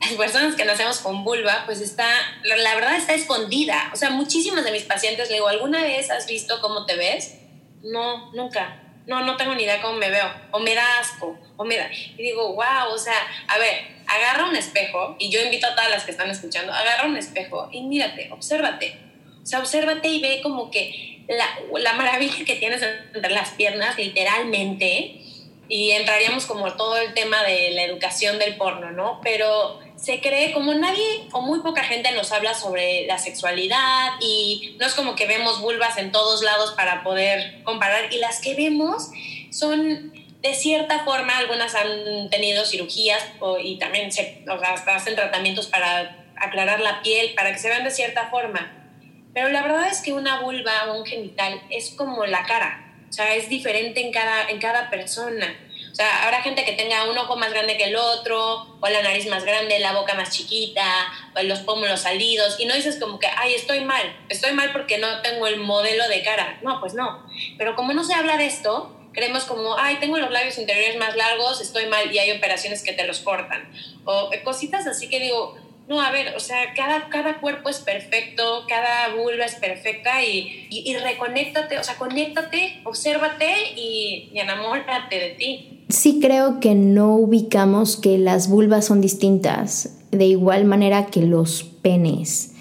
las 0.00 0.12
personas 0.12 0.54
que 0.56 0.64
nacemos 0.64 0.98
con 0.98 1.24
vulva, 1.24 1.62
pues 1.66 1.80
está, 1.80 2.08
la, 2.42 2.74
verdad 2.74 2.96
está 2.96 3.14
escondida. 3.14 3.90
O 3.92 3.96
sea, 3.96 4.10
muchísimas 4.10 4.64
de 4.64 4.72
mis 4.72 4.82
pacientes 4.82 5.28
le 5.28 5.34
digo, 5.34 5.48
¿alguna 5.48 5.82
vez 5.82 6.10
has 6.10 6.26
visto 6.26 6.60
cómo 6.60 6.86
te 6.86 6.96
ves? 6.96 7.38
No, 7.82 8.32
nunca. 8.32 8.80
No, 9.06 9.20
no 9.20 9.36
tengo 9.36 9.54
ni 9.54 9.64
idea 9.64 9.82
cómo 9.82 9.98
me 9.98 10.10
veo. 10.10 10.30
O 10.50 10.58
me 10.60 10.74
da 10.74 10.98
asco. 10.98 11.38
O 11.56 11.64
me 11.64 11.76
da... 11.76 11.90
Y 11.92 12.22
digo, 12.22 12.54
wow, 12.54 12.92
o 12.92 12.98
sea, 12.98 13.14
a 13.48 13.58
ver, 13.58 13.94
agarra 14.06 14.46
un 14.46 14.56
espejo, 14.56 15.16
y 15.18 15.30
yo 15.30 15.40
invito 15.40 15.66
a 15.66 15.74
todas 15.74 15.90
las 15.90 16.04
que 16.04 16.10
están 16.10 16.30
escuchando, 16.30 16.72
agarra 16.72 17.06
un 17.06 17.16
espejo 17.16 17.68
y 17.70 17.82
mírate, 17.82 18.30
obsérvate 18.32 19.03
o 19.44 19.46
sea, 19.46 19.58
obsérvate 19.58 20.08
y 20.08 20.22
ve 20.22 20.40
como 20.42 20.70
que 20.70 21.22
la, 21.28 21.46
la 21.78 21.92
maravilla 21.92 22.46
que 22.46 22.56
tienes 22.56 22.80
entre 23.14 23.30
las 23.30 23.50
piernas, 23.50 23.98
literalmente, 23.98 25.20
y 25.68 25.90
entraríamos 25.90 26.46
como 26.46 26.72
todo 26.72 26.96
el 26.96 27.12
tema 27.12 27.42
de 27.42 27.70
la 27.72 27.82
educación 27.82 28.38
del 28.38 28.56
porno, 28.56 28.90
¿no? 28.90 29.20
Pero 29.22 29.80
se 29.96 30.20
cree 30.20 30.52
como 30.52 30.72
nadie 30.72 31.28
o 31.32 31.42
muy 31.42 31.60
poca 31.60 31.84
gente 31.84 32.10
nos 32.12 32.32
habla 32.32 32.54
sobre 32.54 33.06
la 33.06 33.18
sexualidad 33.18 34.12
y 34.20 34.76
no 34.80 34.86
es 34.86 34.94
como 34.94 35.14
que 35.14 35.26
vemos 35.26 35.60
vulvas 35.60 35.98
en 35.98 36.10
todos 36.10 36.42
lados 36.42 36.72
para 36.72 37.02
poder 37.02 37.62
comparar 37.64 38.12
y 38.12 38.18
las 38.18 38.40
que 38.40 38.54
vemos 38.54 39.10
son 39.50 40.12
de 40.40 40.54
cierta 40.54 41.04
forma, 41.04 41.36
algunas 41.36 41.74
han 41.74 42.30
tenido 42.30 42.64
cirugías 42.64 43.22
y 43.62 43.78
también 43.78 44.10
se, 44.10 44.42
o 44.48 44.58
sea, 44.58 44.72
hacen 44.72 45.14
tratamientos 45.16 45.66
para 45.66 46.26
aclarar 46.36 46.80
la 46.80 47.02
piel, 47.02 47.34
para 47.34 47.52
que 47.52 47.58
se 47.58 47.68
vean 47.68 47.84
de 47.84 47.90
cierta 47.90 48.28
forma 48.30 48.83
pero 49.34 49.48
la 49.48 49.62
verdad 49.62 49.88
es 49.88 50.00
que 50.00 50.12
una 50.12 50.40
vulva 50.40 50.86
o 50.88 50.98
un 50.98 51.04
genital 51.04 51.60
es 51.70 51.90
como 51.90 52.24
la 52.24 52.44
cara, 52.44 52.94
o 53.10 53.12
sea, 53.12 53.34
es 53.34 53.48
diferente 53.48 54.00
en 54.00 54.12
cada, 54.12 54.48
en 54.48 54.58
cada 54.58 54.90
persona. 54.90 55.56
O 55.94 55.96
sea, 55.96 56.24
habrá 56.24 56.42
gente 56.42 56.64
que 56.64 56.72
tenga 56.72 57.08
un 57.08 57.16
ojo 57.16 57.36
más 57.36 57.52
grande 57.52 57.76
que 57.76 57.84
el 57.84 57.94
otro, 57.94 58.76
o 58.80 58.88
la 58.88 59.00
nariz 59.00 59.28
más 59.28 59.44
grande, 59.44 59.78
la 59.78 59.92
boca 59.92 60.14
más 60.14 60.30
chiquita, 60.30 60.84
o 61.36 61.42
los 61.44 61.60
pómulos 61.60 62.00
salidos, 62.00 62.58
y 62.58 62.66
no 62.66 62.74
dices 62.74 62.98
como 62.98 63.20
que, 63.20 63.28
ay, 63.36 63.54
estoy 63.54 63.82
mal, 63.82 64.02
estoy 64.28 64.50
mal 64.50 64.72
porque 64.72 64.98
no 64.98 65.22
tengo 65.22 65.46
el 65.46 65.58
modelo 65.58 66.08
de 66.08 66.24
cara. 66.24 66.58
No, 66.62 66.80
pues 66.80 66.94
no. 66.94 67.24
Pero 67.56 67.76
como 67.76 67.92
no 67.92 68.02
se 68.02 68.14
habla 68.14 68.36
de 68.36 68.46
esto, 68.46 68.92
creemos 69.12 69.44
como, 69.44 69.78
ay, 69.78 69.98
tengo 70.00 70.18
los 70.18 70.32
labios 70.32 70.58
interiores 70.58 70.98
más 70.98 71.14
largos, 71.14 71.60
estoy 71.60 71.86
mal 71.86 72.12
y 72.12 72.18
hay 72.18 72.32
operaciones 72.32 72.82
que 72.82 72.92
te 72.92 73.06
los 73.06 73.20
cortan. 73.20 73.72
O 74.04 74.30
cositas 74.42 74.88
así 74.88 75.08
que 75.08 75.20
digo, 75.20 75.56
no, 75.88 76.00
a 76.00 76.10
ver, 76.10 76.34
o 76.34 76.40
sea, 76.40 76.72
cada, 76.74 77.08
cada 77.10 77.40
cuerpo 77.40 77.68
es 77.68 77.78
perfecto, 77.80 78.64
cada 78.68 79.14
vulva 79.14 79.44
es 79.44 79.56
perfecta 79.56 80.22
y, 80.24 80.66
y, 80.70 80.96
reconéctate, 80.96 81.78
o 81.78 81.84
sea, 81.84 81.96
conéctate, 81.96 82.80
obsérvate 82.84 83.52
y, 83.76 84.30
y 84.32 84.38
enamórate 84.38 85.18
de 85.18 85.30
ti. 85.30 85.84
Sí 85.90 86.20
creo 86.22 86.58
que 86.58 86.74
no 86.74 87.14
ubicamos 87.16 87.98
que 87.98 88.16
las 88.16 88.48
vulvas 88.48 88.86
son 88.86 89.02
distintas, 89.02 89.98
de 90.10 90.24
igual 90.24 90.64
manera 90.64 91.06
que 91.06 91.20
los 91.20 91.64
penes. 91.64 92.52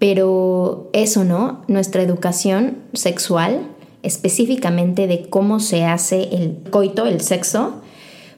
Pero 0.00 0.90
eso, 0.92 1.22
¿no? 1.22 1.62
Nuestra 1.68 2.02
educación 2.02 2.78
sexual, 2.92 3.68
específicamente 4.02 5.06
de 5.06 5.28
cómo 5.28 5.60
se 5.60 5.84
hace 5.84 6.34
el 6.34 6.58
coito, 6.70 7.06
el 7.06 7.20
sexo, 7.20 7.80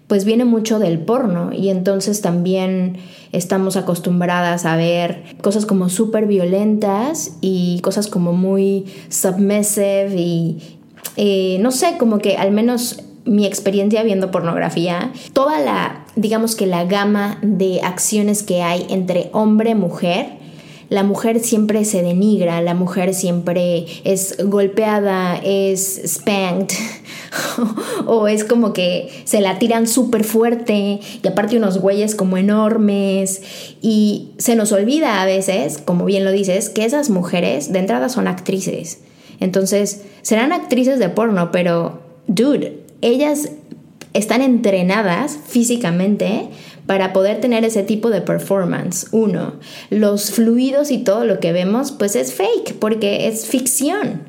pues 0.07 0.25
viene 0.25 0.44
mucho 0.44 0.79
del 0.79 1.01
porno 1.01 1.53
y 1.53 1.70
entonces 1.70 2.20
también 2.20 2.99
estamos 3.33 3.77
acostumbradas 3.77 4.65
a 4.67 4.77
ver 4.77 5.37
cosas 5.43 5.67
como 5.67 5.89
súper 5.89 6.27
violentas 6.27 7.37
y 7.41 7.81
cosas 7.81 8.09
como 8.09 8.33
muy 8.33 8.87
submissive 9.09 10.15
y 10.17 10.79
eh, 11.17 11.59
no 11.61 11.71
sé, 11.71 11.97
como 11.99 12.19
que 12.19 12.37
al 12.37 12.53
menos 12.53 13.03
mi 13.25 13.47
experiencia 13.47 14.03
viendo 14.03 14.31
pornografía, 14.31 15.12
toda 15.33 15.61
la, 15.61 16.05
digamos 16.15 16.55
que 16.55 16.67
la 16.67 16.85
gama 16.85 17.39
de 17.43 17.81
acciones 17.83 18.43
que 18.43 18.62
hay 18.62 18.87
entre 18.89 19.31
hombre 19.33 19.71
y 19.71 19.75
mujer, 19.75 20.27
la 20.89 21.03
mujer 21.03 21.41
siempre 21.41 21.85
se 21.85 22.03
denigra, 22.03 22.61
la 22.61 22.75
mujer 22.75 23.12
siempre 23.15 23.87
es 24.05 24.37
golpeada, 24.45 25.37
es 25.43 26.01
spanked, 26.07 26.77
o 28.07 28.29
es 28.29 28.45
como 28.45 28.73
que 28.73 29.09
se 29.25 29.41
la 29.41 29.59
tiran 29.59 29.87
súper 29.87 30.25
fuerte 30.25 31.01
y 31.23 31.29
aparte 31.29 31.57
unos 31.57 31.79
güeyes 31.79 32.15
como 32.15 32.37
enormes 32.37 33.43
y 33.83 34.31
se 34.39 34.57
nos 34.57 34.73
olvida 34.73 35.23
a 35.23 35.27
veces, 35.27 35.79
como 35.85 36.05
bien 36.05 36.25
lo 36.25 36.33
dices, 36.33 36.69
que 36.69 36.85
esas 36.85 37.11
mujeres 37.11 37.73
de 37.73 37.79
entrada 37.79 38.09
son 38.09 38.29
actrices. 38.29 39.01
Entonces, 39.41 40.03
serán 40.23 40.53
actrices 40.53 40.99
de 40.99 41.09
porno, 41.09 41.51
pero, 41.53 42.01
dude, 42.27 42.85
ellas 43.03 43.51
están 44.12 44.41
entrenadas 44.41 45.39
físicamente 45.47 46.49
para 46.87 47.12
poder 47.12 47.41
tener 47.41 47.65
ese 47.65 47.83
tipo 47.83 48.11
de 48.11 48.23
performance. 48.23 49.09
Uno, 49.12 49.55
los 49.91 50.31
fluidos 50.31 50.91
y 50.91 50.99
todo 50.99 51.25
lo 51.25 51.41
que 51.41 51.53
vemos, 51.53 51.93
pues 51.93 52.17
es 52.17 52.33
fake, 52.33 52.79
porque 52.79 53.29
es 53.29 53.47
ficción. 53.47 54.26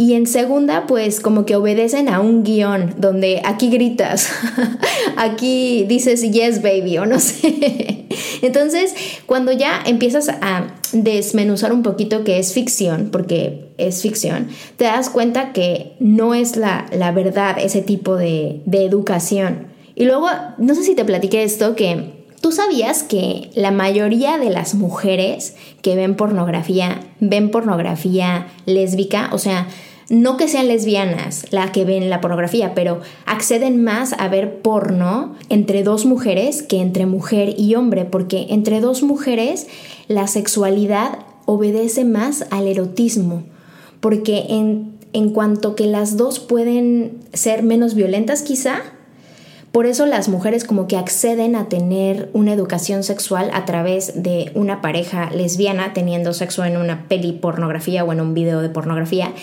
Y 0.00 0.14
en 0.14 0.28
segunda, 0.28 0.86
pues 0.86 1.18
como 1.18 1.44
que 1.44 1.56
obedecen 1.56 2.08
a 2.08 2.20
un 2.20 2.44
guion 2.44 2.94
donde 2.98 3.42
aquí 3.44 3.68
gritas, 3.68 4.30
aquí 5.16 5.86
dices 5.88 6.22
yes 6.22 6.62
baby 6.62 6.98
o 6.98 7.04
no 7.04 7.18
sé. 7.18 8.06
Entonces, 8.40 8.94
cuando 9.26 9.50
ya 9.50 9.82
empiezas 9.84 10.28
a 10.28 10.68
desmenuzar 10.92 11.72
un 11.72 11.82
poquito 11.82 12.22
que 12.22 12.38
es 12.38 12.52
ficción, 12.52 13.08
porque 13.10 13.72
es 13.76 14.00
ficción, 14.00 14.46
te 14.76 14.84
das 14.84 15.10
cuenta 15.10 15.52
que 15.52 15.96
no 15.98 16.32
es 16.32 16.56
la, 16.56 16.86
verdad 17.12 17.56
ese 17.60 17.82
tipo 17.82 18.14
de, 18.14 18.62
de 18.66 18.84
educación. 18.84 19.66
Y 19.96 20.04
luego, 20.04 20.28
no 20.58 20.76
sé 20.76 20.84
si 20.84 20.94
te 20.94 21.04
platiqué 21.04 21.42
esto, 21.42 21.74
que 21.74 22.16
¿Tú 22.40 22.52
sabías 22.52 23.02
que 23.02 23.50
la 23.54 23.72
mayoría 23.72 24.38
de 24.38 24.50
las 24.50 24.74
mujeres 24.74 25.56
que 25.82 25.96
ven 25.96 26.14
pornografía 26.14 27.00
ven 27.18 27.50
pornografía 27.50 28.46
lésbica? 28.64 29.30
O 29.32 29.38
sea, 29.38 29.66
no 30.08 30.38
que 30.38 30.48
sean 30.48 30.68
lesbianas 30.68 31.46
la 31.50 31.70
que 31.70 31.84
ven 31.84 32.08
la 32.08 32.20
pornografía, 32.20 32.74
pero 32.74 33.00
acceden 33.26 33.82
más 33.82 34.14
a 34.14 34.28
ver 34.28 34.62
porno 34.62 35.34
entre 35.50 35.82
dos 35.82 36.06
mujeres 36.06 36.62
que 36.62 36.80
entre 36.80 37.06
mujer 37.06 37.54
y 37.58 37.74
hombre, 37.74 38.04
porque 38.04 38.46
entre 38.50 38.80
dos 38.80 39.02
mujeres 39.02 39.66
la 40.06 40.26
sexualidad 40.26 41.18
obedece 41.44 42.04
más 42.04 42.46
al 42.50 42.66
erotismo, 42.68 43.42
porque 44.00 44.46
en, 44.48 44.94
en 45.12 45.30
cuanto 45.30 45.74
que 45.74 45.86
las 45.86 46.16
dos 46.16 46.40
pueden 46.40 47.18
ser 47.34 47.62
menos 47.62 47.94
violentas 47.94 48.42
quizá, 48.42 48.82
por 49.72 49.84
eso 49.84 50.06
las 50.06 50.30
mujeres 50.30 50.64
como 50.64 50.88
que 50.88 50.96
acceden 50.96 51.54
a 51.54 51.68
tener 51.68 52.30
una 52.32 52.54
educación 52.54 53.02
sexual 53.04 53.50
a 53.52 53.66
través 53.66 54.22
de 54.22 54.50
una 54.54 54.80
pareja 54.80 55.28
lesbiana 55.30 55.92
teniendo 55.92 56.32
sexo 56.32 56.64
en 56.64 56.78
una 56.78 57.06
peli 57.06 57.32
pornografía 57.32 58.02
o 58.02 58.12
en 58.12 58.22
un 58.22 58.32
video 58.32 58.62
de 58.62 58.70
pornografía 58.70 59.34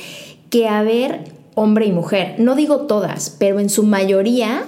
que 0.55 0.69
a 0.69 0.83
ver 0.83 1.19
hombre 1.53 1.85
y 1.85 1.91
mujer. 1.91 2.35
No 2.37 2.55
digo 2.55 2.87
todas, 2.87 3.35
pero 3.37 3.59
en 3.59 3.69
su 3.69 3.83
mayoría, 3.83 4.63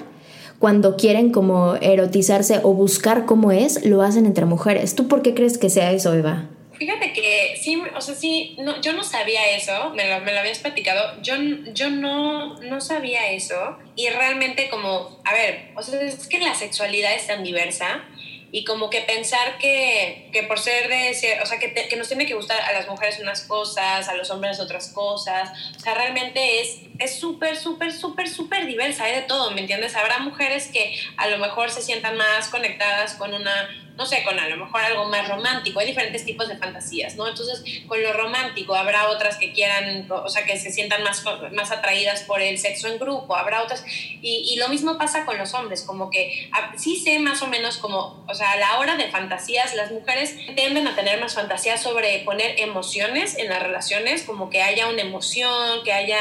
cuando 0.60 0.98
quieren 0.98 1.32
como 1.32 1.76
erotizarse 1.76 2.60
o 2.64 2.74
buscar 2.74 3.26
cómo 3.26 3.54
es, 3.54 3.86
lo 3.86 4.02
hacen 4.02 4.26
entre 4.26 4.44
mujeres. 4.44 4.96
¿Tú 4.96 5.08
por 5.08 5.22
qué 5.22 5.34
crees 5.34 5.58
que 5.58 5.70
sea 5.70 5.94
eso, 5.94 6.14
Eva? 6.14 6.50
Fíjate 6.74 7.14
que 7.14 7.56
sí, 7.60 7.82
o 7.96 8.02
sea, 8.02 8.16
sí, 8.16 8.58
no, 8.60 8.82
yo 8.82 8.92
no 8.92 9.04
sabía 9.04 9.56
eso, 9.56 9.92
me 9.96 10.10
lo, 10.10 10.26
me 10.26 10.34
lo 10.34 10.42
habías 10.42 10.60
platicado, 10.60 11.22
yo, 11.24 11.36
yo 11.74 11.90
no, 11.90 12.60
no 12.60 12.82
sabía 12.82 13.32
eso 13.32 13.78
y 13.96 14.10
realmente 14.10 14.70
como, 14.70 15.22
a 15.24 15.34
ver, 15.34 15.72
o 15.76 15.82
sea, 15.82 16.02
es 16.02 16.28
que 16.28 16.38
la 16.38 16.54
sexualidad 16.54 17.16
es 17.16 17.28
tan 17.28 17.44
diversa 17.44 18.04
y 18.52 18.64
como 18.64 18.90
que 18.90 19.02
pensar 19.02 19.58
que, 19.58 20.30
que 20.32 20.44
por 20.44 20.60
ser 20.60 20.88
de 20.88 21.10
o 21.42 21.46
sea, 21.46 21.60
que, 21.60 21.74
que, 21.74 21.96
nos 21.96 22.08
tiene 22.08 22.26
que 22.26 22.34
gustar 22.34 22.60
a 22.62 22.74
las 22.74 22.88
mujeres 22.88 23.20
unas 23.20 23.42
cosas, 23.42 24.08
a 24.08 24.14
los 24.16 24.30
hombres 24.30 24.60
otras 24.60 24.90
cosas, 24.90 25.52
o 25.76 25.80
sea, 25.80 25.94
realmente 25.94 26.62
es 26.62 26.80
es 27.00 27.20
súper, 27.20 27.56
súper, 27.58 27.94
súper, 27.94 28.28
súper 28.28 28.66
diversa, 28.66 29.04
hay 29.06 29.16
de 29.16 29.22
todo, 29.22 29.52
¿me 29.52 29.62
entiendes? 29.62 29.96
Habrá 29.96 30.20
mujeres 30.20 30.68
que 30.68 31.00
a 31.18 31.28
lo 31.28 31.38
mejor 31.38 31.70
se 31.70 31.82
sientan 31.82 32.18
más 32.18 32.50
conectadas 32.50 33.14
con 33.16 33.34
una 33.34 33.87
no 33.98 34.06
sé, 34.06 34.24
con 34.24 34.40
a 34.40 34.48
lo 34.48 34.58
mejor 34.58 34.82
algo 34.82 35.06
más 35.06 35.28
romántico. 35.28 35.80
Hay 35.80 35.88
diferentes 35.88 36.24
tipos 36.24 36.48
de 36.48 36.56
fantasías, 36.58 37.16
¿no? 37.16 37.28
Entonces, 37.28 37.64
con 37.88 38.02
lo 38.02 38.14
romántico 38.14 38.76
habrá 38.76 39.10
otras 39.10 39.38
que 39.38 39.52
quieran, 39.54 40.08
o 40.12 40.30
sea, 40.30 40.46
que 40.46 40.58
se 40.58 40.72
sientan 40.72 41.04
más, 41.04 41.24
más 41.54 41.72
atraídas 41.72 42.22
por 42.24 42.42
el 42.42 42.58
sexo 42.60 42.88
en 42.88 43.00
grupo, 43.00 43.36
habrá 43.36 43.64
otras. 43.64 43.84
Y, 44.22 44.54
y 44.54 44.58
lo 44.58 44.70
mismo 44.70 44.98
pasa 44.98 45.26
con 45.26 45.38
los 45.38 45.54
hombres, 45.56 45.82
como 45.82 46.12
que 46.12 46.50
ah, 46.54 46.74
sí 46.78 46.98
sé 46.98 47.18
más 47.20 47.42
o 47.42 47.48
menos 47.48 47.78
como, 47.78 48.24
o 48.28 48.36
sea, 48.36 48.52
a 48.52 48.58
la 48.58 48.80
hora 48.80 48.96
de 48.96 49.10
fantasías, 49.10 49.74
las 49.76 49.92
mujeres 49.92 50.36
tienden 50.56 50.88
a 50.88 50.96
tener 50.96 51.20
más 51.20 51.34
fantasías 51.34 51.82
sobre 51.82 52.20
poner 52.20 52.60
emociones 52.60 53.38
en 53.38 53.50
las 53.50 53.64
relaciones, 53.64 54.24
como 54.24 54.50
que 54.50 54.62
haya 54.62 54.88
una 54.88 55.02
emoción, 55.02 55.84
que 55.84 55.94
haya... 55.94 56.20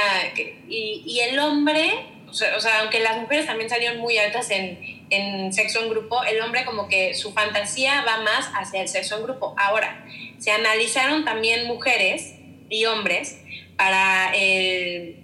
y, 0.68 1.02
y 1.04 1.20
el 1.20 1.38
hombre 1.38 2.15
o 2.28 2.60
sea, 2.60 2.80
aunque 2.80 3.00
las 3.00 3.16
mujeres 3.18 3.46
también 3.46 3.70
salieron 3.70 3.98
muy 3.98 4.18
altas 4.18 4.50
en, 4.50 5.06
en, 5.10 5.52
sexo 5.52 5.80
en 5.82 5.90
grupo, 5.90 6.22
el 6.24 6.40
hombre 6.40 6.64
como 6.64 6.88
que 6.88 7.14
su 7.14 7.32
fantasía 7.32 8.02
va 8.02 8.18
más 8.18 8.50
hacia 8.54 8.82
el 8.82 8.88
sexo 8.88 9.16
en 9.16 9.22
grupo. 9.24 9.54
Ahora, 9.56 10.04
se 10.38 10.50
analizaron 10.50 11.24
también 11.24 11.66
mujeres 11.66 12.34
y 12.68 12.84
hombres 12.86 13.40
para 13.76 14.32
el 14.34 15.16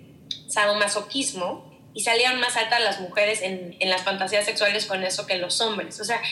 sadomasoquismo 0.48 1.70
y 1.94 2.02
salieron 2.02 2.40
más 2.40 2.56
altas 2.56 2.80
las 2.80 3.00
mujeres 3.00 3.42
en, 3.42 3.76
en 3.78 3.90
las 3.90 4.02
fantasías 4.02 4.44
sexuales 4.44 4.86
con 4.86 5.02
eso 5.04 5.26
que 5.26 5.36
los 5.36 5.60
hombres. 5.60 6.00
O 6.00 6.04
sea, 6.04 6.22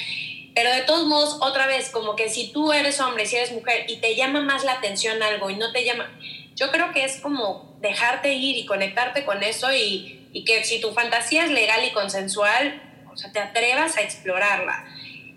pero 0.55 0.73
de 0.73 0.83
todos 0.83 1.07
modos, 1.07 1.39
otra 1.41 1.67
vez, 1.67 1.91
como 1.91 2.17
que 2.17 2.29
si 2.29 2.53
tú 2.53 2.73
eres 2.73 3.01
hombre, 3.01 3.27
si 3.27 3.37
eres 3.37 3.53
mujer 3.53 3.85
y 3.89 3.97
te 3.97 4.17
llama 4.17 4.41
más 4.41 4.65
la 4.65 4.73
atención 4.73 5.23
algo 5.23 5.51
y 5.51 5.57
no 5.57 5.73
te 5.73 5.85
llama, 5.85 6.11
yo 6.55 6.71
creo 6.71 6.93
que 6.93 7.05
es 7.05 7.21
como 7.21 7.77
dejarte 7.81 8.35
ir 8.35 8.57
y 8.57 8.67
conectarte 8.67 9.25
con 9.25 9.43
eso 9.43 9.73
y 9.73 10.20
y 10.33 10.45
que 10.45 10.65
si 10.65 10.81
tu 10.81 10.93
fantasía 10.93 11.45
es 11.45 11.51
legal 11.51 11.85
y 11.85 11.93
consensual, 11.93 12.83
o 13.13 13.17
sea, 13.17 13.33
te 13.33 13.41
atrevas 13.41 13.97
a 13.97 14.03
explorarla. 14.03 14.85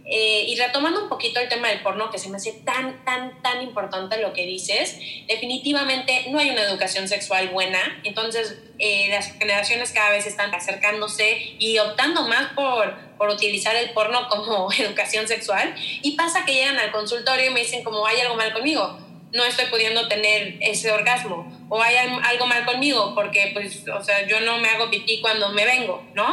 Eh, 0.06 0.46
y 0.48 0.58
retomando 0.58 1.04
un 1.04 1.10
poquito 1.10 1.40
el 1.40 1.48
tema 1.48 1.70
del 1.70 1.82
porno, 1.82 2.12
que 2.12 2.20
se 2.20 2.30
me 2.30 2.36
hace 2.36 2.52
tan, 2.52 3.06
tan, 3.06 3.42
tan 3.42 3.62
importante 3.62 4.18
lo 4.18 4.34
que 4.34 4.46
dices, 4.46 5.00
definitivamente 5.28 6.26
no 6.30 6.40
hay 6.40 6.50
una 6.50 6.64
educación 6.64 7.08
sexual 7.08 7.50
buena, 7.50 8.02
entonces 8.04 8.60
eh, 8.80 9.08
las 9.10 9.32
generaciones 9.32 9.92
cada 9.92 10.10
vez 10.10 10.28
están 10.28 10.54
acercándose 10.54 11.56
y 11.58 11.78
optando 11.80 12.28
más 12.28 12.52
por, 12.52 12.94
por 13.18 13.30
utilizar 13.30 13.78
el 13.78 13.92
porno 13.92 14.28
como 14.28 14.70
educación 14.78 15.28
sexual, 15.28 15.74
y 16.02 16.18
pasa 16.18 16.44
que 16.46 16.54
llegan 16.54 16.78
al 16.78 16.92
consultorio 16.92 17.50
y 17.50 17.54
me 17.54 17.62
dicen 17.62 17.84
como 17.86 18.06
hay 18.06 18.20
algo 18.20 18.36
mal 18.36 18.52
conmigo, 18.52 19.00
no 19.32 19.46
estoy 19.46 19.66
pudiendo 19.68 20.10
tener 20.10 20.58
ese 20.60 20.92
orgasmo 20.92 21.63
o 21.76 21.82
hay 21.82 21.96
algo 21.96 22.46
mal 22.46 22.64
conmigo 22.66 23.16
porque 23.16 23.50
pues 23.52 23.84
o 23.88 24.04
sea 24.04 24.28
yo 24.28 24.40
no 24.42 24.60
me 24.60 24.70
hago 24.70 24.92
pipí 24.92 25.20
cuando 25.22 25.50
me 25.50 25.66
vengo 25.66 26.06
no 26.14 26.30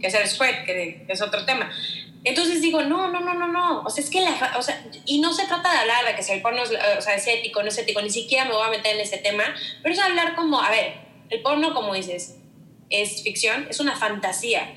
que 0.00 0.06
es 0.06 0.14
el 0.14 0.26
sweat 0.26 0.64
que 0.64 1.04
es 1.06 1.20
otro 1.20 1.44
tema. 1.44 1.70
Entonces 2.24 2.62
digo 2.62 2.80
no 2.80 3.08
no 3.08 3.20
no 3.20 3.34
no 3.34 3.46
no. 3.46 3.82
O 3.82 3.90
sea 3.90 4.02
es 4.02 4.08
que 4.08 4.22
la 4.22 4.54
o 4.56 4.62
sea 4.62 4.82
y 5.04 5.20
no 5.20 5.34
se 5.34 5.46
trata 5.46 5.70
de 5.70 5.78
hablar 5.80 6.06
de 6.06 6.14
que 6.14 6.22
si 6.22 6.32
el 6.32 6.40
porno 6.40 6.62
es, 6.62 6.70
o 6.70 7.02
sea, 7.02 7.14
es 7.14 7.26
ético 7.26 7.62
no 7.62 7.68
es 7.68 7.76
ético 7.76 8.00
ni 8.00 8.08
siquiera 8.08 8.46
me 8.46 8.52
voy 8.52 8.66
a 8.66 8.70
meter 8.70 8.94
en 8.94 9.02
ese 9.02 9.18
tema 9.18 9.44
pero 9.82 9.94
es 9.94 10.00
hablar 10.00 10.34
como 10.34 10.62
a 10.62 10.70
ver 10.70 10.94
el 11.28 11.42
porno 11.42 11.74
como 11.74 11.92
dices 11.92 12.38
es 12.88 13.22
ficción 13.22 13.66
es 13.68 13.80
una 13.80 13.96
fantasía. 13.96 14.72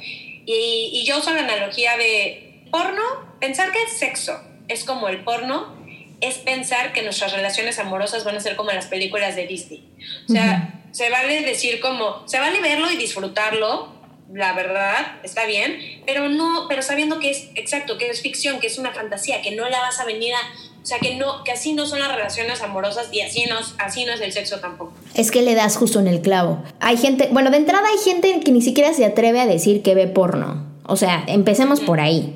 Y, 0.45 0.89
y 0.91 1.05
yo 1.05 1.19
uso 1.19 1.33
la 1.33 1.43
analogía 1.43 1.95
de 1.95 2.65
porno 2.71 3.01
pensar 3.39 3.71
que 3.71 3.81
es 3.83 3.97
sexo 3.97 4.37
es 4.67 4.83
como 4.83 5.07
el 5.07 5.23
porno 5.23 5.81
es 6.23 6.35
pensar 6.35 6.93
que 6.93 7.03
nuestras 7.03 7.33
relaciones 7.33 7.79
amorosas 7.79 8.23
van 8.23 8.37
a 8.37 8.39
ser 8.39 8.55
como 8.55 8.71
las 8.71 8.87
películas 8.87 9.35
de 9.35 9.45
Disney. 9.45 9.83
O 10.29 10.31
sea, 10.31 10.81
se 10.91 11.09
vale 11.09 11.41
decir 11.41 11.79
como, 11.79 12.27
se 12.27 12.39
vale 12.39 12.61
verlo 12.61 12.89
y 12.89 12.95
disfrutarlo, 12.95 13.91
la 14.31 14.53
verdad, 14.53 15.19
está 15.23 15.45
bien, 15.45 15.77
pero 16.05 16.29
no, 16.29 16.65
pero 16.69 16.81
sabiendo 16.81 17.19
que 17.19 17.29
es 17.29 17.49
exacto, 17.55 17.97
que 17.97 18.09
es 18.09 18.21
ficción, 18.21 18.59
que 18.59 18.67
es 18.67 18.77
una 18.77 18.93
fantasía, 18.93 19.41
que 19.41 19.51
no 19.51 19.67
la 19.69 19.79
vas 19.79 19.99
a 19.99 20.05
venir 20.05 20.33
a, 20.33 20.39
o 20.81 20.85
sea, 20.85 20.99
que 20.99 21.15
no, 21.15 21.43
que 21.43 21.51
así 21.51 21.73
no 21.73 21.85
son 21.85 21.99
las 21.99 22.13
relaciones 22.13 22.61
amorosas 22.61 23.09
y 23.11 23.21
así 23.21 23.45
no, 23.49 23.57
así 23.79 24.05
no 24.05 24.13
es 24.13 24.21
el 24.21 24.31
sexo 24.31 24.59
tampoco. 24.59 24.93
Es 25.13 25.29
que 25.29 25.41
le 25.41 25.55
das 25.55 25.77
justo 25.77 25.99
en 25.99 26.07
el 26.07 26.21
clavo. 26.21 26.63
Hay 26.79 26.97
gente, 26.97 27.29
bueno, 27.31 27.51
de 27.51 27.57
entrada 27.57 27.87
hay 27.87 27.99
gente 28.03 28.39
que 28.39 28.51
ni 28.51 28.61
siquiera 28.61 28.93
se 28.93 29.05
atreve 29.05 29.41
a 29.41 29.45
decir 29.45 29.83
que 29.83 29.93
ve 29.93 30.07
porno. 30.07 30.65
O 30.85 30.95
sea, 30.95 31.23
empecemos 31.27 31.79
por 31.79 31.99
ahí. 31.99 32.35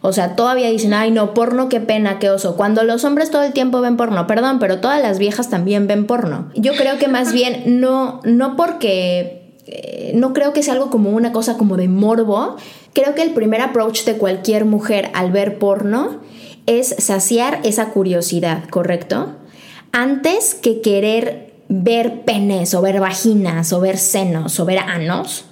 O 0.00 0.12
sea, 0.12 0.36
todavía 0.36 0.68
dicen, 0.68 0.94
ay, 0.94 1.10
no, 1.10 1.34
porno, 1.34 1.68
qué 1.68 1.80
pena, 1.80 2.18
qué 2.18 2.30
oso. 2.30 2.56
Cuando 2.56 2.84
los 2.84 3.04
hombres 3.04 3.30
todo 3.30 3.42
el 3.42 3.52
tiempo 3.52 3.80
ven 3.80 3.96
porno, 3.96 4.26
perdón, 4.26 4.58
pero 4.58 4.80
todas 4.80 5.02
las 5.02 5.18
viejas 5.18 5.50
también 5.50 5.86
ven 5.86 6.06
porno. 6.06 6.50
Yo 6.54 6.72
creo 6.74 6.98
que 6.98 7.08
más 7.08 7.32
bien 7.32 7.62
no, 7.80 8.20
no 8.24 8.56
porque 8.56 9.56
eh, 9.66 10.12
no 10.14 10.32
creo 10.32 10.52
que 10.52 10.62
sea 10.62 10.74
algo 10.74 10.90
como 10.90 11.10
una 11.10 11.32
cosa 11.32 11.56
como 11.56 11.76
de 11.76 11.88
morbo. 11.88 12.56
Creo 12.92 13.14
que 13.14 13.22
el 13.22 13.32
primer 13.32 13.60
approach 13.60 14.04
de 14.04 14.18
cualquier 14.18 14.64
mujer 14.64 15.10
al 15.14 15.32
ver 15.32 15.58
porno 15.58 16.20
es 16.66 16.94
saciar 16.98 17.60
esa 17.64 17.90
curiosidad, 17.90 18.68
¿correcto? 18.68 19.34
Antes 19.90 20.54
que 20.54 20.80
querer 20.80 21.54
ver 21.68 22.22
penes 22.24 22.74
o 22.74 22.82
ver 22.82 23.00
vaginas 23.00 23.72
o 23.72 23.80
ver 23.80 23.98
senos 23.98 24.60
o 24.60 24.64
ver 24.64 24.78
anos, 24.78 25.44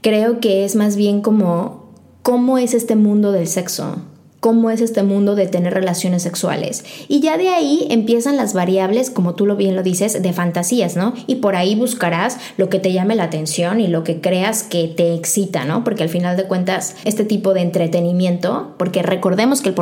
creo 0.00 0.40
que 0.40 0.64
es 0.64 0.76
más 0.76 0.96
bien 0.96 1.20
como 1.20 1.85
cómo 2.26 2.58
es 2.58 2.74
este 2.74 2.96
mundo 2.96 3.30
del 3.30 3.46
sexo, 3.46 3.98
cómo 4.40 4.72
es 4.72 4.80
este 4.80 5.04
mundo 5.04 5.36
de 5.36 5.46
tener 5.46 5.72
relaciones 5.72 6.24
sexuales. 6.24 6.84
Y 7.06 7.20
ya 7.20 7.38
de 7.38 7.50
ahí 7.50 7.86
empiezan 7.88 8.36
las 8.36 8.52
variables, 8.52 9.10
como 9.10 9.36
tú 9.36 9.46
lo 9.46 9.54
bien 9.54 9.76
lo 9.76 9.84
dices, 9.84 10.20
de 10.20 10.32
fantasías, 10.32 10.96
¿no? 10.96 11.14
Y 11.28 11.36
por 11.36 11.54
ahí 11.54 11.76
buscarás 11.76 12.38
lo 12.56 12.68
que 12.68 12.80
te 12.80 12.92
llame 12.92 13.14
la 13.14 13.22
atención 13.22 13.78
y 13.78 13.86
lo 13.86 14.02
que 14.02 14.20
creas 14.20 14.64
que 14.64 14.88
te 14.88 15.14
excita, 15.14 15.66
¿no? 15.66 15.84
Porque 15.84 16.02
al 16.02 16.08
final 16.08 16.36
de 16.36 16.48
cuentas, 16.48 16.96
este 17.04 17.24
tipo 17.24 17.54
de 17.54 17.60
entretenimiento, 17.60 18.74
porque 18.76 19.04
recordemos 19.04 19.60
que 19.60 19.72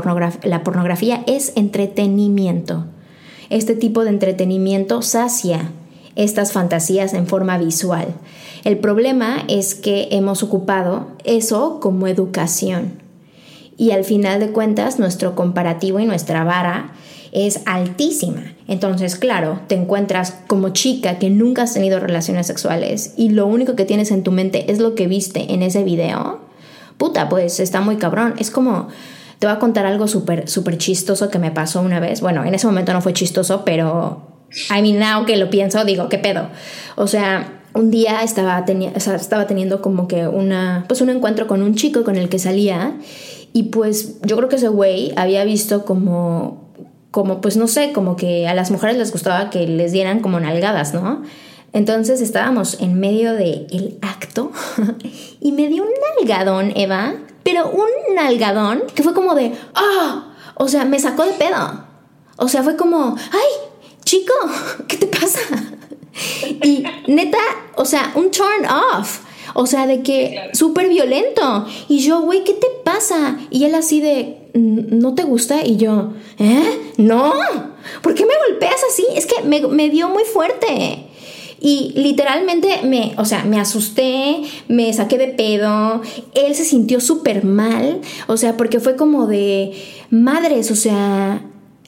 la 0.43 0.65
pornografía 0.65 1.25
es 1.27 1.55
entretenimiento. 1.57 2.85
Este 3.49 3.75
tipo 3.75 4.05
de 4.05 4.11
entretenimiento 4.11 5.01
sacia 5.01 5.71
estas 6.15 6.53
fantasías 6.53 7.15
en 7.15 7.27
forma 7.27 7.57
visual. 7.57 8.09
El 8.65 8.79
problema 8.79 9.45
es 9.49 9.75
que 9.75 10.09
hemos 10.11 10.43
ocupado 10.43 11.09
eso 11.25 11.81
como 11.81 12.09
educación 12.09 13.03
y 13.77 13.91
al 13.91 14.05
final 14.05 14.41
de 14.41 14.51
cuentas 14.51 14.99
nuestro 14.99 15.35
comparativo 15.35 16.01
y 16.01 16.07
nuestra 16.07 16.45
vara 16.45 16.93
es 17.33 17.61
altísima. 17.67 18.55
Entonces, 18.67 19.17
claro, 19.17 19.61
te 19.67 19.75
encuentras 19.75 20.37
como 20.47 20.71
chica 20.71 21.19
que 21.19 21.29
nunca 21.29 21.63
has 21.63 21.75
tenido 21.75 22.01
relaciones 22.01 22.47
sexuales 22.47 23.13
y 23.19 23.31
lo 23.31 23.47
único 23.47 23.75
que 23.77 23.85
tienes 23.85 24.11
en 24.11 24.23
tu 24.23 24.33
mente 24.33 24.71
es 24.71 24.79
lo 24.79 24.95
que 24.95 25.09
viste 25.09 25.53
en 25.53 25.63
ese 25.63 25.85
video. 25.85 26.41
Puta, 26.97 27.29
pues 27.29 27.61
está 27.61 27.83
muy 27.83 27.97
cabrón. 27.97 28.35
Es 28.39 28.51
como, 28.51 28.89
te 29.41 29.47
voy 29.47 29.57
a 29.57 29.59
contar 29.59 29.85
algo 29.85 30.07
súper, 30.07 30.49
súper 30.49 30.79
chistoso 30.79 31.29
que 31.29 31.41
me 31.41 31.51
pasó 31.51 31.83
una 31.83 32.01
vez. 32.01 32.21
Bueno, 32.21 32.45
en 32.45 32.55
ese 32.55 32.67
momento 32.67 32.95
no 32.95 33.03
fue 33.03 33.13
chistoso, 33.13 33.63
pero 33.65 34.23
I 34.71 34.81
mean, 34.81 35.01
now 35.01 35.27
que 35.27 35.37
lo 35.37 35.51
pienso, 35.51 35.85
digo, 35.85 36.09
¿qué 36.09 36.19
pedo? 36.19 36.49
O 36.95 37.09
sea, 37.09 37.64
un 37.75 37.91
día 37.91 38.23
estaba, 38.23 38.65
estaba 38.67 39.47
teniendo 39.47 39.83
como 39.83 40.09
que 40.09 40.29
una, 40.29 40.85
pues 40.89 41.01
un 41.01 41.11
encuentro 41.11 41.47
con 41.47 41.63
un 41.63 41.75
chico 41.75 42.05
con 42.05 42.17
el 42.17 42.29
que 42.29 42.39
salía 42.39 42.97
y 43.53 43.65
pues 43.65 44.21
yo 44.23 44.37
creo 44.37 44.49
que 44.49 44.57
ese 44.57 44.69
güey 44.69 45.13
había 45.17 45.45
visto 45.45 45.85
como, 45.85 46.71
como 47.11 47.41
pues 47.41 47.57
no 47.57 47.67
sé, 47.67 47.93
como 47.93 48.17
que 48.17 48.49
a 48.49 48.55
las 48.55 48.71
mujeres 48.71 48.97
les 48.97 49.13
gustaba 49.13 49.51
que 49.51 49.67
les 49.67 49.93
dieran 49.93 50.21
como 50.21 50.41
nalgadas, 50.41 50.95
¿no? 50.95 51.23
Entonces 51.73 52.21
estábamos 52.21 52.81
en 52.81 53.01
medio 53.01 53.33
del 53.33 53.67
el 53.71 53.99
acto 54.03 54.53
y 55.41 55.53
me 55.53 55.67
dio 55.69 55.83
un 55.83 55.91
nalgadón, 56.19 56.73
Eva, 56.77 57.15
pero 57.43 57.69
un 57.71 58.15
nalgadón 58.15 58.85
que 58.95 59.03
fue 59.03 59.15
como 59.15 59.35
de, 59.35 59.53
¡ah! 59.75 60.35
O 60.55 60.69
sea, 60.69 60.85
me 60.85 61.01
sacó 61.01 61.25
de 61.25 61.33
pedo. 61.33 61.85
O 62.37 62.47
sea, 62.47 62.63
fue 62.63 62.77
como, 62.77 63.17
¡ay! 63.33 63.71
chico, 64.05 64.33
¿qué 64.89 64.97
te 64.97 65.07
pasa? 65.07 65.41
Y 66.63 66.85
neta, 67.07 67.39
o 67.77 67.85
sea, 67.85 68.13
un 68.15 68.31
turn 68.31 68.67
off. 68.67 69.21
O 69.55 69.67
sea, 69.67 69.87
de 69.87 70.03
que 70.03 70.51
súper 70.53 70.89
violento. 70.89 71.67
Y 71.89 71.99
yo, 71.99 72.21
güey, 72.23 72.45
¿qué 72.45 72.55
te 72.55 72.67
pasa? 72.83 73.39
Y 73.51 73.65
él 73.65 73.75
así 73.75 74.01
de, 74.01 74.39
¿no 74.55 75.15
te 75.15 75.23
gusta? 75.23 75.65
Y 75.65 75.77
yo, 75.77 76.13
¿eh? 76.39 76.93
No. 76.97 77.33
¿Por 78.03 78.15
qué 78.15 78.27
me 78.27 78.35
golpeas 78.49 78.81
así? 78.91 79.05
Es 79.15 79.27
que 79.27 79.43
me, 79.43 79.61
me 79.69 79.91
dio 79.91 80.09
muy 80.09 80.25
fuerte. 80.25 81.07
Y 81.61 81.93
literalmente 81.97 82.81
me, 82.85 83.15
o 83.17 83.25
sea, 83.25 83.45
me 83.45 83.59
asusté, 83.59 84.43
me 84.69 84.93
saqué 84.93 85.17
de 85.17 85.29
pedo, 85.29 86.03
él 86.35 86.55
se 86.55 86.63
sintió 86.63 87.01
súper 87.01 87.43
mal, 87.43 88.03
o 88.27 88.37
sea, 88.37 88.59
porque 88.59 88.81
fue 88.81 88.97
como 88.97 89.27
de 89.27 89.73
madres, 90.11 90.71
o 90.71 90.77
sea, 90.77 91.43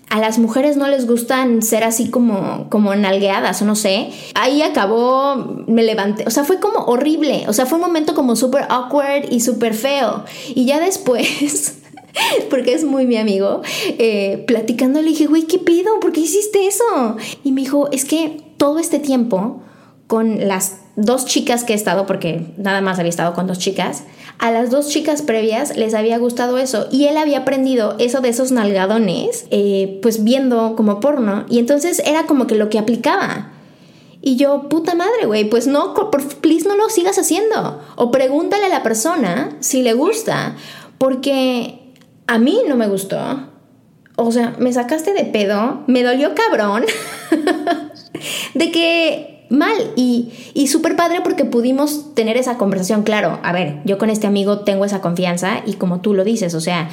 a 0.09 0.21
las 0.21 0.38
mujeres 0.38 0.77
no 0.77 0.87
les 0.88 1.07
gustan 1.07 1.62
ser 1.62 1.83
así 1.85 2.11
como, 2.11 2.69
como 2.71 2.95
nalgueadas 2.95 3.61
o 3.62 3.64
no 3.64 3.75
sé. 3.75 4.11
Ahí 4.35 4.62
acabó, 4.62 5.64
me 5.66 5.83
levanté, 5.83 6.25
o 6.27 6.31
sea, 6.31 6.45
fue 6.45 6.61
como 6.61 6.85
horrible, 6.85 7.45
o 7.49 7.53
sea, 7.53 7.66
fue 7.66 7.79
un 7.79 7.85
momento 7.85 8.14
como 8.14 8.37
súper 8.37 8.66
awkward 8.69 9.31
y 9.31 9.40
súper 9.40 9.75
feo. 9.75 10.25
Y 10.55 10.64
ya 10.64 10.81
después... 10.81 11.79
porque 12.49 12.73
es 12.73 12.83
muy 12.83 13.05
mi 13.05 13.19
amigo, 13.19 13.61
eh, 13.99 14.42
platicando 14.47 15.03
le 15.03 15.09
dije, 15.09 15.27
güey, 15.27 15.42
¿qué 15.42 15.59
pido? 15.59 16.01
¿Por 16.01 16.12
qué 16.12 16.21
hiciste 16.21 16.66
eso? 16.66 17.16
Y 17.45 17.53
me 17.53 17.61
dijo, 17.61 17.90
es 17.92 18.07
que 18.07 18.42
todo 18.57 18.79
este 18.79 18.99
tiempo, 18.99 19.61
con 20.07 20.49
las 20.49 20.77
dos 20.96 21.26
chicas 21.26 21.62
que 21.62 21.74
he 21.74 21.76
estado, 21.76 22.06
porque 22.06 22.46
nada 22.56 22.80
más 22.80 22.98
había 22.98 23.11
estado 23.11 23.35
con 23.35 23.46
dos 23.46 23.59
chicas, 23.59 24.04
a 24.38 24.50
las 24.50 24.70
dos 24.70 24.88
chicas 24.88 25.22
previas 25.22 25.76
les 25.76 25.94
había 25.94 26.18
gustado 26.18 26.59
eso 26.59 26.88
y 26.90 27.06
él 27.06 27.16
había 27.16 27.38
aprendido 27.38 27.96
eso 27.98 28.20
de 28.20 28.30
esos 28.30 28.52
nalgadones, 28.52 29.46
eh, 29.50 29.98
pues 30.02 30.24
viendo 30.24 30.74
como 30.76 31.00
porno 31.00 31.46
y 31.48 31.59
entonces 31.59 32.02
era 32.04 32.24
como 32.24 32.46
que 32.46 32.54
lo 32.54 32.68
que 32.68 32.78
aplicaba. 32.78 33.52
Y 34.20 34.37
yo, 34.37 34.68
puta 34.68 34.94
madre, 34.96 35.26
güey, 35.26 35.48
pues 35.48 35.68
no, 35.68 35.94
por, 35.94 36.11
please 36.38 36.66
no 36.66 36.76
lo 36.76 36.88
sigas 36.88 37.16
haciendo. 37.16 37.80
O 37.94 38.11
pregúntale 38.11 38.64
a 38.64 38.68
la 38.68 38.82
persona 38.82 39.56
si 39.61 39.82
le 39.82 39.92
gusta, 39.92 40.56
porque 40.98 41.92
a 42.26 42.38
mí 42.38 42.59
no 42.66 42.74
me 42.74 42.88
gustó. 42.88 43.20
O 44.16 44.32
sea, 44.32 44.56
me 44.59 44.72
sacaste 44.72 45.12
de 45.12 45.24
pedo, 45.24 45.85
me 45.87 46.02
dolió 46.02 46.35
cabrón 46.35 46.85
de 48.54 48.72
que 48.72 49.36
mal 49.48 49.76
y, 49.96 50.30
y 50.54 50.66
súper 50.68 50.96
padre 50.96 51.20
porque 51.22 51.44
pudimos 51.44 52.14
tener 52.14 52.37
esa 52.37 52.59
conversación. 52.59 53.02
Claro, 53.02 53.38
a 53.42 53.52
ver, 53.52 53.80
yo 53.85 53.98
con 53.98 54.11
este 54.11 54.26
amigo 54.26 54.61
tengo 54.61 54.85
esa 54.85 55.00
confianza 55.00 55.62
y 55.66 55.74
como 55.74 56.00
tú 56.00 56.14
lo 56.14 56.24
dices, 56.24 56.54
o 56.54 56.61
sea, 56.61 56.88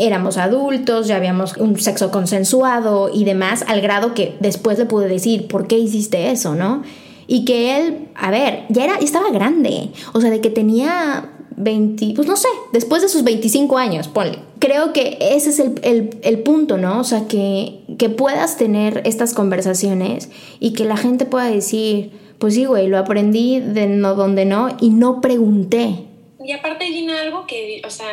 éramos 0.00 0.38
adultos, 0.38 1.06
ya 1.06 1.16
habíamos 1.16 1.56
un 1.58 1.78
sexo 1.78 2.10
consensuado 2.10 3.10
y 3.12 3.24
demás, 3.24 3.64
al 3.68 3.80
grado 3.80 4.14
que 4.14 4.36
después 4.40 4.78
le 4.78 4.86
pude 4.86 5.08
decir, 5.08 5.46
¿por 5.46 5.66
qué 5.66 5.78
hiciste 5.78 6.30
eso, 6.30 6.54
no? 6.54 6.82
Y 7.26 7.44
que 7.44 7.76
él, 7.76 8.08
a 8.14 8.30
ver, 8.30 8.64
ya 8.70 8.84
era, 8.84 8.96
estaba 8.96 9.30
grande, 9.30 9.90
o 10.12 10.20
sea, 10.20 10.30
de 10.30 10.40
que 10.40 10.50
tenía 10.50 11.30
20, 11.56 12.14
pues 12.16 12.26
no 12.26 12.36
sé, 12.36 12.48
después 12.72 13.02
de 13.02 13.08
sus 13.08 13.22
25 13.22 13.76
años, 13.76 14.08
ponle. 14.08 14.38
Creo 14.58 14.92
que 14.92 15.18
ese 15.20 15.50
es 15.50 15.58
el, 15.58 16.38
punto, 16.42 16.76
¿no? 16.76 17.00
O 17.00 17.04
sea, 17.04 17.28
que, 17.28 17.79
que, 18.00 18.08
puedas 18.08 18.56
tener 18.56 19.02
estas 19.04 19.34
conversaciones 19.34 20.30
y 20.58 20.72
que 20.72 20.84
la 20.84 20.96
gente 20.96 21.26
pueda 21.26 21.44
decir, 21.50 22.12
pues 22.38 22.54
sí, 22.54 22.64
güey, 22.64 22.88
lo 22.88 22.96
aprendí 22.96 23.60
de 23.60 23.86
no 23.86 24.14
donde 24.14 24.46
no 24.46 24.76
y 24.80 24.88
no 24.88 25.20
pregunté. 25.20 26.06
Y 26.42 26.52
aparte, 26.52 26.86
Gina, 26.86 27.20
algo 27.20 27.46
que, 27.46 27.82
o 27.86 27.90
sea, 27.90 28.06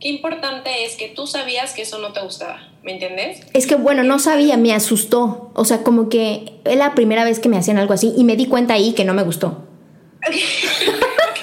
qué 0.00 0.08
importante 0.08 0.84
es 0.84 0.96
que 0.96 1.08
tú 1.08 1.26
sabías 1.26 1.74
que 1.74 1.82
eso 1.82 1.98
no 1.98 2.12
te 2.14 2.22
gustaba, 2.22 2.68
¿me 2.82 2.92
entiendes? 2.92 3.42
Es 3.52 3.66
que, 3.66 3.74
bueno, 3.74 4.02
no 4.02 4.18
sabía, 4.18 4.56
me 4.56 4.72
asustó. 4.72 5.50
O 5.54 5.66
sea, 5.66 5.82
como 5.82 6.08
que 6.08 6.54
es 6.64 6.76
la 6.78 6.94
primera 6.94 7.24
vez 7.24 7.38
que 7.38 7.50
me 7.50 7.58
hacían 7.58 7.76
algo 7.76 7.92
así 7.92 8.14
y 8.16 8.24
me 8.24 8.36
di 8.36 8.46
cuenta 8.46 8.74
ahí 8.74 8.94
que 8.94 9.04
no 9.04 9.12
me 9.12 9.22
gustó. 9.22 9.67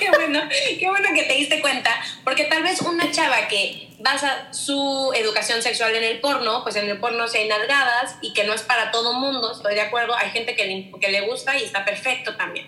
qué 0.79 0.87
bueno 0.89 1.09
que 1.13 1.23
te 1.23 1.33
diste 1.33 1.61
cuenta, 1.61 1.91
porque 2.23 2.45
tal 2.45 2.63
vez 2.63 2.81
una 2.81 3.11
chava 3.11 3.47
que 3.47 3.85
basa 3.99 4.53
su 4.53 5.11
educación 5.15 5.61
sexual 5.61 5.95
en 5.95 6.03
el 6.03 6.19
porno, 6.19 6.63
pues 6.63 6.75
en 6.75 6.89
el 6.89 6.99
porno 6.99 7.27
se 7.27 7.39
hay 7.39 7.47
nalgadas 7.47 8.15
y 8.21 8.33
que 8.33 8.43
no 8.43 8.53
es 8.53 8.61
para 8.61 8.91
todo 8.91 9.13
mundo, 9.13 9.51
estoy 9.51 9.75
de 9.75 9.81
acuerdo, 9.81 10.15
hay 10.15 10.29
gente 10.29 10.55
que 10.55 10.65
le, 10.65 10.91
que 10.99 11.09
le 11.09 11.21
gusta 11.21 11.57
y 11.57 11.63
está 11.63 11.85
perfecto 11.85 12.35
también. 12.35 12.67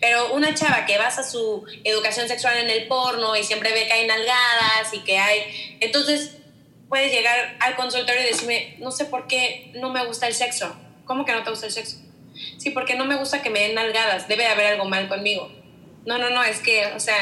Pero 0.00 0.32
una 0.32 0.54
chava 0.54 0.86
que 0.86 0.98
basa 0.98 1.22
su 1.22 1.64
educación 1.84 2.28
sexual 2.28 2.58
en 2.58 2.70
el 2.70 2.86
porno 2.86 3.34
y 3.36 3.44
siempre 3.44 3.72
ve 3.72 3.86
que 3.86 3.92
hay 3.92 4.06
nalgadas 4.06 4.92
y 4.92 5.00
que 5.00 5.18
hay... 5.18 5.76
Entonces 5.80 6.36
puede 6.88 7.08
llegar 7.08 7.56
al 7.60 7.74
consultorio 7.76 8.22
y 8.22 8.26
decirme, 8.26 8.76
no 8.78 8.90
sé 8.90 9.06
por 9.06 9.26
qué 9.26 9.72
no 9.74 9.90
me 9.90 10.04
gusta 10.04 10.28
el 10.28 10.34
sexo. 10.34 10.76
¿Cómo 11.04 11.24
que 11.24 11.32
no 11.32 11.42
te 11.42 11.50
gusta 11.50 11.66
el 11.66 11.72
sexo? 11.72 12.05
Sí, 12.56 12.70
porque 12.70 12.94
no 12.94 13.04
me 13.04 13.16
gusta 13.16 13.42
que 13.42 13.50
me 13.50 13.60
den 13.60 13.74
nalgadas, 13.74 14.28
debe 14.28 14.44
de 14.44 14.50
haber 14.50 14.66
algo 14.66 14.84
mal 14.84 15.08
conmigo 15.08 15.50
no, 16.06 16.18
no, 16.18 16.30
no, 16.30 16.42
es 16.42 16.60
que, 16.60 16.84
o 16.96 17.00
sea, 17.00 17.14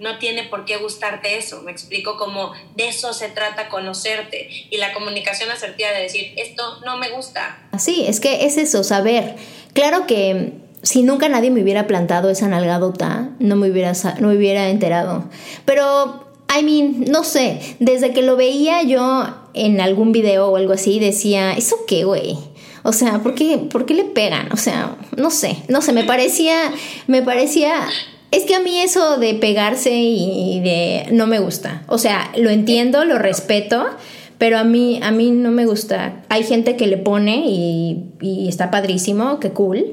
no 0.00 0.18
tiene 0.18 0.44
por 0.44 0.64
qué 0.64 0.78
gustarte 0.78 1.36
eso. 1.36 1.62
Me 1.62 1.70
explico 1.70 2.16
como 2.16 2.52
de 2.74 2.88
eso 2.88 3.12
se 3.12 3.28
trata 3.28 3.68
conocerte 3.68 4.48
y 4.70 4.78
la 4.78 4.92
comunicación 4.94 5.50
asertiva 5.50 5.90
de 5.90 6.02
decir, 6.02 6.32
esto 6.36 6.80
no 6.84 6.96
me 6.96 7.10
gusta. 7.10 7.68
Sí, 7.78 8.04
es 8.08 8.18
que 8.18 8.46
es 8.46 8.56
eso, 8.56 8.82
saber. 8.82 9.36
Claro 9.74 10.06
que 10.06 10.54
si 10.82 11.02
nunca 11.02 11.28
nadie 11.28 11.50
me 11.50 11.62
hubiera 11.62 11.86
plantado 11.86 12.30
esa 12.30 12.48
nalgadota, 12.48 13.30
no 13.38 13.54
me 13.56 13.70
hubiera, 13.70 13.92
no 14.18 14.28
me 14.28 14.36
hubiera 14.36 14.70
enterado. 14.70 15.28
Pero, 15.66 16.26
I 16.58 16.64
mean, 16.64 17.04
no 17.10 17.22
sé, 17.22 17.60
desde 17.78 18.12
que 18.12 18.22
lo 18.22 18.36
veía 18.36 18.82
yo 18.82 19.26
en 19.52 19.80
algún 19.80 20.12
video 20.12 20.48
o 20.48 20.56
algo 20.56 20.72
así, 20.72 20.98
decía, 20.98 21.52
¿eso 21.52 21.76
qué, 21.86 22.04
güey? 22.04 22.38
O 22.82 22.92
sea, 22.92 23.20
¿por 23.20 23.34
qué, 23.34 23.58
¿por 23.58 23.86
qué 23.86 23.94
le 23.94 24.04
pegan? 24.04 24.50
O 24.52 24.56
sea, 24.56 24.96
no 25.16 25.30
sé, 25.30 25.62
no 25.68 25.82
sé, 25.82 25.92
me 25.92 26.04
parecía, 26.04 26.72
me 27.06 27.22
parecía 27.22 27.86
es 28.32 28.44
que 28.44 28.54
a 28.54 28.60
mí 28.60 28.80
eso 28.80 29.18
de 29.18 29.34
pegarse 29.34 29.92
y 29.92 30.58
de 30.60 31.06
no 31.12 31.26
me 31.26 31.38
gusta. 31.38 31.82
O 31.86 31.98
sea, 31.98 32.32
lo 32.34 32.48
entiendo, 32.48 33.04
lo 33.04 33.18
respeto, 33.18 33.84
pero 34.38 34.56
a 34.56 34.64
mí, 34.64 34.98
a 35.02 35.10
mí 35.12 35.30
no 35.30 35.50
me 35.50 35.66
gusta. 35.66 36.22
Hay 36.30 36.42
gente 36.42 36.74
que 36.74 36.86
le 36.86 36.96
pone 36.96 37.44
y, 37.46 38.48
está 38.48 38.70
padrísimo, 38.70 39.38
qué 39.38 39.50
cool. 39.50 39.84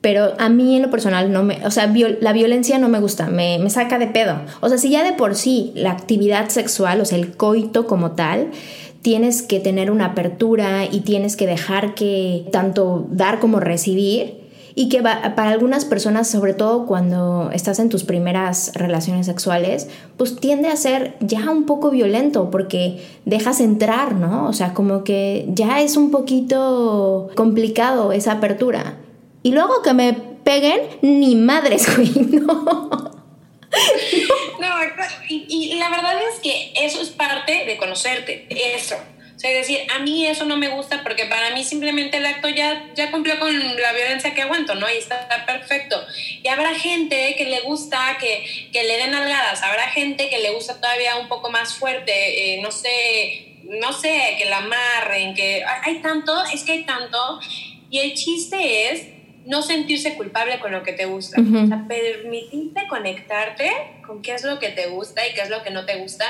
Pero 0.00 0.32
a 0.38 0.48
mí 0.48 0.76
en 0.76 0.82
lo 0.82 0.90
personal 0.90 1.30
no 1.30 1.42
me, 1.42 1.64
o 1.66 1.70
sea, 1.70 1.92
la 2.20 2.32
violencia 2.32 2.78
no 2.78 2.88
me 2.88 3.00
gusta, 3.00 3.26
me, 3.26 3.58
me 3.58 3.68
saca 3.68 3.98
de 3.98 4.06
pedo. 4.06 4.40
O 4.60 4.70
sea, 4.70 4.78
si 4.78 4.88
ya 4.88 5.04
de 5.04 5.12
por 5.12 5.34
sí 5.34 5.72
la 5.74 5.90
actividad 5.90 6.48
sexual, 6.48 7.02
o 7.02 7.04
sea, 7.04 7.18
el 7.18 7.36
coito 7.36 7.86
como 7.86 8.12
tal, 8.12 8.48
tienes 9.02 9.42
que 9.42 9.60
tener 9.60 9.90
una 9.90 10.06
apertura 10.06 10.84
y 10.84 11.00
tienes 11.00 11.36
que 11.36 11.46
dejar 11.46 11.94
que 11.94 12.46
tanto 12.52 13.06
dar 13.10 13.38
como 13.40 13.60
recibir, 13.60 14.48
y 14.78 14.88
que 14.88 15.02
para 15.02 15.50
algunas 15.50 15.84
personas, 15.84 16.30
sobre 16.30 16.54
todo 16.54 16.86
cuando 16.86 17.50
estás 17.52 17.80
en 17.80 17.88
tus 17.88 18.04
primeras 18.04 18.70
relaciones 18.76 19.26
sexuales, 19.26 19.88
pues 20.16 20.36
tiende 20.36 20.68
a 20.68 20.76
ser 20.76 21.16
ya 21.18 21.50
un 21.50 21.64
poco 21.66 21.90
violento 21.90 22.48
porque 22.52 23.04
dejas 23.24 23.60
entrar, 23.60 24.14
¿no? 24.14 24.46
O 24.46 24.52
sea, 24.52 24.74
como 24.74 25.02
que 25.02 25.48
ya 25.48 25.80
es 25.80 25.96
un 25.96 26.12
poquito 26.12 27.28
complicado 27.34 28.12
esa 28.12 28.34
apertura. 28.34 28.98
Y 29.42 29.50
luego 29.50 29.82
que 29.82 29.94
me 29.94 30.12
peguen, 30.44 30.80
ni 31.02 31.34
madres, 31.34 31.84
güey, 31.96 32.12
no. 32.40 33.10
No, 34.58 34.68
y, 35.28 35.46
y 35.48 35.78
la 35.78 35.88
verdad 35.88 36.20
es 36.32 36.40
que 36.40 36.72
eso 36.74 37.00
es 37.00 37.10
parte 37.10 37.64
de 37.64 37.76
conocerte, 37.76 38.46
eso. 38.50 38.96
O 39.38 39.48
decir, 39.48 39.86
a 39.94 40.00
mí 40.00 40.26
eso 40.26 40.44
no 40.46 40.56
me 40.56 40.66
gusta 40.66 41.04
porque 41.04 41.26
para 41.26 41.50
mí 41.50 41.62
simplemente 41.62 42.16
el 42.16 42.26
acto 42.26 42.48
ya, 42.48 42.90
ya 42.94 43.12
cumplió 43.12 43.38
con 43.38 43.56
la 43.76 43.92
violencia 43.92 44.34
que 44.34 44.42
aguanto, 44.42 44.74
¿no? 44.74 44.90
Y 44.90 44.96
está, 44.96 45.28
perfecto. 45.46 46.04
Y 46.42 46.48
habrá 46.48 46.74
gente 46.74 47.36
que 47.36 47.44
le 47.44 47.60
gusta 47.60 48.18
que, 48.18 48.68
que 48.72 48.82
le 48.82 48.96
den 48.96 49.14
algadas, 49.14 49.62
habrá 49.62 49.90
gente 49.90 50.28
que 50.28 50.38
le 50.38 50.50
gusta 50.50 50.80
todavía 50.80 51.16
un 51.16 51.28
poco 51.28 51.50
más 51.50 51.74
fuerte, 51.74 52.56
eh, 52.56 52.60
no 52.62 52.72
sé, 52.72 53.58
no 53.62 53.92
sé, 53.92 54.34
que 54.38 54.46
la 54.46 54.58
amarren, 54.58 55.34
que 55.36 55.64
hay 55.84 56.02
tanto, 56.02 56.34
es 56.52 56.64
que 56.64 56.72
hay 56.72 56.82
tanto. 56.82 57.38
Y 57.90 58.00
el 58.00 58.14
chiste 58.14 58.90
es 58.90 59.06
no 59.48 59.62
sentirse 59.62 60.14
culpable 60.14 60.60
con 60.60 60.70
lo 60.70 60.82
que 60.82 60.92
te 60.92 61.06
gusta. 61.06 61.40
O 61.40 61.66
sea, 61.66 61.86
permitirte 61.88 62.86
conectarte 62.88 63.70
con 64.06 64.22
qué 64.22 64.34
es 64.34 64.44
lo 64.44 64.58
que 64.58 64.68
te 64.68 64.86
gusta 64.86 65.26
y 65.26 65.34
qué 65.34 65.40
es 65.40 65.50
lo 65.50 65.62
que 65.62 65.70
no 65.70 65.84
te 65.84 65.96
gusta. 65.96 66.24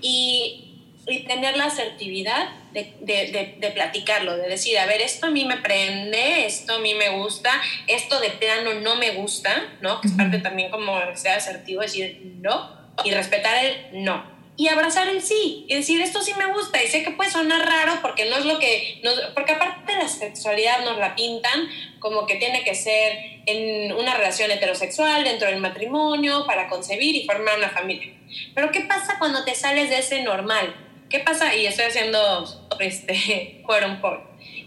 Y 0.00 0.70
y 1.06 1.20
tener 1.20 1.56
la 1.56 1.66
asertividad 1.66 2.50
de, 2.72 2.94
de, 3.00 3.56
de, 3.58 3.70
platicarlo, 3.70 4.36
de 4.36 4.48
decir, 4.48 4.78
a 4.78 4.86
ver, 4.86 5.00
esto 5.00 5.26
a 5.26 5.30
mí 5.30 5.44
me 5.44 5.56
prende, 5.56 6.46
esto 6.46 6.74
a 6.74 6.78
mí 6.78 6.94
me 6.94 7.10
gusta, 7.10 7.50
esto 7.86 8.20
de 8.20 8.30
plano 8.30 8.74
no 8.74 8.96
me 8.96 9.12
gusta, 9.12 9.50
¿no? 9.80 10.00
Que 10.00 10.08
es 10.08 10.14
parte 10.14 10.38
también 10.38 10.70
como 10.70 10.94
ser 11.16 11.32
asertivo, 11.32 11.80
decir 11.80 12.20
no 12.40 12.70
y 13.04 13.10
respetar 13.12 13.64
el 13.64 14.04
no. 14.04 14.39
Y 14.60 14.68
abrazar 14.68 15.08
el 15.08 15.22
sí 15.22 15.64
y 15.68 15.74
decir, 15.74 16.02
esto 16.02 16.20
sí 16.20 16.34
me 16.36 16.44
gusta 16.44 16.82
y 16.82 16.86
sé 16.86 17.02
que 17.02 17.12
puede 17.12 17.30
sonar 17.30 17.66
raro 17.66 17.98
porque 18.02 18.26
no 18.26 18.36
es 18.36 18.44
lo 18.44 18.58
que, 18.58 19.00
porque 19.32 19.52
aparte 19.52 19.94
la 19.96 20.06
sexualidad 20.06 20.84
nos 20.84 20.98
la 20.98 21.14
pintan 21.14 21.66
como 21.98 22.26
que 22.26 22.34
tiene 22.34 22.62
que 22.62 22.74
ser 22.74 23.40
en 23.46 23.90
una 23.94 24.14
relación 24.14 24.50
heterosexual, 24.50 25.24
dentro 25.24 25.48
del 25.48 25.62
matrimonio, 25.62 26.44
para 26.44 26.68
concebir 26.68 27.16
y 27.16 27.24
formar 27.24 27.56
una 27.56 27.70
familia. 27.70 28.12
Pero 28.54 28.70
¿qué 28.70 28.80
pasa 28.80 29.16
cuando 29.18 29.46
te 29.46 29.54
sales 29.54 29.88
de 29.88 30.00
ese 30.00 30.22
normal? 30.24 30.74
¿Qué 31.08 31.20
pasa? 31.20 31.56
Y 31.56 31.64
estoy 31.64 31.86
haciendo 31.86 32.44
este, 32.80 33.62
quote 33.66 33.86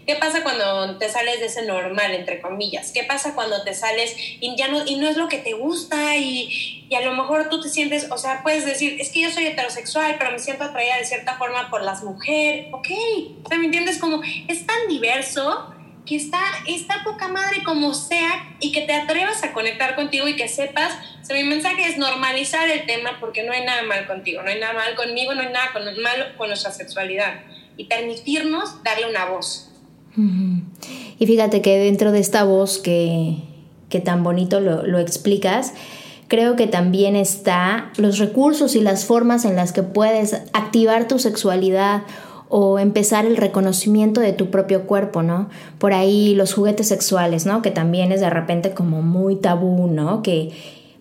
¿Qué 0.06 0.16
pasa 0.16 0.42
cuando 0.42 0.98
te 0.98 1.08
sales 1.08 1.40
de 1.40 1.46
ese 1.46 1.62
normal, 1.62 2.14
entre 2.14 2.40
comillas? 2.40 2.92
¿Qué 2.92 3.04
pasa 3.04 3.34
cuando 3.34 3.62
te 3.62 3.74
sales 3.74 4.14
y 4.16 4.54
ya 4.56 4.68
no, 4.68 4.84
y 4.86 4.96
no 4.96 5.08
es 5.08 5.16
lo 5.16 5.28
que 5.28 5.38
te 5.38 5.54
gusta 5.54 6.16
y, 6.16 6.86
y 6.88 6.94
a 6.94 7.00
lo 7.00 7.12
mejor 7.12 7.48
tú 7.48 7.60
te 7.60 7.68
sientes, 7.68 8.10
o 8.10 8.18
sea, 8.18 8.42
puedes 8.42 8.66
decir, 8.66 9.00
es 9.00 9.10
que 9.10 9.22
yo 9.22 9.30
soy 9.30 9.46
heterosexual, 9.46 10.16
pero 10.18 10.30
me 10.30 10.38
siento 10.38 10.64
atraída 10.64 10.96
de 10.98 11.04
cierta 11.04 11.36
forma 11.38 11.70
por 11.70 11.82
las 11.82 12.02
mujeres, 12.02 12.66
ok, 12.72 12.88
o 13.44 13.48
sea, 13.48 13.58
¿me 13.58 13.66
entiendes? 13.66 13.98
Como 13.98 14.22
es 14.48 14.66
tan 14.66 14.88
diverso 14.88 15.74
que 16.06 16.16
está, 16.16 16.42
está 16.66 17.02
poca 17.02 17.28
madre 17.28 17.62
como 17.64 17.94
sea 17.94 18.56
y 18.60 18.72
que 18.72 18.82
te 18.82 18.92
atrevas 18.92 19.42
a 19.42 19.52
conectar 19.52 19.94
contigo 19.94 20.28
y 20.28 20.36
que 20.36 20.48
sepas, 20.48 20.92
o 21.22 21.24
sea, 21.24 21.36
mi 21.36 21.44
mensaje 21.44 21.88
es 21.88 21.96
normalizar 21.96 22.68
el 22.68 22.84
tema 22.84 23.16
porque 23.20 23.42
no 23.42 23.52
hay 23.52 23.64
nada 23.64 23.82
mal 23.82 24.06
contigo, 24.06 24.42
no 24.42 24.50
hay 24.50 24.60
nada 24.60 24.74
mal 24.74 24.94
conmigo, 24.96 25.34
no 25.34 25.40
hay 25.40 25.50
nada 25.50 25.72
malo 26.02 26.26
con 26.36 26.48
nuestra 26.48 26.72
sexualidad 26.72 27.40
y 27.76 27.84
permitirnos 27.84 28.82
darle 28.82 29.06
una 29.06 29.24
voz. 29.26 29.70
Y 30.16 31.26
fíjate 31.26 31.60
que 31.60 31.78
dentro 31.78 32.12
de 32.12 32.20
esta 32.20 32.44
voz 32.44 32.78
que, 32.78 33.38
que 33.88 34.00
tan 34.00 34.22
bonito 34.22 34.60
lo, 34.60 34.86
lo 34.86 34.98
explicas, 34.98 35.74
creo 36.28 36.56
que 36.56 36.66
también 36.66 37.16
está 37.16 37.90
los 37.96 38.18
recursos 38.18 38.76
y 38.76 38.80
las 38.80 39.04
formas 39.04 39.44
en 39.44 39.56
las 39.56 39.72
que 39.72 39.82
puedes 39.82 40.34
activar 40.52 41.08
tu 41.08 41.18
sexualidad 41.18 42.02
o 42.48 42.78
empezar 42.78 43.26
el 43.26 43.36
reconocimiento 43.36 44.20
de 44.20 44.32
tu 44.32 44.50
propio 44.50 44.86
cuerpo, 44.86 45.22
¿no? 45.22 45.48
Por 45.78 45.92
ahí 45.92 46.34
los 46.34 46.54
juguetes 46.54 46.88
sexuales, 46.88 47.46
¿no? 47.46 47.62
Que 47.62 47.70
también 47.70 48.12
es 48.12 48.20
de 48.20 48.30
repente 48.30 48.72
como 48.74 49.02
muy 49.02 49.36
tabú, 49.36 49.88
¿no? 49.88 50.22
Que 50.22 50.52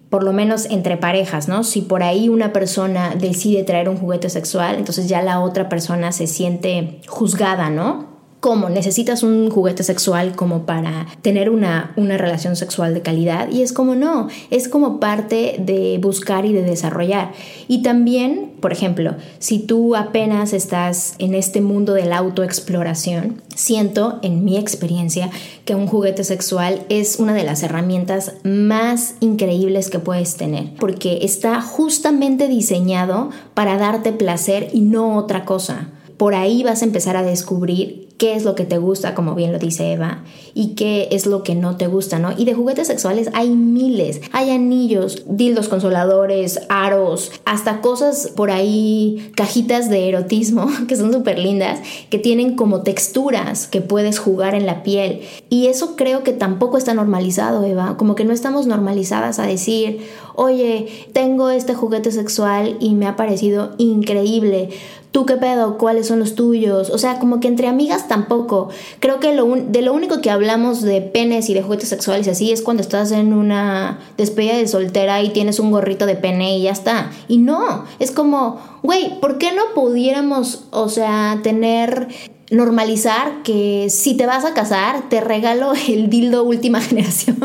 por 0.10 0.24
lo 0.24 0.34
menos 0.34 0.66
entre 0.66 0.98
parejas, 0.98 1.48
¿no? 1.48 1.64
Si 1.64 1.82
por 1.82 2.04
ahí 2.04 2.30
una 2.30 2.54
persona 2.54 3.16
decide 3.16 3.64
traer 3.64 3.90
un 3.90 3.98
juguete 3.98 4.30
sexual, 4.30 4.76
entonces 4.76 5.08
ya 5.08 5.22
la 5.22 5.42
otra 5.42 5.70
persona 5.70 6.12
se 6.12 6.28
siente 6.28 7.02
juzgada, 7.08 7.70
¿no? 7.70 8.13
¿Cómo? 8.44 8.68
Necesitas 8.68 9.24
un 9.24 9.50
juguete 9.50 9.84
sexual 9.84 10.36
como 10.36 10.66
para 10.66 11.08
tener 11.22 11.50
una, 11.50 11.94
una 11.96 12.18
relación 12.18 12.58
sexual 12.58 12.94
de 12.94 13.02
calidad 13.02 13.50
y 13.50 13.62
es 13.62 13.72
como 13.72 13.96
no, 13.96 14.28
es 14.52 14.68
como 14.68 15.00
parte 15.00 15.56
de 15.60 15.98
buscar 16.02 16.46
y 16.46 16.52
de 16.52 16.62
desarrollar. 16.62 17.32
Y 17.70 17.84
también, 17.84 18.52
por 18.60 18.74
ejemplo, 18.74 19.16
si 19.40 19.60
tú 19.60 19.96
apenas 19.96 20.52
estás 20.52 21.16
en 21.20 21.36
este 21.36 21.62
mundo 21.62 21.94
de 21.94 22.04
la 22.04 22.18
autoexploración, 22.18 23.42
siento 23.56 24.20
en 24.24 24.44
mi 24.44 24.58
experiencia 24.58 25.30
que 25.64 25.76
un 25.76 25.88
juguete 25.88 26.26
sexual 26.26 26.82
es 26.90 27.20
una 27.20 27.34
de 27.34 27.46
las 27.46 27.64
herramientas 27.64 28.34
más 28.44 29.16
increíbles 29.22 29.90
que 29.90 30.00
puedes 30.00 30.36
tener 30.36 30.74
porque 30.82 31.20
está 31.22 31.62
justamente 31.62 32.50
diseñado 32.50 33.30
para 33.54 33.78
darte 33.78 34.12
placer 34.12 34.68
y 34.74 34.82
no 34.82 35.16
otra 35.16 35.46
cosa 35.46 35.92
por 36.18 36.36
ahí 36.36 36.64
vas 36.64 36.82
a 36.82 36.86
empezar 36.86 37.18
a 37.18 37.24
descubrir 37.24 38.13
qué 38.24 38.36
es 38.36 38.46
lo 38.46 38.56
que 38.56 38.64
te 38.64 38.78
gusta, 38.78 39.16
como 39.16 39.36
bien 39.36 39.52
lo 39.52 39.60
dice 39.60 39.92
Eva, 39.92 40.24
y 40.54 40.76
qué 40.76 41.10
es 41.12 41.26
lo 41.26 41.44
que 41.44 41.56
no 41.56 41.76
te 41.76 41.88
gusta, 41.88 42.20
¿no? 42.20 42.32
Y 42.32 42.46
de 42.46 42.54
juguetes 42.54 42.88
sexuales 42.88 43.30
hay 43.34 43.50
miles. 43.50 44.22
Hay 44.32 44.50
anillos, 44.50 45.24
dildos 45.28 45.68
consoladores, 45.68 46.62
aros, 46.70 47.34
hasta 47.44 47.82
cosas 47.82 48.32
por 48.34 48.50
ahí, 48.50 49.30
cajitas 49.36 49.90
de 49.90 50.08
erotismo, 50.08 50.70
que 50.88 50.96
son 50.96 51.12
súper 51.12 51.38
lindas, 51.38 51.82
que 52.10 52.18
tienen 52.18 52.56
como 52.56 52.82
texturas 52.82 53.68
que 53.68 53.82
puedes 53.82 54.20
jugar 54.20 54.56
en 54.56 54.66
la 54.66 54.84
piel. 54.84 55.24
Y 55.50 55.68
eso 55.68 55.98
creo 55.98 56.24
que 56.24 56.32
tampoco 56.32 56.78
está 56.78 56.94
normalizado, 56.94 57.66
Eva. 57.66 57.98
Como 57.98 58.16
que 58.16 58.24
no 58.24 58.32
estamos 58.32 58.68
normalizadas 58.68 59.38
a 59.40 59.46
decir, 59.46 60.00
oye, 60.36 61.10
tengo 61.12 61.50
este 61.50 61.74
juguete 61.74 62.10
sexual 62.10 62.78
y 62.80 62.96
me 62.96 63.06
ha 63.06 63.18
parecido 63.18 63.72
increíble 63.78 64.70
¿Tú 65.14 65.28
qué 65.28 65.36
pedo? 65.36 65.78
¿Cuáles 65.78 66.08
son 66.08 66.18
los 66.18 66.34
tuyos? 66.34 66.90
O 66.90 66.98
sea, 66.98 67.20
como 67.20 67.40
que 67.40 67.48
entre 67.48 67.68
amigas 67.68 68.08
tampoco. 68.08 68.70
Creo 69.00 69.20
que 69.20 69.36
lo 69.36 69.46
de 69.46 69.84
lo 69.84 69.94
único 69.94 70.22
que 70.22 70.32
hablamos 70.32 70.82
de 70.82 71.02
penes 71.02 71.52
y 71.52 71.54
de 71.54 71.62
juguetes 71.62 71.90
sexuales 71.90 72.26
y 72.26 72.32
así 72.32 72.52
es 72.52 72.64
cuando 72.64 72.82
estás 72.82 73.12
en 73.12 73.32
una 73.32 74.00
despedida 74.18 74.58
de 74.58 74.68
soltera 74.68 75.22
y 75.22 75.30
tienes 75.30 75.60
un 75.60 75.70
gorrito 75.70 76.08
de 76.08 76.16
pene 76.16 76.58
y 76.58 76.64
ya 76.64 76.72
está. 76.72 77.12
Y 77.28 77.38
no, 77.38 77.86
es 78.00 78.10
como, 78.10 78.60
güey, 78.82 79.20
¿por 79.20 79.38
qué 79.38 79.52
no 79.52 79.62
pudiéramos, 79.76 80.66
o 80.72 80.90
sea, 80.90 81.40
tener 81.44 82.08
normalizar 82.50 83.44
que 83.44 83.92
si 83.92 84.18
te 84.18 84.26
vas 84.26 84.46
a 84.46 84.56
casar, 84.56 85.10
te 85.10 85.22
regalo 85.22 85.74
el 85.88 86.10
dildo 86.10 86.44
última 86.44 86.82
generación. 86.82 87.38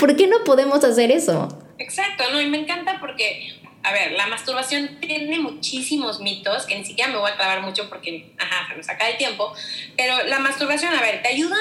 ¿Por 0.00 0.16
qué 0.16 0.26
no 0.26 0.38
podemos 0.46 0.82
hacer 0.84 1.10
eso? 1.10 1.48
Exacto, 1.78 2.24
no, 2.32 2.40
y 2.40 2.48
me 2.48 2.60
encanta 2.60 2.96
porque 2.98 3.57
a 3.82 3.92
ver, 3.92 4.12
la 4.12 4.26
masturbación 4.26 4.98
tiene 5.00 5.38
muchísimos 5.38 6.20
mitos, 6.20 6.66
que 6.66 6.76
ni 6.76 6.84
siquiera 6.84 7.10
me 7.10 7.18
voy 7.18 7.30
a 7.30 7.36
clavar 7.36 7.62
mucho 7.62 7.88
porque, 7.88 8.32
ajá, 8.38 8.68
se 8.68 8.76
me 8.76 8.82
saca 8.82 9.08
el 9.08 9.16
tiempo, 9.16 9.54
pero 9.96 10.24
la 10.24 10.38
masturbación, 10.38 10.94
a 10.94 11.00
ver, 11.00 11.22
te 11.22 11.28
ayuda 11.28 11.56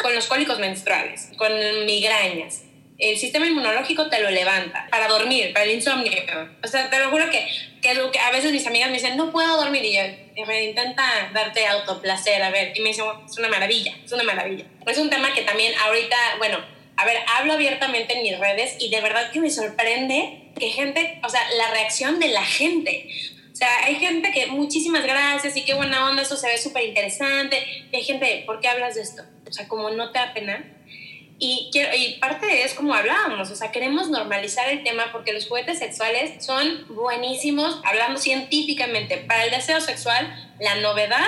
con 0.00 0.14
los 0.14 0.26
cólicos 0.26 0.58
menstruales, 0.58 1.30
con 1.36 1.52
migrañas. 1.86 2.62
El 2.98 3.18
sistema 3.18 3.46
inmunológico 3.46 4.08
te 4.08 4.20
lo 4.20 4.30
levanta 4.30 4.86
para 4.90 5.08
dormir, 5.08 5.52
para 5.52 5.64
el 5.64 5.72
insomnio. 5.72 6.12
O 6.62 6.68
sea, 6.68 6.88
te 6.88 6.98
lo 7.00 7.10
juro 7.10 7.28
que, 7.30 7.48
que, 7.80 7.90
a 7.90 8.30
veces 8.30 8.52
mis 8.52 8.66
amigas 8.66 8.90
me 8.90 8.94
dicen, 8.94 9.16
no 9.16 9.32
puedo 9.32 9.56
dormir. 9.56 9.84
Y 9.84 9.94
yo, 9.94 10.52
intenta 10.52 11.02
darte 11.32 11.66
autoplacer, 11.66 12.40
a 12.42 12.50
ver. 12.50 12.72
Y 12.76 12.80
me 12.80 12.90
dicen, 12.90 13.06
es 13.28 13.36
una 13.38 13.48
maravilla, 13.48 13.92
es 14.04 14.12
una 14.12 14.22
maravilla. 14.22 14.66
Es 14.86 14.98
un 14.98 15.10
tema 15.10 15.32
que 15.34 15.42
también 15.42 15.72
ahorita, 15.84 16.16
bueno, 16.38 16.58
a 16.96 17.04
ver, 17.04 17.18
hablo 17.34 17.54
abiertamente 17.54 18.16
en 18.16 18.22
mis 18.22 18.38
redes 18.38 18.76
y 18.78 18.88
de 18.90 19.00
verdad 19.00 19.32
que 19.32 19.40
me 19.40 19.50
sorprende 19.50 20.41
que 20.58 20.68
gente, 20.70 21.20
o 21.24 21.28
sea, 21.28 21.40
la 21.56 21.70
reacción 21.70 22.20
de 22.20 22.28
la 22.28 22.44
gente. 22.44 23.08
O 23.52 23.56
sea, 23.56 23.68
hay 23.84 23.96
gente 23.96 24.32
que 24.32 24.46
muchísimas 24.46 25.04
gracias 25.04 25.56
y 25.56 25.64
qué 25.64 25.74
buena 25.74 26.08
onda, 26.08 26.22
eso 26.22 26.36
se 26.36 26.48
ve 26.48 26.58
súper 26.58 26.84
interesante. 26.84 27.86
Y 27.92 27.96
hay 27.96 28.02
gente, 28.02 28.42
¿por 28.46 28.60
qué 28.60 28.68
hablas 28.68 28.94
de 28.94 29.02
esto? 29.02 29.22
O 29.48 29.52
sea, 29.52 29.68
como 29.68 29.90
no 29.90 30.10
te 30.10 30.18
da 30.18 30.32
pena. 30.32 30.64
Y, 31.38 31.70
quiero, 31.72 31.94
y 31.96 32.18
parte 32.20 32.62
es 32.62 32.72
como 32.72 32.94
hablábamos, 32.94 33.50
o 33.50 33.56
sea, 33.56 33.72
queremos 33.72 34.08
normalizar 34.08 34.68
el 34.68 34.84
tema 34.84 35.10
porque 35.10 35.32
los 35.32 35.48
juguetes 35.48 35.80
sexuales 35.80 36.44
son 36.44 36.86
buenísimos, 36.88 37.80
hablando 37.84 38.20
científicamente. 38.20 39.16
Para 39.18 39.44
el 39.44 39.50
deseo 39.50 39.80
sexual, 39.80 40.54
la 40.60 40.76
novedad 40.76 41.26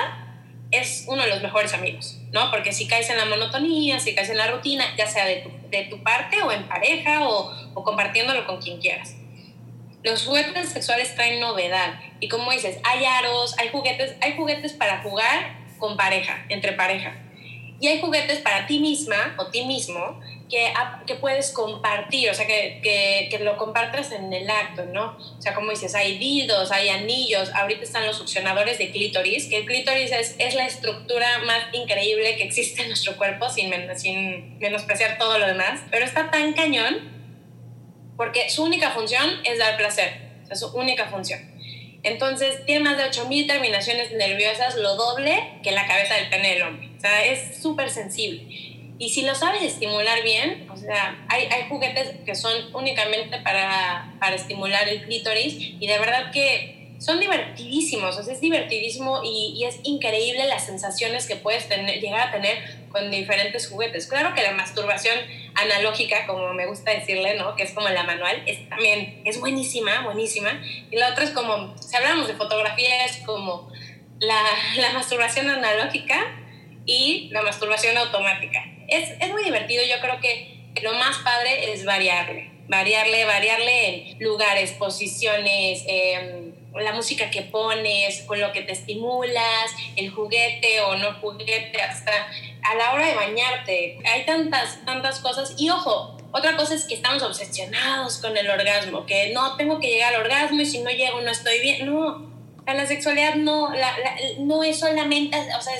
es 0.71 1.05
uno 1.07 1.23
de 1.23 1.29
los 1.29 1.41
mejores 1.41 1.73
amigos, 1.73 2.17
¿no? 2.31 2.49
Porque 2.49 2.71
si 2.71 2.87
caes 2.87 3.09
en 3.09 3.17
la 3.17 3.25
monotonía, 3.25 3.99
si 3.99 4.15
caes 4.15 4.29
en 4.29 4.37
la 4.37 4.47
rutina, 4.47 4.85
ya 4.97 5.07
sea 5.07 5.25
de 5.25 5.37
tu 5.37 5.49
de 5.69 5.83
tu 5.85 6.01
parte 6.03 6.41
o 6.41 6.51
en 6.51 6.67
pareja 6.67 7.27
o, 7.27 7.51
o 7.73 7.83
compartiéndolo 7.83 8.45
con 8.45 8.61
quien 8.61 8.79
quieras. 8.79 9.15
Los 10.03 10.25
juguetes 10.25 10.69
sexuales 10.69 11.15
traen 11.15 11.39
novedad 11.39 11.99
y 12.19 12.29
como 12.29 12.51
dices, 12.51 12.77
hay 12.83 13.05
aros, 13.05 13.55
hay 13.57 13.69
juguetes, 13.69 14.15
hay 14.21 14.35
juguetes 14.35 14.73
para 14.73 15.01
jugar 15.01 15.57
con 15.79 15.97
pareja, 15.97 16.45
entre 16.49 16.73
pareja. 16.73 17.15
Y 17.79 17.87
hay 17.87 17.99
juguetes 17.99 18.39
para 18.39 18.67
ti 18.67 18.79
misma 18.79 19.35
o 19.37 19.47
ti 19.47 19.65
mismo 19.65 20.19
que, 20.49 20.71
que 21.07 21.15
puedes 21.15 21.51
compartir, 21.51 22.29
o 22.29 22.33
sea, 22.33 22.45
que, 22.45 22.79
que, 22.83 23.27
que, 23.31 23.39
lo 23.39 23.57
compartas 23.57 24.11
en 24.11 24.31
el 24.31 24.49
acto, 24.49 24.85
¿no? 24.85 25.17
O 25.37 25.41
sea, 25.41 25.53
como 25.55 25.71
dices, 25.71 25.95
hay 25.95 26.17
dildos, 26.17 26.71
hay 26.71 26.89
anillos, 26.89 27.51
ahorita 27.53 27.83
están 27.83 28.05
los 28.05 28.17
succionadores 28.17 28.77
de 28.77 28.91
clítoris, 28.91 29.47
que 29.47 29.57
el 29.57 29.65
clítoris 29.65 30.11
es, 30.11 30.35
es 30.37 30.53
la 30.53 30.65
estructura 30.65 31.39
más 31.45 31.59
increíble 31.73 32.35
que 32.35 32.43
existe 32.43 32.83
en 32.83 32.89
nuestro 32.89 33.17
cuerpo, 33.17 33.49
sin, 33.49 33.73
sin 33.97 34.59
menospreciar 34.59 35.17
todo 35.17 35.39
lo 35.39 35.47
demás, 35.47 35.81
pero 35.89 36.05
está 36.05 36.29
tan 36.29 36.53
cañón 36.53 37.15
porque 38.17 38.49
su 38.49 38.63
única 38.63 38.91
función 38.91 39.25
es 39.43 39.59
dar 39.59 39.77
placer, 39.77 40.11
o 40.49 40.55
su 40.55 40.67
única 40.77 41.07
función. 41.07 41.39
Entonces, 42.03 42.63
tiene 42.65 42.81
más 42.81 42.97
de 42.97 43.05
8000 43.05 43.47
terminaciones 43.47 44.11
nerviosas, 44.11 44.75
lo 44.75 44.95
doble 44.95 45.59
que 45.63 45.71
la 45.71 45.87
cabeza 45.87 46.13
del 46.15 46.29
pene 46.29 46.53
del 46.53 46.61
hombre. 46.61 46.91
O 46.95 47.01
sea, 47.01 47.25
es 47.25 47.59
súper 47.59 47.89
sensible. 47.89 48.74
Y 48.97 49.09
si 49.09 49.23
lo 49.23 49.35
sabes 49.35 49.61
estimular 49.61 50.23
bien, 50.23 50.69
o 50.71 50.77
sea, 50.77 51.25
hay, 51.27 51.47
juguetes 51.67 52.11
que 52.25 52.33
son 52.33 52.53
únicamente 52.73 53.39
para, 53.39 54.13
para 54.19 54.35
estimular 54.35 54.87
el 54.87 55.03
clítoris 55.03 55.55
y 55.57 55.85
de 55.85 55.99
verdad 55.99 56.31
que 56.31 56.75
son 56.99 57.19
divertidísimos, 57.19 58.17
o 58.17 58.23
sea, 58.23 58.33
es 58.33 58.39
divertidísimo 58.39 59.21
y, 59.23 59.65
es 59.65 59.79
increíble 59.83 60.47
las 60.47 60.65
sensaciones 60.65 61.27
que 61.27 61.35
puedes 61.35 61.67
llegar 61.69 62.29
a 62.29 62.31
tener 62.31 62.57
con 62.89 63.11
diferentes 63.11 63.67
juguetes. 63.67 64.07
Claro 64.07 64.33
que 64.33 64.41
la 64.41 64.51
masturbación 64.51 65.17
analógica, 65.55 66.25
como 66.25 66.53
me 66.53 66.65
gusta 66.65 66.91
decirle, 66.91 67.35
¿no? 67.35 67.55
Que 67.55 67.63
es 67.63 67.73
como 67.73 67.89
la 67.89 68.03
manual, 68.03 68.43
es 68.45 68.69
también, 68.69 69.21
es 69.25 69.41
buenísima, 69.41 70.03
buenísima. 70.03 70.61
Y 70.89 70.95
la 70.95 71.09
otra 71.09 71.25
es 71.25 71.31
como, 71.31 71.77
si 71.77 71.95
hablamos 71.97 72.27
de 72.27 72.35
fotografía, 72.35 73.05
es 73.05 73.17
como 73.25 73.69
la, 74.19 74.41
la 74.77 74.93
masturbación 74.93 75.49
analógica 75.49 76.41
y 76.85 77.29
la 77.31 77.41
masturbación 77.41 77.97
automática 77.97 78.74
es, 78.87 79.09
es 79.19 79.29
muy 79.31 79.43
divertido. 79.43 79.83
Yo 79.83 79.99
creo 80.01 80.19
que 80.19 80.55
lo 80.81 80.93
más 80.93 81.17
padre 81.19 81.71
es 81.71 81.85
variarle, 81.85 82.51
variarle, 82.67 83.25
variarle 83.25 84.11
en 84.11 84.19
lugares, 84.19 84.71
posiciones, 84.73 85.83
eh, 85.87 86.51
la 86.73 86.91
música 86.91 87.29
que 87.31 87.41
pones, 87.43 88.23
con 88.23 88.39
lo 88.39 88.51
que 88.51 88.61
te 88.61 88.73
estimulas, 88.73 89.71
el 89.95 90.09
juguete 90.09 90.81
o 90.81 90.95
no 90.97 91.13
juguete, 91.13 91.81
hasta 91.81 92.11
a 92.63 92.75
la 92.75 92.93
hora 92.93 93.07
de 93.07 93.15
bañarte. 93.15 93.97
Hay 94.05 94.25
tantas, 94.25 94.83
tantas 94.85 95.19
cosas. 95.19 95.55
Y 95.57 95.69
ojo, 95.69 96.17
otra 96.31 96.57
cosa 96.57 96.75
es 96.75 96.83
que 96.85 96.95
estamos 96.95 97.23
obsesionados 97.23 98.17
con 98.17 98.35
el 98.35 98.49
orgasmo, 98.49 99.05
que 99.05 99.29
no 99.29 99.55
tengo 99.55 99.79
que 99.79 99.87
llegar 99.87 100.13
al 100.13 100.21
orgasmo 100.21 100.59
y 100.59 100.65
si 100.65 100.79
no 100.79 100.89
llego 100.89 101.21
no 101.21 101.31
estoy 101.31 101.59
bien. 101.59 101.85
No, 101.85 102.29
la 102.65 102.85
sexualidad 102.85 103.35
no, 103.35 103.73
la, 103.73 103.95
no 104.39 104.63
es 104.63 104.79
solamente, 104.79 105.37
o 105.57 105.61
sea, 105.61 105.73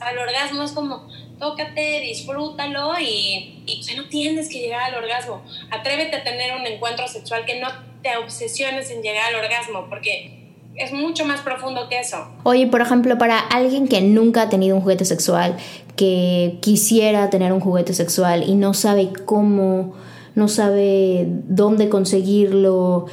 al 0.00 0.18
orgasmo 0.18 0.64
es 0.64 0.72
como, 0.72 1.06
tócate, 1.40 2.00
disfrútalo 2.00 2.92
y, 3.00 3.64
y 3.66 3.82
no 3.96 4.08
tienes 4.08 4.48
que 4.48 4.60
llegar 4.60 4.82
al 4.82 5.02
orgasmo. 5.02 5.42
Atrévete 5.70 6.16
a 6.16 6.22
tener 6.22 6.54
un 6.54 6.66
encuentro 6.66 7.08
sexual 7.08 7.44
que 7.44 7.58
no 7.58 7.68
te 8.02 8.16
obsesiones 8.16 8.90
en 8.90 9.02
llegar 9.02 9.34
al 9.34 9.42
orgasmo, 9.42 9.86
porque 9.88 10.40
es 10.76 10.92
mucho 10.92 11.24
más 11.24 11.40
profundo 11.40 11.88
que 11.88 11.98
eso. 12.00 12.28
Oye, 12.44 12.66
por 12.66 12.80
ejemplo, 12.80 13.18
para 13.18 13.38
alguien 13.38 13.88
que 13.88 14.00
nunca 14.00 14.42
ha 14.42 14.48
tenido 14.48 14.76
un 14.76 14.82
juguete 14.82 15.04
sexual, 15.04 15.56
que 15.96 16.58
quisiera 16.60 17.28
tener 17.30 17.52
un 17.52 17.60
juguete 17.60 17.92
sexual 17.92 18.48
y 18.48 18.54
no 18.54 18.72
sabe 18.72 19.10
cómo, 19.24 19.94
no 20.34 20.48
sabe 20.48 21.26
dónde 21.26 21.88
conseguirlo. 21.88 23.06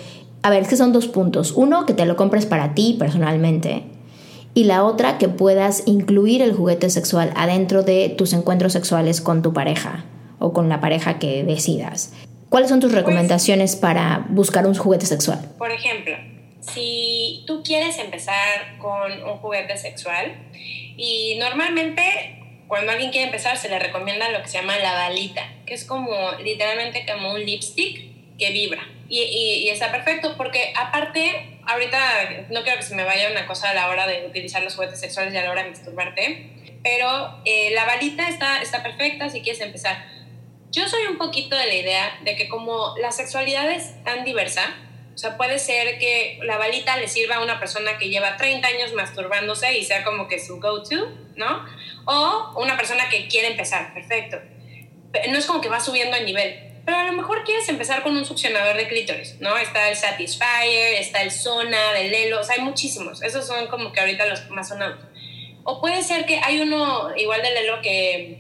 A 0.44 0.50
ver, 0.50 0.64
es 0.64 0.70
que 0.70 0.78
son 0.78 0.94
dos 0.94 1.08
puntos. 1.08 1.52
Uno, 1.52 1.86
que 1.86 1.94
te 1.94 2.06
lo 2.06 2.16
compres 2.16 2.46
para 2.46 2.74
ti 2.74 2.96
personalmente. 2.98 3.97
Y 4.58 4.64
la 4.64 4.84
otra, 4.84 5.20
que 5.20 5.30
puedas 5.30 5.84
incluir 5.86 6.42
el 6.42 6.52
juguete 6.52 6.90
sexual 6.90 7.32
adentro 7.36 7.84
de 7.84 8.10
tus 8.10 8.34
encuentros 8.34 8.74
sexuales 8.74 9.22
con 9.22 9.44
tu 9.44 9.54
pareja 9.54 10.04
o 10.40 10.52
con 10.52 10.68
la 10.68 10.82
pareja 10.82 11.20
que 11.20 11.44
decidas. 11.44 12.12
¿Cuáles 12.50 12.68
son 12.68 12.80
tus 12.80 12.92
pues 12.92 13.04
recomendaciones 13.04 13.76
para 13.76 14.26
buscar 14.30 14.66
un 14.66 14.74
juguete 14.74 15.06
sexual? 15.06 15.48
Por 15.60 15.70
ejemplo, 15.70 16.16
si 16.62 17.44
tú 17.46 17.62
quieres 17.64 18.00
empezar 18.00 18.80
con 18.80 19.12
un 19.30 19.38
juguete 19.38 19.78
sexual 19.78 20.34
y 20.98 21.38
normalmente 21.40 22.42
cuando 22.68 22.94
alguien 22.94 23.12
quiere 23.12 23.28
empezar 23.28 23.58
se 23.58 23.70
le 23.70 23.78
recomienda 23.78 24.32
lo 24.32 24.42
que 24.42 24.48
se 24.48 24.58
llama 24.58 24.76
la 24.80 24.94
balita, 24.94 25.44
que 25.68 25.76
es 25.76 25.86
como 25.86 26.10
literalmente 26.44 27.06
como 27.06 27.32
un 27.32 27.46
lipstick 27.46 28.08
que 28.40 28.52
vibra. 28.52 28.82
Y, 29.10 29.22
y, 29.22 29.70
está 29.70 29.92
perfecto 29.92 30.36
porque 30.36 30.74
aparte, 30.76 31.60
ahorita 31.66 32.00
no 32.50 32.64
quiero 32.64 32.78
que 32.78 32.84
se 32.84 32.96
me 32.96 33.06
vaya 33.06 33.32
una 33.32 33.48
cosa 33.48 33.70
a 33.70 33.74
la 33.74 33.90
hora 33.90 34.06
de 34.06 34.26
utilizar 34.28 34.62
los 34.64 34.76
juguetes 34.76 35.00
sexuales 35.00 35.34
y 35.34 35.38
a 35.38 35.44
la 35.44 35.52
hora 35.52 35.64
de 35.64 35.70
masturbarte, 35.70 36.52
pero 36.84 37.42
eh, 37.46 37.72
la 37.72 37.86
balita 37.86 38.28
está, 38.28 38.62
está 38.62 38.84
perfecta 38.84 39.30
si 39.30 39.42
quieres 39.42 39.62
empezar. 39.62 40.06
Yo 40.72 40.88
soy 40.88 41.08
un 41.08 41.18
poquito 41.18 41.56
de 41.56 41.66
la 41.68 41.74
idea 41.74 42.20
de 42.24 42.36
que 42.36 42.50
como 42.50 42.96
la 43.02 43.12
sexualidad 43.12 43.72
es 43.72 44.04
tan 44.04 44.26
diversa, 44.26 44.76
o 45.18 45.18
sea, 45.18 45.36
puede 45.36 45.58
ser 45.58 45.98
que 45.98 46.40
la 46.44 46.58
balita 46.58 46.96
le 46.98 47.08
sirva 47.08 47.38
a 47.38 47.42
una 47.42 47.60
persona 47.60 47.98
que 47.98 48.10
lleva 48.10 48.38
30 48.38 48.68
años 48.68 48.94
masturbándose 48.94 49.76
y 49.76 49.84
sea 49.84 50.04
como 50.04 50.28
que 50.28 50.40
su 50.40 50.60
go-to, 50.60 51.10
¿no? 51.36 51.66
O 52.06 52.62
una 52.62 52.78
persona 52.78 53.10
que 53.10 53.28
quiere 53.28 53.48
empezar, 53.48 53.96
perfecto. 53.96 54.38
No 55.32 55.40
es 55.40 55.46
como 55.48 55.60
que 55.60 55.70
va 55.70 55.80
subiendo 55.80 56.16
el 56.16 56.26
nivel, 56.26 56.67
pero 56.88 57.00
a 57.00 57.04
lo 57.04 57.12
mejor 57.12 57.44
quieres 57.44 57.68
empezar 57.68 58.02
con 58.02 58.16
un 58.16 58.26
succionador 58.26 58.78
de 58.78 58.88
clítoris, 58.88 59.42
¿no? 59.42 59.58
Está 59.58 59.90
el 59.90 59.98
Satisfyer, 59.98 60.94
está 60.94 61.22
el 61.22 61.32
Sona, 61.32 61.92
del 61.92 62.10
Lelo, 62.10 62.40
o 62.40 62.44
sea, 62.46 62.56
hay 62.56 62.62
muchísimos. 62.62 63.22
Esos 63.22 63.46
son 63.46 63.68
como 63.68 63.92
que 63.92 64.00
ahorita 64.00 64.26
los 64.26 64.50
más 64.52 64.70
sonados. 64.70 64.98
O 65.66 65.82
puede 65.82 66.02
ser 66.02 66.26
que 66.26 66.40
hay 66.42 66.62
uno 66.62 67.14
igual 67.18 67.42
del 67.42 67.56
Lelo 67.56 67.82
que, 67.82 68.40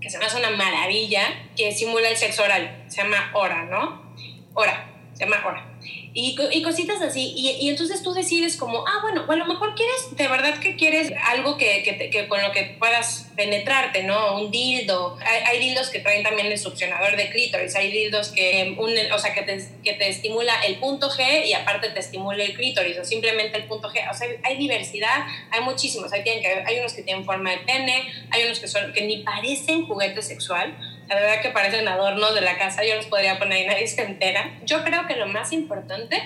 que 0.00 0.08
se 0.08 0.18
me 0.18 0.26
hace 0.26 0.36
una 0.36 0.50
maravilla, 0.50 1.50
que 1.56 1.72
simula 1.72 2.08
el 2.08 2.16
sexo 2.16 2.44
oral. 2.44 2.84
Se 2.86 3.02
llama 3.02 3.32
Hora, 3.34 3.64
¿no? 3.64 4.14
Hora, 4.54 4.88
se 5.12 5.24
llama 5.24 5.42
Hora 5.44 5.69
y, 6.12 6.36
y 6.52 6.62
cositas 6.62 7.00
así. 7.02 7.32
Y, 7.36 7.50
y, 7.60 7.68
entonces 7.68 8.02
tú 8.02 8.12
decides 8.12 8.56
como, 8.56 8.86
ah, 8.86 8.98
bueno, 9.02 9.24
a 9.28 9.36
lo 9.36 9.46
mejor 9.46 9.74
quieres, 9.74 10.16
de 10.16 10.28
verdad 10.28 10.58
que 10.58 10.76
quieres 10.76 11.12
algo 11.28 11.56
que, 11.56 11.82
que, 11.82 12.10
que 12.10 12.28
con 12.28 12.42
lo 12.42 12.52
que 12.52 12.76
puedas 12.78 13.30
penetrarte, 13.36 14.02
¿no? 14.02 14.40
Un 14.40 14.50
dildo. 14.50 15.16
Hay, 15.20 15.42
hay, 15.46 15.58
dildos 15.60 15.90
que 15.90 16.00
traen 16.00 16.22
también 16.22 16.48
el 16.48 16.58
succionador 16.58 17.16
de 17.16 17.30
clítoris. 17.30 17.74
Hay 17.76 17.90
dildos 17.90 18.28
que, 18.28 18.74
un, 18.78 18.92
o 19.12 19.18
sea, 19.18 19.34
que 19.34 19.42
te, 19.42 19.64
que 19.84 19.94
te 19.94 20.08
estimula 20.08 20.52
el 20.66 20.76
punto 20.76 21.10
G 21.10 21.46
y 21.46 21.52
aparte 21.52 21.90
te 21.90 22.00
estimula 22.00 22.42
el 22.42 22.54
clítoris 22.54 22.98
o 22.98 23.04
simplemente 23.04 23.56
el 23.58 23.64
punto 23.64 23.90
G. 23.90 24.10
O 24.10 24.14
sea, 24.14 24.28
hay 24.42 24.56
diversidad, 24.56 25.26
hay 25.50 25.60
muchísimos. 25.62 26.12
Hay, 26.12 26.22
tienen 26.22 26.42
que, 26.42 26.48
hay 26.48 26.78
unos 26.80 26.92
que 26.92 27.02
tienen 27.02 27.24
forma 27.24 27.50
de 27.50 27.58
pene, 27.58 28.12
hay 28.30 28.44
unos 28.44 28.58
que, 28.58 28.68
son, 28.68 28.92
que 28.92 29.02
ni 29.02 29.18
parecen 29.18 29.86
juguete 29.86 30.22
sexual 30.22 30.76
la 31.10 31.16
verdad 31.16 31.42
que 31.42 31.50
parecen 31.50 31.88
adornos 31.88 32.34
de 32.36 32.40
la 32.40 32.56
casa, 32.56 32.84
yo 32.84 32.94
los 32.94 33.06
podría 33.06 33.36
poner 33.40 33.64
y 33.64 33.66
nadie 33.66 33.86
se 33.88 34.00
entera. 34.02 34.60
Yo 34.64 34.84
creo 34.84 35.08
que 35.08 35.16
lo 35.16 35.26
más 35.26 35.52
importante 35.52 36.16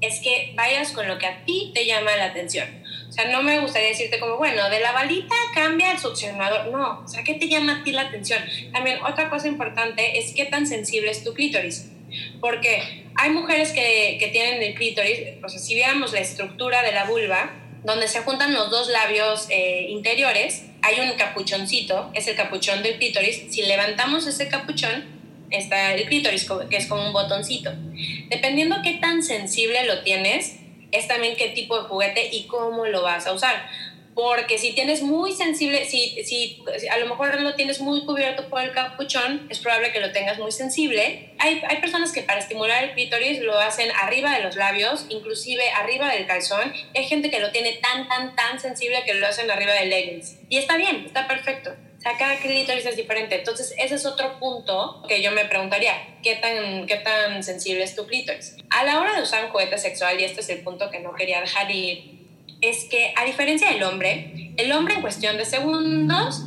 es 0.00 0.20
que 0.20 0.52
vayas 0.56 0.92
con 0.92 1.06
lo 1.06 1.18
que 1.18 1.26
a 1.26 1.44
ti 1.44 1.72
te 1.74 1.84
llama 1.84 2.16
la 2.16 2.26
atención. 2.26 2.66
O 3.06 3.12
sea, 3.12 3.30
no 3.30 3.42
me 3.42 3.60
gustaría 3.60 3.88
decirte 3.88 4.18
como, 4.18 4.38
bueno, 4.38 4.70
de 4.70 4.80
la 4.80 4.92
balita 4.92 5.34
cambia 5.54 5.92
el 5.92 5.98
succionador. 5.98 6.68
No, 6.68 7.02
o 7.04 7.06
sea, 7.06 7.22
¿qué 7.22 7.34
te 7.34 7.48
llama 7.48 7.80
a 7.80 7.84
ti 7.84 7.92
la 7.92 8.02
atención? 8.02 8.40
También 8.72 8.98
otra 9.02 9.28
cosa 9.28 9.46
importante 9.46 10.18
es 10.18 10.32
qué 10.34 10.46
tan 10.46 10.66
sensible 10.66 11.10
es 11.10 11.22
tu 11.22 11.34
clítoris. 11.34 11.90
Porque 12.40 13.04
hay 13.16 13.30
mujeres 13.30 13.72
que, 13.72 14.16
que 14.18 14.28
tienen 14.28 14.62
el 14.62 14.74
clítoris, 14.74 15.44
o 15.44 15.48
sea, 15.50 15.60
si 15.60 15.74
viéramos 15.74 16.12
la 16.12 16.20
estructura 16.20 16.82
de 16.82 16.92
la 16.92 17.04
vulva, 17.04 17.52
donde 17.84 18.08
se 18.08 18.20
juntan 18.20 18.54
los 18.54 18.70
dos 18.70 18.88
labios 18.88 19.46
eh, 19.50 19.86
interiores, 19.90 20.64
hay 20.84 21.00
un 21.00 21.16
capuchoncito, 21.16 22.10
es 22.12 22.28
el 22.28 22.36
capuchón 22.36 22.82
del 22.82 22.98
clítoris. 22.98 23.44
Si 23.48 23.62
levantamos 23.62 24.26
ese 24.26 24.48
capuchón, 24.48 25.04
está 25.50 25.94
el 25.94 26.06
clítoris, 26.06 26.46
que 26.68 26.76
es 26.76 26.86
como 26.86 27.06
un 27.06 27.12
botoncito. 27.14 27.72
Dependiendo 28.28 28.76
qué 28.82 28.94
tan 28.94 29.22
sensible 29.22 29.86
lo 29.86 30.02
tienes, 30.02 30.56
es 30.92 31.08
también 31.08 31.36
qué 31.36 31.48
tipo 31.48 31.80
de 31.80 31.88
juguete 31.88 32.28
y 32.30 32.46
cómo 32.46 32.84
lo 32.84 33.02
vas 33.02 33.26
a 33.26 33.32
usar 33.32 33.66
porque 34.14 34.58
si 34.58 34.72
tienes 34.72 35.02
muy 35.02 35.32
sensible, 35.32 35.84
si, 35.86 36.22
si, 36.24 36.62
a 36.90 36.98
lo 36.98 37.06
mejor 37.06 37.40
lo 37.40 37.54
tienes 37.54 37.80
muy 37.80 38.04
cubierto 38.04 38.48
por 38.48 38.62
el 38.62 38.72
capuchón, 38.72 39.46
es 39.50 39.58
probable 39.58 39.92
que 39.92 40.00
lo 40.00 40.12
tengas 40.12 40.38
muy 40.38 40.52
sensible. 40.52 41.34
Hay, 41.38 41.62
hay 41.66 41.76
personas 41.78 42.12
que 42.12 42.22
para 42.22 42.38
estimular 42.38 42.84
el 42.84 42.92
clítoris 42.92 43.40
lo 43.40 43.58
hacen 43.58 43.90
arriba 44.02 44.36
de 44.36 44.42
los 44.42 44.56
labios, 44.56 45.06
inclusive 45.08 45.68
arriba 45.70 46.12
del 46.12 46.26
calzón. 46.26 46.72
hay 46.94 47.04
gente 47.04 47.30
que 47.30 47.40
lo 47.40 47.50
tiene 47.50 47.74
tan, 47.74 48.08
tan, 48.08 48.36
tan 48.36 48.60
sensible 48.60 49.02
que 49.04 49.14
lo 49.14 49.26
hacen 49.26 49.50
arriba 49.50 49.72
del 49.72 49.90
leggings. 49.90 50.38
Y 50.48 50.58
está 50.58 50.76
bien, 50.76 51.04
está 51.06 51.26
perfecto. 51.26 51.74
O 51.98 52.00
sea, 52.00 52.16
cada 52.18 52.36
clítoris 52.36 52.84
es 52.86 52.96
diferente. 52.96 53.36
Entonces, 53.36 53.74
ese 53.78 53.94
es 53.94 54.04
otro 54.04 54.38
punto 54.38 55.02
que 55.08 55.22
yo 55.22 55.32
me 55.32 55.46
preguntaría, 55.46 56.18
¿qué 56.22 56.36
tan, 56.36 56.86
qué 56.86 56.96
tan 56.96 57.42
sensible 57.42 57.82
es 57.82 57.96
tu 57.96 58.06
clítoris? 58.06 58.56
A 58.70 58.84
la 58.84 59.00
hora 59.00 59.16
de 59.16 59.22
usar 59.22 59.46
un 59.46 59.50
juguete 59.50 59.78
sexual, 59.78 60.20
y 60.20 60.24
este 60.24 60.42
es 60.42 60.48
el 60.50 60.60
punto 60.60 60.90
que 60.90 61.00
no 61.00 61.14
quería 61.14 61.40
dejar 61.40 61.70
ir 61.70 62.23
es 62.68 62.84
que 62.84 63.12
a 63.16 63.24
diferencia 63.24 63.70
del 63.70 63.82
hombre, 63.82 64.52
el 64.56 64.72
hombre 64.72 64.94
en 64.94 65.00
cuestión 65.00 65.36
de 65.36 65.44
segundos 65.44 66.42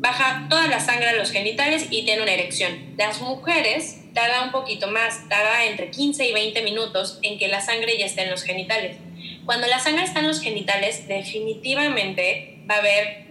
baja 0.00 0.46
toda 0.48 0.66
la 0.68 0.80
sangre 0.80 1.10
a 1.10 1.16
los 1.16 1.30
genitales 1.30 1.88
y 1.90 2.04
tiene 2.04 2.22
una 2.22 2.32
erección. 2.32 2.94
Las 2.96 3.20
mujeres 3.20 3.98
tarda 4.14 4.44
un 4.44 4.50
poquito 4.50 4.90
más, 4.90 5.28
tarda 5.28 5.66
entre 5.66 5.90
15 5.90 6.26
y 6.26 6.32
20 6.32 6.62
minutos 6.62 7.18
en 7.22 7.38
que 7.38 7.48
la 7.48 7.60
sangre 7.60 7.98
ya 7.98 8.06
esté 8.06 8.22
en 8.22 8.30
los 8.30 8.42
genitales. 8.42 8.96
Cuando 9.44 9.66
la 9.66 9.78
sangre 9.78 10.04
está 10.04 10.20
en 10.20 10.28
los 10.28 10.40
genitales, 10.40 11.06
definitivamente 11.06 12.58
va 12.68 12.76
a 12.76 12.78
haber 12.78 13.29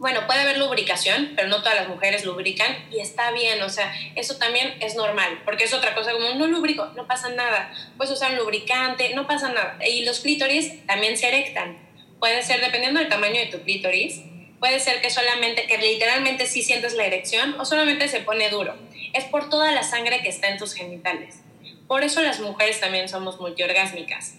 bueno, 0.00 0.26
puede 0.26 0.40
haber 0.40 0.56
lubricación, 0.56 1.34
pero 1.36 1.48
no 1.48 1.58
todas 1.58 1.74
las 1.74 1.88
mujeres 1.88 2.24
lubrican 2.24 2.74
y 2.90 3.00
está 3.00 3.32
bien, 3.32 3.60
o 3.60 3.68
sea, 3.68 3.94
eso 4.14 4.38
también 4.38 4.74
es 4.80 4.94
normal, 4.94 5.42
porque 5.44 5.64
es 5.64 5.74
otra 5.74 5.94
cosa 5.94 6.12
como 6.12 6.30
no 6.30 6.46
lubrico, 6.46 6.86
no 6.96 7.06
pasa 7.06 7.28
nada, 7.28 7.70
puedes 7.98 8.10
usar 8.10 8.30
un 8.30 8.38
lubricante, 8.38 9.14
no 9.14 9.26
pasa 9.26 9.52
nada. 9.52 9.78
Y 9.86 10.06
los 10.06 10.20
clítoris 10.20 10.86
también 10.86 11.18
se 11.18 11.28
erectan. 11.28 11.78
Puede 12.18 12.42
ser, 12.42 12.62
dependiendo 12.62 12.98
del 12.98 13.10
tamaño 13.10 13.40
de 13.40 13.46
tu 13.46 13.60
clítoris, 13.60 14.22
puede 14.58 14.80
ser 14.80 15.02
que 15.02 15.10
solamente, 15.10 15.66
que 15.66 15.76
literalmente 15.76 16.46
sí 16.46 16.62
sientes 16.62 16.94
la 16.94 17.04
erección 17.04 17.60
o 17.60 17.66
solamente 17.66 18.08
se 18.08 18.20
pone 18.20 18.48
duro. 18.48 18.74
Es 19.12 19.24
por 19.24 19.50
toda 19.50 19.70
la 19.70 19.82
sangre 19.82 20.22
que 20.22 20.30
está 20.30 20.48
en 20.48 20.56
tus 20.56 20.72
genitales. 20.72 21.42
Por 21.86 22.04
eso 22.04 22.22
las 22.22 22.40
mujeres 22.40 22.80
también 22.80 23.06
somos 23.10 23.38
multiorgásmicas 23.38 24.36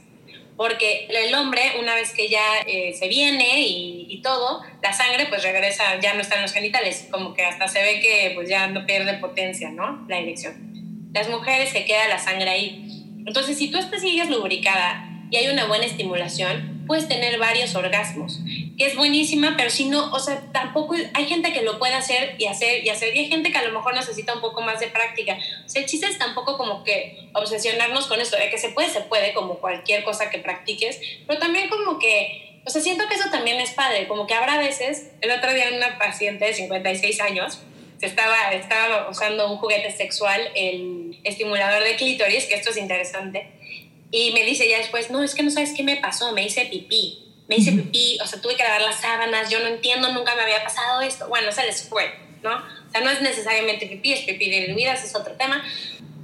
porque 0.58 1.08
el 1.10 1.34
hombre, 1.34 1.62
una 1.80 1.96
vez 1.96 2.14
que 2.14 2.30
ya 2.30 2.60
eh, 2.68 2.94
se 2.94 3.08
viene 3.08 3.62
y, 3.62 4.22
todo, 4.22 4.62
la 4.84 4.94
sangre 4.94 5.26
pues 5.28 5.42
regresa, 5.42 6.00
ya 6.00 6.14
no 6.14 6.22
está 6.22 6.36
en 6.36 6.44
los 6.44 6.54
genitales, 6.54 7.08
como 7.10 7.34
que 7.34 7.44
hasta 7.44 7.68
se 7.68 7.82
ve 7.82 8.00
que 8.00 8.34
pues 8.36 8.48
ya 8.48 8.68
no 8.68 8.86
pierde 8.86 9.16
potencia, 9.16 9.72
¿no? 9.72 10.06
La 10.08 10.20
erección. 10.20 11.10
Las 11.12 11.28
mujeres 11.28 11.72
se 11.72 11.86
queda 11.86 12.08
la 12.08 12.20
sangre 12.20 12.48
ahí. 12.48 12.86
Entonces, 13.26 13.58
si 13.58 13.72
tú 13.72 13.80
estás 13.80 14.02
sigues 14.02 14.30
lubricada 14.30 15.10
y 15.32 15.38
hay 15.38 15.48
una 15.48 15.66
buena 15.66 15.86
estimulación, 15.86 16.81
puedes 16.92 17.08
tener 17.08 17.40
varios 17.40 17.74
orgasmos, 17.74 18.42
que 18.78 18.86
es 18.86 18.98
buenísima, 18.98 19.56
pero 19.56 19.70
si 19.70 19.86
no, 19.86 20.12
o 20.12 20.20
sea, 20.20 20.52
tampoco 20.52 20.94
hay 21.14 21.26
gente 21.26 21.54
que 21.54 21.62
lo 21.62 21.80
puede 21.80 21.94
hacer 21.94 22.36
y 22.38 22.48
hacer 22.48 22.84
y 22.84 22.90
hacer, 22.90 23.16
y 23.16 23.20
hay 23.20 23.30
gente 23.30 23.50
que 23.50 23.58
a 23.58 23.64
lo 23.64 23.72
mejor 23.72 23.96
necesita 23.96 24.34
un 24.34 24.42
poco 24.42 24.60
más 24.60 24.82
de 24.82 24.88
práctica. 24.88 25.38
O 25.66 25.70
sea, 25.70 25.84
el 25.84 25.88
chiste 25.88 26.08
es 26.08 26.18
tampoco 26.18 26.58
como 26.58 26.84
que 26.84 27.30
obsesionarnos 27.32 28.08
con 28.08 28.20
esto, 28.20 28.36
de 28.36 28.50
que 28.50 28.58
se 28.58 28.72
puede, 28.72 28.90
se 28.90 29.00
puede, 29.00 29.34
como 29.34 29.60
cualquier 29.60 30.04
cosa 30.04 30.30
que 30.30 30.40
practiques, 30.40 31.00
pero 31.26 31.40
también 31.40 31.70
como 31.70 31.98
que, 31.98 32.60
o 32.66 32.70
sea, 32.70 32.82
siento 32.82 33.08
que 33.08 33.16
eso 33.16 33.30
también 33.32 33.62
es 33.62 33.72
padre, 33.72 34.10
como 34.10 34.28
que 34.28 34.34
habrá 34.34 34.58
veces, 34.58 35.12
el 35.22 35.32
otro 35.32 35.54
día 35.54 35.70
una 35.74 35.98
paciente 35.98 36.44
de 36.44 36.54
56 36.54 37.22
años, 37.22 37.60
se 38.00 38.08
estaba, 38.08 38.52
estaba 38.52 39.10
usando 39.10 39.50
un 39.50 39.60
juguete 39.60 39.92
sexual, 39.92 40.42
el 40.56 41.18
estimulador 41.24 41.86
de 41.86 41.96
clítoris, 41.96 42.48
que 42.48 42.56
esto 42.56 42.72
es 42.72 42.76
interesante, 42.76 43.48
y 44.12 44.32
me 44.32 44.44
dice 44.44 44.70
ya 44.70 44.78
después, 44.78 45.10
no, 45.10 45.24
es 45.24 45.34
que 45.34 45.44
no 45.44 45.52
sabes 45.52 45.74
qué 45.76 45.84
me 45.84 45.98
pasó, 45.98 46.32
me 46.34 46.46
hice 46.46 46.66
pipí. 46.66 47.28
Me 47.48 47.58
hice 47.58 47.72
pipí, 47.72 48.18
o 48.22 48.28
sea, 48.28 48.40
tuve 48.42 48.56
que 48.56 48.64
lavar 48.64 48.82
las 48.82 49.02
sábanas, 49.02 49.50
yo 49.50 49.60
no 49.60 49.68
entiendo, 49.68 50.12
nunca 50.12 50.36
me 50.36 50.42
había 50.42 50.64
pasado 50.64 51.02
esto. 51.02 51.28
Bueno, 51.28 51.50
es 51.50 51.58
el 51.58 51.74
squirt, 51.74 52.14
¿no? 52.44 52.56
O 52.56 52.92
sea, 52.92 53.02
no 53.02 53.10
es 53.10 53.22
necesariamente 53.22 53.88
pipí, 53.88 54.14
es 54.14 54.22
pipí 54.22 54.50
diluidas, 54.50 55.04
es 55.04 55.16
otro 55.16 55.36
tema. 55.36 55.64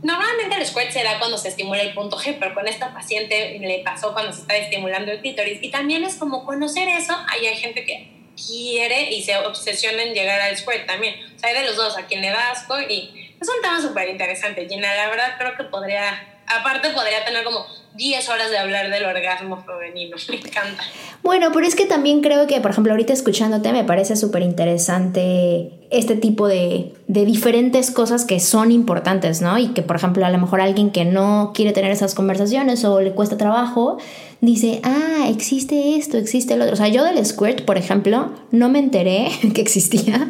Normalmente 0.04 0.56
el 0.56 0.66
squirt 0.66 0.92
se 0.92 1.04
da 1.04 1.18
cuando 1.18 1.38
se 1.38 1.50
estimula 1.50 1.82
el 1.82 1.94
punto 1.94 2.18
G, 2.18 2.38
pero 2.40 2.54
con 2.54 2.68
esta 2.68 2.94
paciente 2.94 3.58
le 3.60 3.80
pasó 3.80 4.14
cuando 4.14 4.32
se 4.32 4.42
está 4.42 4.56
estimulando 4.56 5.12
el 5.12 5.22
clítoris. 5.22 5.60
Y 5.62 5.72
también 5.72 6.04
es 6.04 6.16
como 6.16 6.46
conocer 6.46 6.88
eso. 6.88 7.14
Ahí 7.30 7.48
hay 7.48 7.58
gente 7.58 7.84
que 7.84 8.12
quiere 8.38 9.12
y 9.12 9.24
se 9.24 9.36
obsesiona 9.38 10.04
en 10.04 10.14
llegar 10.14 10.40
al 10.40 10.56
squirt 10.56 10.86
también. 10.86 11.16
O 11.36 11.40
sea, 11.40 11.50
hay 11.50 11.56
de 11.56 11.66
los 11.66 11.76
dos, 11.76 11.98
a 11.98 12.06
quien 12.06 12.22
le 12.22 12.30
da 12.30 12.52
asco 12.52 12.80
y 12.80 13.34
es 13.40 13.50
un 13.50 13.62
tema 13.62 13.82
súper 13.82 14.10
interesante, 14.10 14.68
Gina. 14.68 14.96
La 14.96 15.10
verdad 15.10 15.36
creo 15.38 15.58
que 15.58 15.64
podría 15.64 16.37
aparte 16.48 16.90
podría 16.90 17.24
tener 17.26 17.44
como 17.44 17.66
10 17.96 18.30
horas 18.30 18.52
de 18.52 18.58
hablar 18.58 18.90
del 18.90 19.06
orgasmo 19.06 19.64
femenino, 19.64 20.16
me 20.30 20.36
encanta. 20.36 20.84
Bueno, 21.24 21.50
pero 21.54 21.66
es 21.66 21.76
que 21.76 21.86
también 21.86 22.22
creo 22.22 22.48
que, 22.48 22.62
por 22.62 22.72
ejemplo, 22.72 22.94
ahorita 22.94 23.12
escuchándote 23.12 23.74
me 23.74 23.84
parece 23.84 24.16
súper 24.16 24.44
interesante 24.44 25.72
este 25.90 26.16
tipo 26.16 26.48
de, 26.48 26.94
de, 27.08 27.26
diferentes 27.26 27.92
cosas 27.92 28.24
que 28.24 28.40
son 28.40 28.72
importantes, 28.72 29.42
¿no? 29.42 29.58
Y 29.58 29.70
que, 29.70 29.82
por 29.82 29.96
ejemplo, 29.96 30.26
a 30.26 30.30
lo 30.30 30.38
mejor 30.38 30.62
alguien 30.62 30.92
que 30.92 31.06
no 31.06 31.52
quiere 31.54 31.72
tener 31.72 31.92
esas 31.92 32.14
conversaciones 32.14 32.86
o 32.86 33.02
le 33.02 33.12
cuesta 33.12 33.38
trabajo, 33.38 33.98
dice, 34.42 34.80
ah, 34.84 35.28
existe 35.30 35.96
esto, 35.96 36.18
existe 36.18 36.54
el 36.54 36.62
otro. 36.62 36.74
O 36.74 36.78
sea, 36.78 36.88
yo 36.88 37.04
del 37.04 37.26
squirt, 37.26 37.66
por 37.66 37.78
ejemplo, 37.78 38.32
no 38.52 38.70
me 38.70 38.80
enteré 38.80 39.30
que 39.56 39.62
existía 39.62 40.30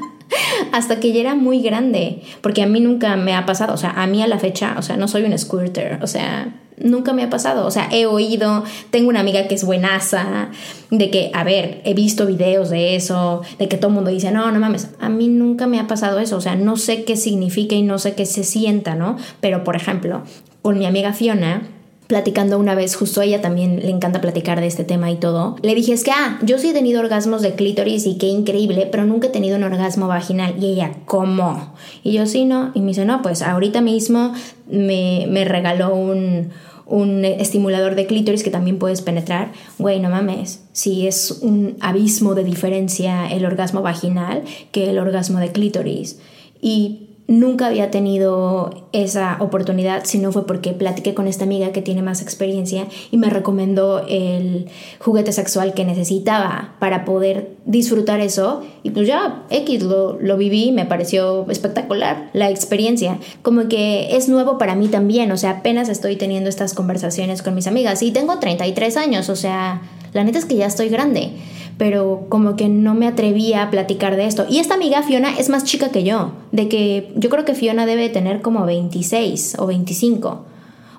hasta 0.71 0.99
que 0.99 1.13
ya 1.13 1.21
era 1.21 1.35
muy 1.35 1.61
grande, 1.61 2.21
porque 2.41 2.61
a 2.61 2.67
mí 2.67 2.79
nunca 2.79 3.15
me 3.15 3.33
ha 3.33 3.45
pasado, 3.45 3.73
o 3.73 3.77
sea, 3.77 3.91
a 3.91 4.07
mí 4.07 4.21
a 4.21 4.27
la 4.27 4.39
fecha, 4.39 4.75
o 4.77 4.81
sea, 4.81 4.97
no 4.97 5.07
soy 5.07 5.23
un 5.23 5.37
squirter, 5.37 5.99
o 6.01 6.07
sea, 6.07 6.53
nunca 6.77 7.13
me 7.13 7.23
ha 7.23 7.29
pasado, 7.29 7.65
o 7.65 7.71
sea, 7.71 7.89
he 7.91 8.05
oído, 8.05 8.63
tengo 8.91 9.09
una 9.09 9.21
amiga 9.21 9.47
que 9.47 9.55
es 9.55 9.63
buenaza, 9.63 10.49
de 10.91 11.09
que, 11.09 11.31
a 11.33 11.43
ver, 11.43 11.81
he 11.85 11.93
visto 11.93 12.25
videos 12.25 12.69
de 12.69 12.95
eso, 12.95 13.41
de 13.57 13.67
que 13.67 13.77
todo 13.77 13.89
el 13.89 13.95
mundo 13.95 14.11
dice, 14.11 14.31
no, 14.31 14.51
no 14.51 14.59
mames, 14.59 14.89
a 14.99 15.09
mí 15.09 15.27
nunca 15.27 15.67
me 15.67 15.79
ha 15.79 15.87
pasado 15.87 16.19
eso, 16.19 16.37
o 16.37 16.41
sea, 16.41 16.55
no 16.55 16.77
sé 16.77 17.03
qué 17.03 17.15
significa 17.15 17.75
y 17.75 17.81
no 17.81 17.97
sé 17.97 18.13
qué 18.15 18.25
se 18.25 18.43
sienta, 18.43 18.95
¿no? 18.95 19.17
Pero, 19.39 19.63
por 19.63 19.75
ejemplo, 19.75 20.23
con 20.61 20.77
mi 20.77 20.85
amiga 20.85 21.13
Fiona, 21.13 21.63
platicando 22.07 22.57
una 22.57 22.73
vez, 22.73 22.95
justo 22.95 23.21
a 23.21 23.25
ella 23.25 23.41
también 23.41 23.81
le 23.81 23.89
encanta 23.89 24.21
platicar 24.21 24.61
de 24.61 24.67
este 24.67 24.83
tema 24.85 25.11
y 25.11 25.17
todo, 25.17 25.57
le 25.61 25.75
dije, 25.75 25.93
es 25.93 26.03
que, 26.03 26.11
ah, 26.11 26.39
yo 26.41 26.57
sí 26.57 26.69
he 26.69 26.73
tenido 26.73 27.01
orgasmos 27.01 27.41
de 27.41 27.53
clítoris 27.53 28.05
y 28.07 28.17
qué 28.17 28.27
increíble, 28.27 28.87
pero 28.89 29.05
nunca 29.05 29.27
he 29.27 29.31
tenido 29.31 29.57
un 29.57 29.63
orgasmo 29.63 30.07
vaginal. 30.07 30.55
Y 30.61 30.67
ella, 30.67 30.91
¿cómo? 31.05 31.73
Y 32.03 32.13
yo, 32.13 32.25
sí, 32.25 32.45
no. 32.45 32.71
Y 32.73 32.81
me 32.81 32.87
dice, 32.87 33.05
no, 33.05 33.21
pues 33.21 33.41
ahorita 33.41 33.81
mismo 33.81 34.33
me, 34.69 35.25
me 35.29 35.43
regaló 35.43 35.93
un, 35.93 36.49
un 36.85 37.25
estimulador 37.25 37.95
de 37.95 38.07
clítoris 38.07 38.43
que 38.43 38.51
también 38.51 38.79
puedes 38.79 39.01
penetrar. 39.01 39.51
Güey, 39.77 39.99
no 39.99 40.09
mames, 40.09 40.63
si 40.71 41.07
es 41.07 41.39
un 41.41 41.75
abismo 41.81 42.35
de 42.35 42.45
diferencia 42.45 43.27
el 43.27 43.45
orgasmo 43.45 43.81
vaginal 43.81 44.43
que 44.71 44.89
el 44.89 44.99
orgasmo 44.99 45.39
de 45.39 45.51
clítoris. 45.51 46.19
Y 46.61 47.06
nunca 47.27 47.67
había 47.67 47.91
tenido 47.91 48.87
esa 48.93 49.37
oportunidad, 49.39 50.05
si 50.05 50.17
no 50.17 50.31
fue 50.31 50.47
porque 50.47 50.71
platiqué 50.71 51.13
con 51.13 51.27
esta 51.27 51.43
amiga 51.43 51.71
que 51.73 51.81
tiene 51.81 52.01
más 52.01 52.21
experiencia 52.21 52.87
y 53.11 53.17
me 53.17 53.29
recomendó 53.29 54.05
el 54.07 54.69
juguete 54.99 55.33
sexual 55.33 55.73
que 55.73 55.83
necesitaba 55.83 56.75
para 56.79 57.03
poder 57.03 57.57
disfrutar 57.65 58.21
eso. 58.21 58.63
Y 58.83 58.91
pues 58.91 59.07
ya, 59.07 59.43
X, 59.49 59.83
lo, 59.83 60.17
lo 60.21 60.37
viví, 60.37 60.71
me 60.71 60.85
pareció 60.85 61.45
espectacular 61.49 62.29
la 62.33 62.49
experiencia. 62.49 63.19
Como 63.41 63.67
que 63.67 64.15
es 64.15 64.29
nuevo 64.29 64.57
para 64.57 64.75
mí 64.75 64.87
también, 64.87 65.31
o 65.31 65.37
sea, 65.37 65.51
apenas 65.51 65.89
estoy 65.89 66.15
teniendo 66.15 66.49
estas 66.49 66.73
conversaciones 66.73 67.41
con 67.41 67.55
mis 67.55 67.67
amigas 67.67 68.01
y 68.03 68.11
tengo 68.11 68.39
33 68.39 68.95
años, 68.95 69.29
o 69.29 69.35
sea, 69.35 69.81
la 70.13 70.23
neta 70.23 70.39
es 70.39 70.45
que 70.45 70.55
ya 70.55 70.65
estoy 70.65 70.87
grande 70.87 71.33
pero 71.77 72.25
como 72.29 72.55
que 72.55 72.69
no 72.69 72.95
me 72.95 73.07
atrevía 73.07 73.63
a 73.63 73.69
platicar 73.69 74.15
de 74.15 74.25
esto. 74.25 74.45
Y 74.49 74.59
esta 74.59 74.73
amiga 74.73 75.03
Fiona 75.03 75.37
es 75.37 75.49
más 75.49 75.63
chica 75.63 75.89
que 75.89 76.03
yo, 76.03 76.31
de 76.51 76.67
que 76.67 77.11
yo 77.15 77.29
creo 77.29 77.45
que 77.45 77.53
Fiona 77.53 77.85
debe 77.85 78.09
tener 78.09 78.41
como 78.41 78.65
26 78.65 79.57
o 79.59 79.67
25. 79.67 80.45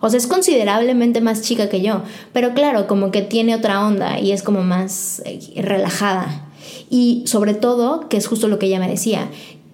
O 0.01 0.11
sea, 0.11 0.18
es 0.18 0.29
considerablemente 0.29 1.20
más 1.20 1.43
chica 1.43 1.68
que 1.68 1.81
yo, 1.81 2.03
pero 2.33 2.55
claro, 2.55 2.87
como 2.87 3.11
que 3.11 3.22
tiene 3.22 3.57
otra 3.57 3.85
onda 3.85 4.20
y 4.20 4.31
es 4.31 4.43
como 4.43 4.62
más 4.62 5.22
eh, 5.24 5.41
relajada. 5.62 6.45
Y 6.89 7.24
sobre 7.26 7.55
todo, 7.55 8.09
que 8.09 8.16
es 8.16 8.26
justo 8.29 8.47
lo 8.49 8.59
que 8.59 8.66
ella 8.66 8.79
me 8.79 8.89
decía, 8.89 9.29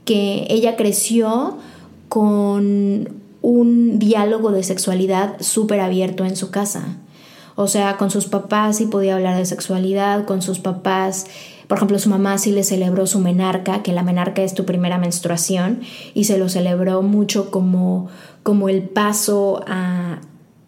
que 0.07 0.47
ella 0.49 0.77
creció 0.77 1.59
con 2.09 3.23
un 3.43 3.99
diálogo 3.99 4.53
de 4.53 4.63
sexualidad 4.63 5.37
súper 5.41 5.81
abierto 5.81 6.25
en 6.25 6.37
su 6.37 6.51
casa. 6.51 6.97
O 7.57 7.69
sea, 7.69 7.97
con 7.97 8.11
sus 8.11 8.27
papás 8.27 8.77
sí 8.79 8.87
podía 8.87 9.15
hablar 9.15 9.37
de 9.37 9.47
sexualidad, 9.47 10.25
con 10.25 10.43
sus 10.43 10.59
papás, 10.59 11.27
por 11.69 11.79
ejemplo, 11.79 11.99
su 11.99 12.11
mamá 12.11 12.37
sí 12.39 12.53
le 12.53 12.65
celebró 12.65 13.07
su 13.07 13.19
menarca, 13.21 13.83
que 13.83 13.93
la 13.93 14.03
menarca 14.03 14.43
es 14.43 14.55
tu 14.55 14.65
primera 14.65 14.99
menstruación, 14.99 15.81
y 16.13 16.25
se 16.25 16.39
lo 16.39 16.49
celebró 16.49 17.03
mucho 17.03 17.51
como, 17.51 18.09
como 18.43 18.69
el 18.69 18.83
paso 18.83 19.65
a 19.67 20.21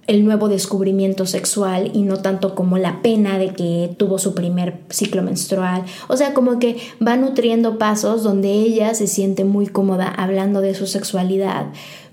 el 0.07 0.25
nuevo 0.25 0.49
descubrimiento 0.49 1.27
sexual 1.27 1.91
y 1.93 2.03
no 2.03 2.19
tanto 2.19 2.55
como 2.55 2.79
la 2.79 3.03
pena 3.03 3.39
de 3.39 3.55
que 3.55 3.93
tuvo 3.99 4.19
su 4.19 4.35
primer 4.35 4.79
ciclo 4.89 5.23
menstrual. 5.23 5.83
O 6.09 6.17
sea, 6.17 6.33
como 6.33 6.59
que 6.59 6.77
va 7.05 7.17
nutriendo 7.17 7.79
pasos 7.79 8.23
donde 8.23 8.53
ella 8.53 8.95
se 8.95 9.09
siente 9.09 9.45
muy 9.45 9.67
cómoda 9.67 10.09
hablando 10.09 10.61
de 10.61 10.75
su 10.75 10.87
sexualidad 10.87 11.67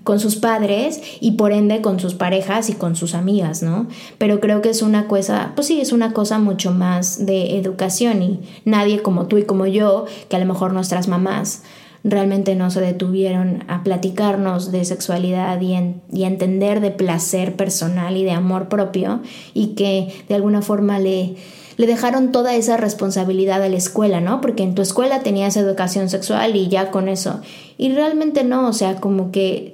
con 0.04 0.20
sus 0.20 0.36
padres 0.36 1.00
y 1.20 1.32
por 1.32 1.52
ende 1.52 1.80
con 1.80 1.98
sus 1.98 2.14
parejas 2.14 2.70
y 2.70 2.74
con 2.74 2.94
sus 2.94 3.14
amigas, 3.14 3.62
¿no? 3.62 3.88
Pero 4.18 4.38
creo 4.38 4.62
que 4.62 4.70
es 4.70 4.82
una 4.82 5.08
cosa, 5.08 5.52
pues 5.56 5.66
sí, 5.66 5.80
es 5.80 5.92
una 5.92 6.12
cosa 6.12 6.38
mucho 6.38 6.72
más 6.72 7.26
de 7.26 7.56
educación 7.56 8.22
y 8.22 8.40
nadie 8.64 9.02
como 9.02 9.26
tú 9.26 9.38
y 9.38 9.44
como 9.44 9.66
yo, 9.66 10.04
que 10.28 10.36
a 10.36 10.38
lo 10.38 10.46
mejor 10.46 10.72
nuestras 10.72 11.08
mamás 11.08 11.62
realmente 12.04 12.54
no 12.54 12.70
se 12.70 12.82
detuvieron 12.82 13.64
a 13.66 13.82
platicarnos 13.82 14.70
de 14.70 14.84
sexualidad 14.84 15.58
y, 15.62 15.74
entender 16.22 16.80
de 16.80 16.90
placer 16.90 17.56
personal 17.56 18.18
y 18.18 18.24
de 18.24 18.32
amor 18.32 18.68
propio 18.68 19.20
y 19.54 19.68
que 19.68 20.12
de 20.28 20.34
alguna 20.34 20.60
forma 20.60 20.98
le 20.98 21.36
le 21.76 21.88
dejaron 21.88 22.30
toda 22.30 22.54
esa 22.54 22.76
responsabilidad 22.76 23.60
a 23.60 23.68
la 23.68 23.76
escuela, 23.76 24.20
¿no? 24.20 24.40
Porque 24.40 24.62
en 24.62 24.76
tu 24.76 24.82
escuela 24.82 25.24
tenías 25.24 25.56
educación 25.56 26.08
sexual 26.08 26.54
y 26.54 26.68
ya 26.68 26.92
con 26.92 27.08
eso. 27.08 27.40
Y 27.78 27.92
realmente 27.92 28.44
no, 28.44 28.68
o 28.68 28.72
sea, 28.72 29.00
como 29.00 29.32
que 29.32 29.73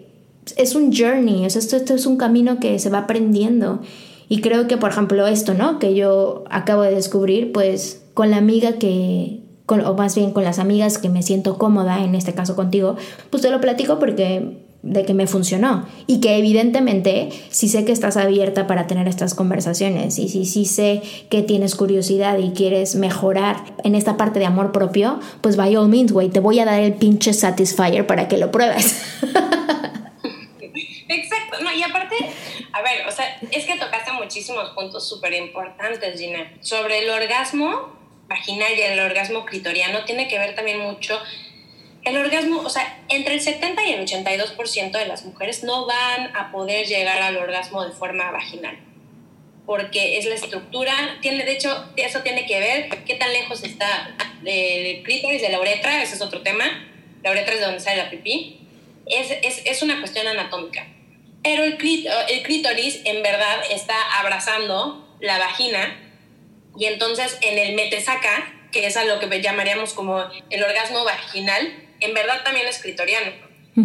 es 0.56 0.74
un 0.74 0.92
journey, 0.92 1.46
o 1.46 1.50
sea, 1.50 1.60
esto, 1.60 1.76
esto 1.76 1.94
es 1.94 2.06
un 2.06 2.16
camino 2.16 2.58
que 2.58 2.78
se 2.78 2.90
va 2.90 2.98
aprendiendo. 2.98 3.80
Y 4.28 4.40
creo 4.40 4.68
que, 4.68 4.76
por 4.76 4.90
ejemplo, 4.90 5.26
esto, 5.26 5.54
¿no? 5.54 5.78
Que 5.78 5.94
yo 5.94 6.44
acabo 6.50 6.82
de 6.82 6.94
descubrir, 6.94 7.52
pues, 7.52 8.02
con 8.14 8.30
la 8.30 8.36
amiga 8.36 8.74
que, 8.74 9.40
o 9.66 9.94
más 9.94 10.14
bien 10.14 10.32
con 10.32 10.44
las 10.44 10.58
amigas 10.58 10.98
que 10.98 11.08
me 11.08 11.22
siento 11.22 11.58
cómoda, 11.58 12.04
en 12.04 12.14
este 12.14 12.34
caso 12.34 12.56
contigo, 12.56 12.96
pues 13.30 13.42
te 13.42 13.50
lo 13.50 13.60
platico 13.60 13.98
porque 13.98 14.58
de 14.82 15.04
que 15.04 15.12
me 15.12 15.26
funcionó 15.26 15.86
y 16.06 16.20
que 16.20 16.36
evidentemente 16.38 17.28
sí 17.50 17.68
sé 17.68 17.84
que 17.84 17.92
estás 17.92 18.16
abierta 18.16 18.66
para 18.66 18.86
tener 18.86 19.08
estas 19.08 19.34
conversaciones 19.34 20.18
y 20.18 20.28
si 20.28 20.46
sí 20.46 20.64
sé 20.64 21.02
que 21.28 21.42
tienes 21.42 21.74
curiosidad 21.74 22.38
y 22.38 22.50
quieres 22.50 22.94
mejorar 22.94 23.56
en 23.84 23.94
esta 23.94 24.16
parte 24.16 24.38
de 24.38 24.46
amor 24.46 24.72
propio, 24.72 25.20
pues 25.42 25.56
by 25.56 25.76
all 25.76 25.88
means, 25.88 26.12
güey, 26.12 26.30
te 26.30 26.40
voy 26.40 26.60
a 26.60 26.64
dar 26.64 26.80
el 26.80 26.94
pinche 26.94 27.34
Satisfyer 27.34 28.06
para 28.06 28.26
que 28.26 28.38
lo 28.38 28.50
pruebes. 28.50 29.02
Exacto, 31.08 31.56
no, 31.62 31.72
y 31.76 31.82
aparte, 31.82 32.14
a 32.80 32.82
ver, 32.82 33.06
o 33.06 33.12
sea, 33.12 33.38
es 33.50 33.66
que 33.66 33.76
tocaste 33.76 34.12
muchísimos 34.12 34.70
puntos 34.70 35.06
súper 35.08 35.34
importantes, 35.34 36.18
Gina. 36.18 36.50
Sobre 36.60 37.00
el 37.00 37.10
orgasmo 37.10 37.98
vaginal 38.26 38.72
y 38.76 38.80
el 38.80 39.00
orgasmo 39.00 39.44
clitoriano 39.44 40.04
tiene 40.04 40.28
que 40.28 40.38
ver 40.38 40.54
también 40.54 40.78
mucho 40.78 41.20
el 42.04 42.16
orgasmo, 42.16 42.60
o 42.60 42.70
sea, 42.70 42.98
entre 43.10 43.34
el 43.34 43.42
70 43.42 43.84
y 43.84 43.92
el 43.92 44.06
82% 44.06 44.92
de 44.92 45.06
las 45.06 45.26
mujeres 45.26 45.64
no 45.64 45.84
van 45.86 46.34
a 46.34 46.50
poder 46.50 46.86
llegar 46.86 47.20
al 47.20 47.36
orgasmo 47.36 47.84
de 47.84 47.92
forma 47.92 48.30
vaginal, 48.30 48.78
porque 49.66 50.16
es 50.16 50.24
la 50.24 50.34
estructura, 50.36 50.94
tiene, 51.20 51.44
de 51.44 51.52
hecho, 51.52 51.92
eso 51.96 52.22
tiene 52.22 52.46
que 52.46 52.58
ver 52.58 53.04
qué 53.04 53.16
tan 53.16 53.30
lejos 53.30 53.62
está 53.64 54.16
del 54.40 55.02
clítoris, 55.02 55.42
de 55.42 55.50
la 55.50 55.60
uretra, 55.60 56.02
ese 56.02 56.14
es 56.14 56.22
otro 56.22 56.40
tema, 56.40 56.64
la 57.22 57.32
uretra 57.32 57.52
es 57.52 57.60
de 57.60 57.66
donde 57.66 57.80
sale 57.80 57.98
la 57.98 58.08
pipí, 58.08 58.66
es, 59.04 59.30
es, 59.42 59.66
es 59.66 59.82
una 59.82 59.98
cuestión 59.98 60.26
anatómica. 60.26 60.86
Pero 61.42 61.64
el, 61.64 61.78
el 62.28 62.42
clítoris 62.42 63.00
en 63.04 63.22
verdad 63.22 63.60
está 63.70 63.94
abrazando 64.18 65.16
la 65.20 65.38
vagina 65.38 65.96
y 66.76 66.86
entonces 66.86 67.38
en 67.42 67.58
el 67.58 67.74
metesaca, 67.74 68.52
que 68.72 68.86
es 68.86 68.96
a 68.96 69.04
lo 69.04 69.18
que 69.18 69.40
llamaríamos 69.40 69.94
como 69.94 70.24
el 70.50 70.62
orgasmo 70.62 71.04
vaginal, 71.04 71.72
en 72.00 72.14
verdad 72.14 72.42
también 72.44 72.66
es 72.66 72.78
clitoriano, 72.78 73.32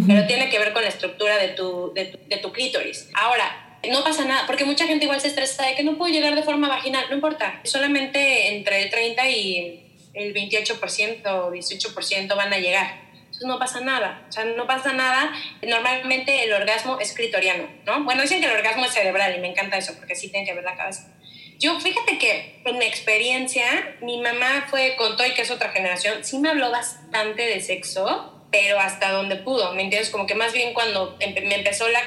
pero 0.07 0.25
tiene 0.27 0.49
que 0.49 0.59
ver 0.59 0.73
con 0.73 0.83
la 0.83 0.89
estructura 0.89 1.37
de 1.37 1.49
tu, 1.49 1.93
de 1.93 2.37
tu, 2.41 2.51
clítoris. 2.51 3.09
Ahora, 3.13 3.79
no 3.89 4.03
pasa 4.03 4.25
nada, 4.25 4.45
porque 4.47 4.65
mucha 4.65 4.87
gente 4.87 5.05
igual 5.05 5.21
se 5.21 5.27
estresa 5.27 5.65
de 5.65 5.75
que 5.75 5.83
no 5.83 5.97
puedo 5.97 6.13
llegar 6.13 6.35
de 6.35 6.43
forma 6.43 6.67
vaginal, 6.67 7.05
no 7.09 7.15
importa, 7.15 7.61
solamente 7.63 8.55
entre 8.55 8.83
el 8.83 8.89
30 8.89 9.29
y 9.29 9.81
el 10.13 10.33
28% 10.33 11.25
o 11.25 11.51
18% 11.51 12.35
van 12.35 12.53
a 12.53 12.57
llegar. 12.57 13.04
Entonces 13.35 13.47
no 13.49 13.59
pasa 13.59 13.81
nada, 13.81 14.25
o 14.29 14.31
sea, 14.31 14.45
no 14.45 14.65
pasa 14.65 14.93
nada. 14.93 15.29
Normalmente 15.61 16.45
el 16.45 16.53
orgasmo 16.53 16.99
es 17.01 17.11
clitoriano, 17.11 17.67
¿no? 17.85 18.05
Bueno, 18.05 18.21
dicen 18.21 18.39
que 18.39 18.47
el 18.47 18.55
orgasmo 18.55 18.85
es 18.85 18.93
cerebral 18.93 19.35
y 19.35 19.39
me 19.39 19.49
encanta 19.49 19.77
eso 19.77 19.93
porque 19.97 20.15
sí 20.15 20.29
tiene 20.29 20.45
que 20.45 20.53
ver 20.53 20.63
la 20.63 20.77
cabeza. 20.77 21.13
Yo, 21.59 21.77
fíjate 21.81 22.17
que 22.17 22.61
en 22.63 22.77
mi 22.77 22.85
experiencia, 22.85 23.97
mi 24.01 24.21
mamá 24.21 24.67
fue 24.69 24.95
con 24.97 25.17
Toy, 25.17 25.33
que 25.33 25.41
es 25.41 25.51
otra 25.51 25.69
generación, 25.69 26.23
sí 26.23 26.39
me 26.39 26.49
habló 26.49 26.71
bastante 26.71 27.45
de 27.45 27.59
sexo, 27.59 28.34
pero 28.55 28.79
hasta 28.79 29.11
donde 29.11 29.35
pudo, 29.35 29.73
¿me 29.73 29.83
entiendes? 29.83 30.09
Como 30.09 30.25
que 30.25 30.33
más 30.33 30.53
bien 30.53 30.73
cuando 30.73 31.17
me 31.19 31.55
empezó 31.55 31.89
la, 31.89 31.99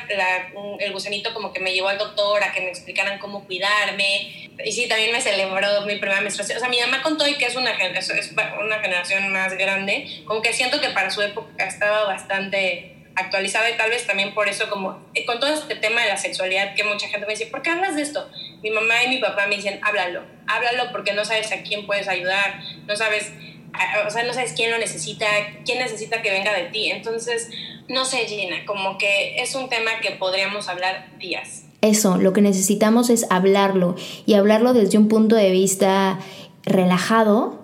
el 0.78 0.92
gusanito, 0.92 1.34
como 1.34 1.52
que 1.52 1.60
me 1.60 1.74
llevó 1.74 1.88
al 1.88 1.98
doctor 1.98 2.42
a 2.42 2.52
que 2.52 2.62
me 2.62 2.70
explicaran 2.70 3.18
cómo 3.18 3.44
cuidarme, 3.44 4.48
y 4.64 4.72
sí, 4.72 4.88
también 4.88 5.12
me 5.12 5.20
celebró 5.20 5.82
mi 5.82 5.96
primera 5.96 6.22
menstruación. 6.22 6.56
O 6.56 6.60
sea, 6.60 6.70
mi 6.70 6.80
mamá 6.80 7.02
contó 7.02 7.28
y 7.28 7.34
que 7.34 7.44
es 7.44 7.54
una, 7.54 7.72
es 7.72 8.32
una 8.64 8.78
generación 8.78 9.30
más 9.30 9.58
grande, 9.58 10.22
como 10.24 10.40
que 10.40 10.54
siento 10.54 10.80
que 10.80 10.88
para 10.88 11.10
su 11.10 11.20
época 11.20 11.66
estaba 11.66 12.04
bastante 12.04 12.94
actualizada 13.14 13.68
y 13.68 13.76
tal 13.76 13.90
vez 13.90 14.06
también 14.06 14.32
por 14.32 14.48
eso 14.48 14.70
como 14.70 15.06
eh, 15.12 15.26
con 15.26 15.40
todo 15.40 15.52
este 15.52 15.74
tema 15.76 16.00
de 16.00 16.08
la 16.08 16.16
sexualidad 16.16 16.74
que 16.74 16.84
mucha 16.84 17.08
gente 17.08 17.26
me 17.26 17.32
dice, 17.34 17.46
¿por 17.46 17.60
qué 17.60 17.70
hablas 17.70 17.94
de 17.94 18.02
esto? 18.02 18.30
Mi 18.62 18.70
mamá 18.70 19.04
y 19.04 19.08
mi 19.08 19.18
papá 19.18 19.46
me 19.48 19.56
dicen, 19.56 19.80
háblalo, 19.82 20.24
háblalo 20.46 20.92
porque 20.92 21.12
no 21.12 21.26
sabes 21.26 21.52
a 21.52 21.62
quién 21.62 21.84
puedes 21.84 22.08
ayudar, 22.08 22.60
no 22.86 22.96
sabes, 22.96 23.32
o 24.06 24.10
sea, 24.10 24.24
no 24.24 24.32
sabes 24.34 24.52
quién 24.54 24.70
lo 24.70 24.78
necesita, 24.78 25.26
quién 25.64 25.78
necesita 25.78 26.22
que 26.22 26.30
venga 26.30 26.52
de 26.54 26.64
ti. 26.64 26.90
Entonces, 26.90 27.48
no 27.88 28.04
sé, 28.04 28.18
Gina, 28.26 28.64
como 28.66 28.98
que 28.98 29.40
es 29.40 29.54
un 29.54 29.68
tema 29.68 29.92
que 30.02 30.12
podríamos 30.12 30.68
hablar 30.68 31.08
días. 31.18 31.64
Eso, 31.80 32.18
lo 32.18 32.32
que 32.32 32.40
necesitamos 32.40 33.08
es 33.08 33.26
hablarlo 33.30 33.94
y 34.26 34.34
hablarlo 34.34 34.72
desde 34.72 34.98
un 34.98 35.08
punto 35.08 35.36
de 35.36 35.50
vista 35.50 36.18
relajado, 36.64 37.58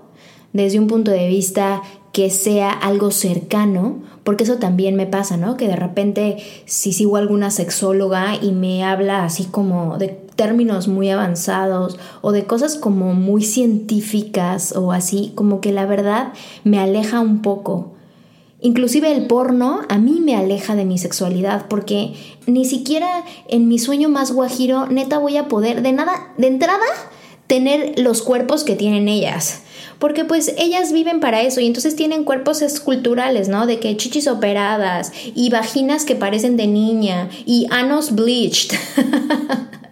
desde 0.53 0.79
un 0.79 0.87
punto 0.87 1.11
de 1.11 1.27
vista 1.27 1.83
que 2.13 2.31
sea 2.31 2.71
algo 2.71 3.11
cercano, 3.11 4.01
porque 4.23 4.45
eso 4.45 4.59
también 4.59 4.95
me 4.95 5.07
pasa, 5.07 5.37
¿no? 5.37 5.57
Que 5.57 5.67
de 5.67 5.75
repente 5.75 6.37
si 6.65 6.93
sigo 6.93 7.17
alguna 7.17 7.51
sexóloga 7.51 8.37
y 8.41 8.53
me 8.53 8.85
habla 8.85 9.25
así 9.25 9.47
como 9.47 9.99
de 9.99 10.24
términos 10.37 10.89
muy 10.89 11.11
avanzados 11.11 11.99
o 12.23 12.33
de 12.33 12.45
cosas 12.45 12.77
como 12.77 13.15
muy 13.15 13.43
científicas 13.43 14.75
o 14.77 14.93
así, 14.93 15.33
como 15.35 15.61
que 15.61 15.73
la 15.73 15.87
verdad 15.87 16.33
me 16.65 16.79
aleja 16.79 17.21
un 17.21 17.43
poco. 17.43 17.93
Inclusive 18.61 19.13
el 19.13 19.27
porno 19.27 19.81
a 19.89 19.99
mí 19.99 20.21
me 20.21 20.37
aleja 20.37 20.75
de 20.75 20.85
mi 20.85 20.99
sexualidad 20.99 21.67
porque 21.69 22.15
ni 22.47 22.65
siquiera 22.65 23.25
en 23.49 23.69
mi 23.69 23.79
sueño 23.79 24.09
más 24.09 24.33
guajiro 24.33 24.87
neta 24.87 25.19
voy 25.19 25.37
a 25.37 25.49
poder 25.49 25.83
de 25.83 25.93
nada, 25.93 26.33
de 26.39 26.47
entrada, 26.47 26.87
tener 27.47 27.99
los 27.99 28.23
cuerpos 28.23 28.65
que 28.65 28.75
tienen 28.75 29.09
ellas 29.09 29.65
porque 29.99 30.25
pues 30.25 30.55
ellas 30.59 30.93
viven 30.93 31.21
para 31.21 31.43
eso 31.43 31.61
y 31.61 31.67
entonces 31.67 31.97
tienen 31.97 32.25
cuerpos 32.25 32.63
esculturales, 32.63 33.49
¿no? 33.49 33.67
De 33.67 33.81
que 33.81 33.97
chichis 33.97 34.29
operadas 34.29 35.13
y 35.35 35.51
vaginas 35.51 36.05
que 36.05 36.17
parecen 36.17 36.57
de 36.57 36.67
niña 36.67 37.31
y 37.47 37.67
anos 37.71 38.15
bleached. 38.15 38.77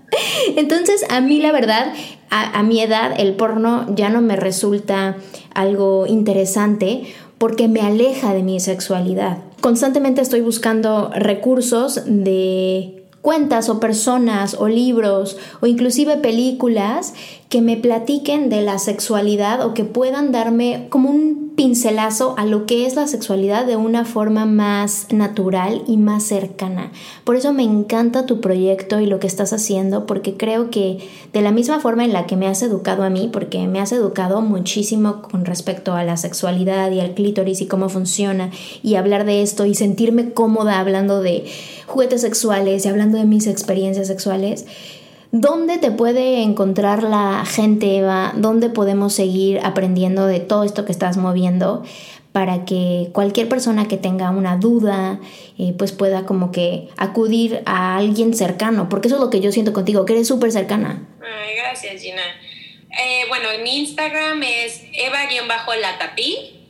entonces 0.56 1.04
a 1.08 1.20
mí 1.20 1.40
la 1.40 1.52
verdad, 1.52 1.92
a, 2.30 2.62
mi 2.62 2.80
edad 2.80 3.12
el 3.18 3.34
porno 3.34 3.86
ya 3.94 4.08
no 4.08 4.20
me 4.20 4.36
resulta 4.36 5.16
algo 5.54 6.06
interesante 6.06 7.04
porque 7.38 7.68
me 7.68 7.80
aleja 7.80 8.32
de 8.34 8.42
mi 8.42 8.60
sexualidad. 8.60 9.38
Constantemente 9.60 10.20
estoy 10.20 10.40
buscando 10.40 11.10
recursos 11.14 12.02
de 12.06 13.02
cuentas 13.20 13.68
o 13.68 13.80
personas 13.80 14.56
o 14.58 14.68
libros 14.68 15.36
o 15.60 15.66
inclusive 15.66 16.16
películas 16.16 17.14
que 17.48 17.62
me 17.62 17.76
platiquen 17.76 18.48
de 18.48 18.62
la 18.62 18.78
sexualidad 18.78 19.64
o 19.64 19.74
que 19.74 19.84
puedan 19.84 20.32
darme 20.32 20.86
como 20.90 21.10
un 21.10 21.41
pincelazo 21.56 22.34
a 22.38 22.46
lo 22.46 22.66
que 22.66 22.86
es 22.86 22.96
la 22.96 23.06
sexualidad 23.06 23.66
de 23.66 23.76
una 23.76 24.04
forma 24.04 24.46
más 24.46 25.06
natural 25.10 25.82
y 25.86 25.96
más 25.96 26.22
cercana. 26.22 26.92
Por 27.24 27.36
eso 27.36 27.52
me 27.52 27.62
encanta 27.62 28.26
tu 28.26 28.40
proyecto 28.40 29.00
y 29.00 29.06
lo 29.06 29.20
que 29.20 29.26
estás 29.26 29.52
haciendo 29.52 30.06
porque 30.06 30.36
creo 30.36 30.70
que 30.70 30.98
de 31.32 31.42
la 31.42 31.52
misma 31.52 31.80
forma 31.80 32.04
en 32.04 32.12
la 32.12 32.26
que 32.26 32.36
me 32.36 32.46
has 32.46 32.62
educado 32.62 33.02
a 33.02 33.10
mí, 33.10 33.28
porque 33.32 33.66
me 33.66 33.80
has 33.80 33.92
educado 33.92 34.40
muchísimo 34.40 35.22
con 35.22 35.44
respecto 35.44 35.94
a 35.94 36.04
la 36.04 36.16
sexualidad 36.16 36.90
y 36.90 37.00
al 37.00 37.14
clítoris 37.14 37.60
y 37.60 37.66
cómo 37.66 37.88
funciona 37.88 38.50
y 38.82 38.94
hablar 38.94 39.24
de 39.24 39.42
esto 39.42 39.66
y 39.66 39.74
sentirme 39.74 40.32
cómoda 40.32 40.80
hablando 40.80 41.22
de 41.22 41.44
juguetes 41.86 42.22
sexuales 42.22 42.84
y 42.84 42.88
hablando 42.88 43.18
de 43.18 43.24
mis 43.24 43.46
experiencias 43.46 44.06
sexuales, 44.06 44.66
¿Dónde 45.32 45.78
te 45.78 45.90
puede 45.90 46.42
encontrar 46.42 47.02
la 47.02 47.46
gente, 47.46 47.96
Eva? 47.96 48.34
¿Dónde 48.36 48.68
podemos 48.68 49.14
seguir 49.14 49.60
aprendiendo 49.64 50.26
de 50.26 50.40
todo 50.40 50.62
esto 50.62 50.84
que 50.84 50.92
estás 50.92 51.16
moviendo? 51.16 51.84
para 52.32 52.64
que 52.64 53.08
cualquier 53.12 53.46
persona 53.46 53.88
que 53.88 53.98
tenga 53.98 54.30
una 54.30 54.56
duda, 54.56 55.20
eh, 55.58 55.74
pues 55.76 55.92
pueda 55.92 56.24
como 56.24 56.50
que 56.50 56.88
acudir 56.96 57.62
a 57.66 57.98
alguien 57.98 58.32
cercano, 58.32 58.88
porque 58.88 59.08
eso 59.08 59.16
es 59.16 59.20
lo 59.20 59.28
que 59.28 59.40
yo 59.40 59.52
siento 59.52 59.74
contigo, 59.74 60.06
que 60.06 60.14
eres 60.14 60.28
súper 60.28 60.50
cercana. 60.50 61.06
Ay, 61.20 61.56
gracias, 61.56 62.00
Gina. 62.00 62.22
Eh, 62.90 63.26
bueno, 63.28 63.50
mi 63.62 63.80
Instagram 63.80 64.42
es 64.42 64.82
eva-latapí 64.94 66.62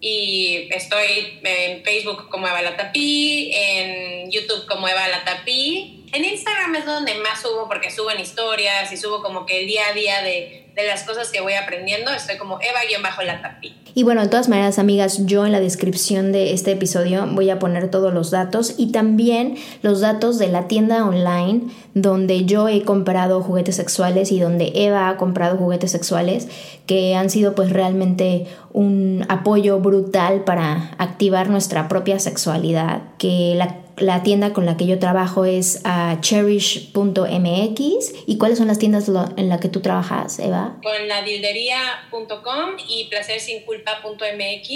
y 0.00 0.68
estoy 0.70 1.40
en 1.42 1.82
Facebook 1.82 2.28
como 2.28 2.46
Eva 2.46 2.62
Latapí, 2.62 3.50
en 3.52 4.30
YouTube 4.30 4.66
como 4.68 4.86
Eva 4.86 5.08
Latapí 5.08 6.03
en 6.14 6.24
Instagram 6.24 6.76
es 6.76 6.86
donde 6.86 7.14
más 7.16 7.42
subo 7.42 7.66
porque 7.68 7.90
subo 7.90 8.10
en 8.10 8.20
historias 8.20 8.92
y 8.92 8.96
subo 8.96 9.20
como 9.20 9.44
que 9.46 9.62
el 9.62 9.66
día 9.66 9.82
a 9.90 9.94
día 9.94 10.22
de, 10.22 10.64
de 10.74 10.86
las 10.86 11.02
cosas 11.02 11.30
que 11.30 11.40
voy 11.40 11.54
aprendiendo. 11.54 12.12
Estoy 12.12 12.36
como 12.36 12.58
Eva-Latapi. 12.60 13.74
Y 13.96 14.02
bueno, 14.02 14.22
de 14.22 14.28
todas 14.28 14.48
maneras, 14.48 14.78
amigas, 14.78 15.26
yo 15.26 15.44
en 15.44 15.52
la 15.52 15.60
descripción 15.60 16.32
de 16.32 16.52
este 16.52 16.72
episodio 16.72 17.26
voy 17.26 17.50
a 17.50 17.58
poner 17.58 17.90
todos 17.90 18.12
los 18.12 18.30
datos 18.30 18.74
y 18.76 18.92
también 18.92 19.56
los 19.82 20.00
datos 20.00 20.38
de 20.38 20.48
la 20.48 20.68
tienda 20.68 21.04
online 21.04 21.62
donde 21.94 22.44
yo 22.44 22.68
he 22.68 22.82
comprado 22.82 23.40
juguetes 23.42 23.76
sexuales 23.76 24.32
y 24.32 24.40
donde 24.40 24.72
Eva 24.74 25.08
ha 25.08 25.16
comprado 25.16 25.56
juguetes 25.56 25.92
sexuales 25.92 26.48
que 26.86 27.14
han 27.14 27.30
sido 27.30 27.54
pues 27.54 27.70
realmente 27.70 28.46
un 28.72 29.24
apoyo 29.28 29.78
brutal 29.78 30.42
para 30.42 30.90
activar 30.98 31.48
nuestra 31.48 31.88
propia 31.88 32.18
sexualidad, 32.18 33.02
que 33.18 33.54
la 33.56 33.83
la 33.96 34.22
tienda 34.22 34.52
con 34.52 34.66
la 34.66 34.76
que 34.76 34.86
yo 34.86 34.98
trabajo 34.98 35.44
es 35.44 35.82
uh, 35.84 36.20
cherish.mx. 36.20 38.12
¿Y 38.26 38.38
cuáles 38.38 38.58
son 38.58 38.68
las 38.68 38.78
tiendas 38.78 39.08
en 39.36 39.48
las 39.48 39.60
que 39.60 39.68
tú 39.68 39.80
trabajas, 39.80 40.38
Eva? 40.38 40.76
Con 40.82 41.08
ladildería.com 41.08 42.76
y 42.88 43.04
placersinculpa.mx, 43.04 44.66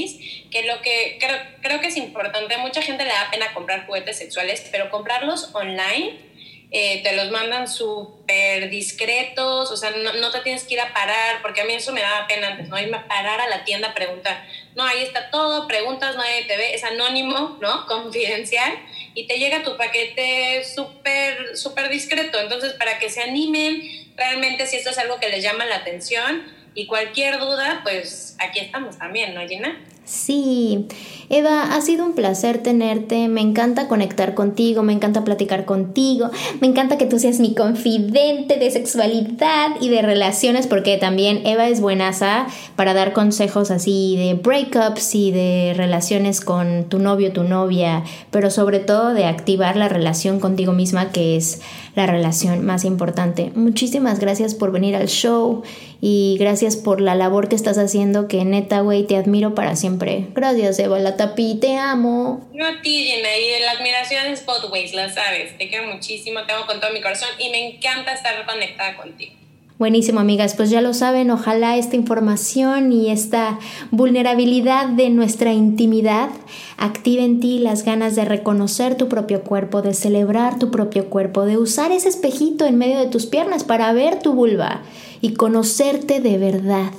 que 0.50 0.62
lo 0.66 0.80
que 0.82 1.18
creo, 1.20 1.36
creo 1.62 1.80
que 1.80 1.88
es 1.88 1.96
importante, 1.96 2.56
mucha 2.58 2.82
gente 2.82 3.04
le 3.04 3.10
da 3.10 3.28
pena 3.30 3.52
comprar 3.54 3.86
juguetes 3.86 4.18
sexuales, 4.18 4.66
pero 4.70 4.90
comprarlos 4.90 5.54
online 5.54 6.28
eh, 6.70 7.02
te 7.02 7.16
los 7.16 7.30
mandan 7.30 7.66
súper 7.66 8.68
discretos, 8.68 9.70
o 9.70 9.76
sea, 9.76 9.90
no, 9.90 10.30
te 10.30 10.40
tienes 10.40 10.64
que 10.64 10.74
ir 10.74 10.80
a 10.80 10.92
parar, 10.92 11.40
porque 11.40 11.62
a 11.62 11.64
mí 11.64 11.72
eso 11.72 11.94
me 11.94 12.02
daba 12.02 12.26
pena 12.26 12.48
antes, 12.48 12.68
¿no? 12.68 12.78
Irme 12.78 12.98
a 12.98 13.08
parar 13.08 13.40
a 13.40 13.48
la 13.48 13.64
tienda 13.64 13.88
a 13.88 13.94
preguntar. 13.94 14.44
No, 14.74 14.84
ahí 14.84 15.02
está 15.02 15.30
todo, 15.30 15.66
preguntas, 15.66 16.14
nadie 16.16 16.44
te 16.44 16.58
ve, 16.58 16.74
es 16.74 16.84
anónimo, 16.84 17.56
¿no? 17.62 17.86
Confidencial, 17.88 18.70
y 19.18 19.26
te 19.26 19.36
llega 19.36 19.64
tu 19.64 19.76
paquete 19.76 20.62
súper, 20.62 21.56
súper 21.56 21.88
discreto. 21.88 22.38
Entonces, 22.38 22.74
para 22.74 23.00
que 23.00 23.10
se 23.10 23.20
animen, 23.20 23.82
realmente 24.14 24.64
si 24.68 24.76
esto 24.76 24.90
es 24.90 24.98
algo 24.98 25.18
que 25.18 25.28
les 25.28 25.42
llama 25.42 25.66
la 25.66 25.74
atención 25.74 26.44
y 26.72 26.86
cualquier 26.86 27.40
duda, 27.40 27.80
pues 27.82 28.36
aquí 28.38 28.60
estamos 28.60 28.96
también, 28.96 29.34
¿no, 29.34 29.44
Gina? 29.48 29.76
Sí, 30.08 30.86
Eva, 31.28 31.74
ha 31.74 31.82
sido 31.82 32.06
un 32.06 32.14
placer 32.14 32.62
tenerte, 32.62 33.28
me 33.28 33.42
encanta 33.42 33.88
conectar 33.88 34.32
contigo, 34.32 34.82
me 34.82 34.94
encanta 34.94 35.22
platicar 35.22 35.66
contigo, 35.66 36.30
me 36.62 36.66
encanta 36.66 36.96
que 36.96 37.04
tú 37.04 37.18
seas 37.18 37.40
mi 37.40 37.54
confidente 37.54 38.56
de 38.56 38.70
sexualidad 38.70 39.72
y 39.82 39.90
de 39.90 40.00
relaciones, 40.00 40.66
porque 40.66 40.96
también 40.96 41.46
Eva 41.46 41.68
es 41.68 41.82
buenaza 41.82 42.46
para 42.74 42.94
dar 42.94 43.12
consejos 43.12 43.70
así 43.70 44.16
de 44.16 44.32
breakups 44.32 45.14
y 45.14 45.30
de 45.30 45.74
relaciones 45.76 46.40
con 46.40 46.84
tu 46.84 46.98
novio, 46.98 47.30
tu 47.32 47.44
novia, 47.44 48.02
pero 48.30 48.50
sobre 48.50 48.78
todo 48.78 49.12
de 49.12 49.26
activar 49.26 49.76
la 49.76 49.90
relación 49.90 50.40
contigo 50.40 50.72
misma, 50.72 51.12
que 51.12 51.36
es 51.36 51.60
la 51.94 52.06
relación 52.06 52.64
más 52.64 52.86
importante. 52.86 53.52
Muchísimas 53.54 54.20
gracias 54.20 54.54
por 54.54 54.72
venir 54.72 54.96
al 54.96 55.08
show 55.08 55.64
y 56.00 56.36
gracias 56.38 56.76
por 56.76 57.00
la 57.00 57.14
labor 57.14 57.48
que 57.48 57.56
estás 57.56 57.76
haciendo, 57.76 58.28
que 58.28 58.44
neta, 58.44 58.80
güey, 58.80 59.04
te 59.04 59.16
admiro 59.16 59.54
para 59.54 59.76
siempre. 59.76 59.97
Gracias, 60.34 60.78
Eva 60.78 60.98
Latapi, 60.98 61.58
te 61.60 61.76
amo. 61.76 62.48
No 62.52 62.66
a 62.66 62.80
ti, 62.82 63.04
Gina, 63.04 63.28
y 63.36 63.60
la 63.62 63.72
admiración 63.72 64.26
es 64.26 64.44
both 64.44 64.70
ways, 64.70 64.94
la 64.94 65.12
sabes. 65.12 65.56
Te 65.58 65.68
quiero 65.68 65.86
muchísimo, 65.92 66.40
te 66.46 66.52
amo 66.52 66.66
con 66.66 66.80
todo 66.80 66.92
mi 66.92 67.00
corazón 67.00 67.28
y 67.38 67.50
me 67.50 67.74
encanta 67.74 68.12
estar 68.12 68.44
conectada 68.46 68.96
contigo. 68.96 69.32
Buenísimo, 69.78 70.18
amigas. 70.18 70.56
Pues 70.56 70.70
ya 70.70 70.80
lo 70.80 70.92
saben, 70.92 71.30
ojalá 71.30 71.76
esta 71.76 71.94
información 71.94 72.90
y 72.90 73.10
esta 73.12 73.60
vulnerabilidad 73.92 74.88
de 74.88 75.08
nuestra 75.08 75.52
intimidad 75.52 76.30
active 76.78 77.22
en 77.22 77.38
ti 77.38 77.60
las 77.60 77.84
ganas 77.84 78.16
de 78.16 78.24
reconocer 78.24 78.96
tu 78.96 79.08
propio 79.08 79.44
cuerpo, 79.44 79.80
de 79.80 79.94
celebrar 79.94 80.58
tu 80.58 80.72
propio 80.72 81.08
cuerpo, 81.08 81.44
de 81.44 81.58
usar 81.58 81.92
ese 81.92 82.08
espejito 82.08 82.66
en 82.66 82.76
medio 82.76 82.98
de 82.98 83.06
tus 83.06 83.26
piernas 83.26 83.62
para 83.62 83.92
ver 83.92 84.18
tu 84.18 84.32
vulva 84.32 84.82
y 85.20 85.34
conocerte 85.34 86.20
de 86.20 86.38
verdad. 86.38 86.90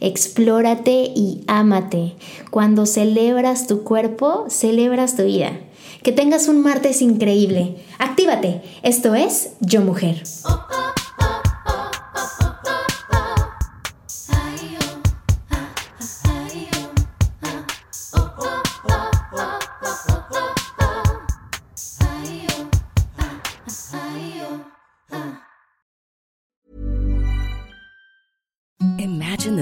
Explórate 0.00 1.12
y 1.14 1.42
ámate. 1.46 2.14
Cuando 2.50 2.86
celebras 2.86 3.66
tu 3.66 3.82
cuerpo, 3.82 4.46
celebras 4.48 5.16
tu 5.16 5.24
vida. 5.24 5.52
Que 6.02 6.12
tengas 6.12 6.48
un 6.48 6.62
martes 6.62 7.00
increíble. 7.02 7.76
Actívate. 7.98 8.60
Esto 8.82 9.14
es 9.14 9.52
Yo 9.60 9.80
Mujer. 9.80 10.22
Imagine 10.44 10.83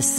the 0.02 0.11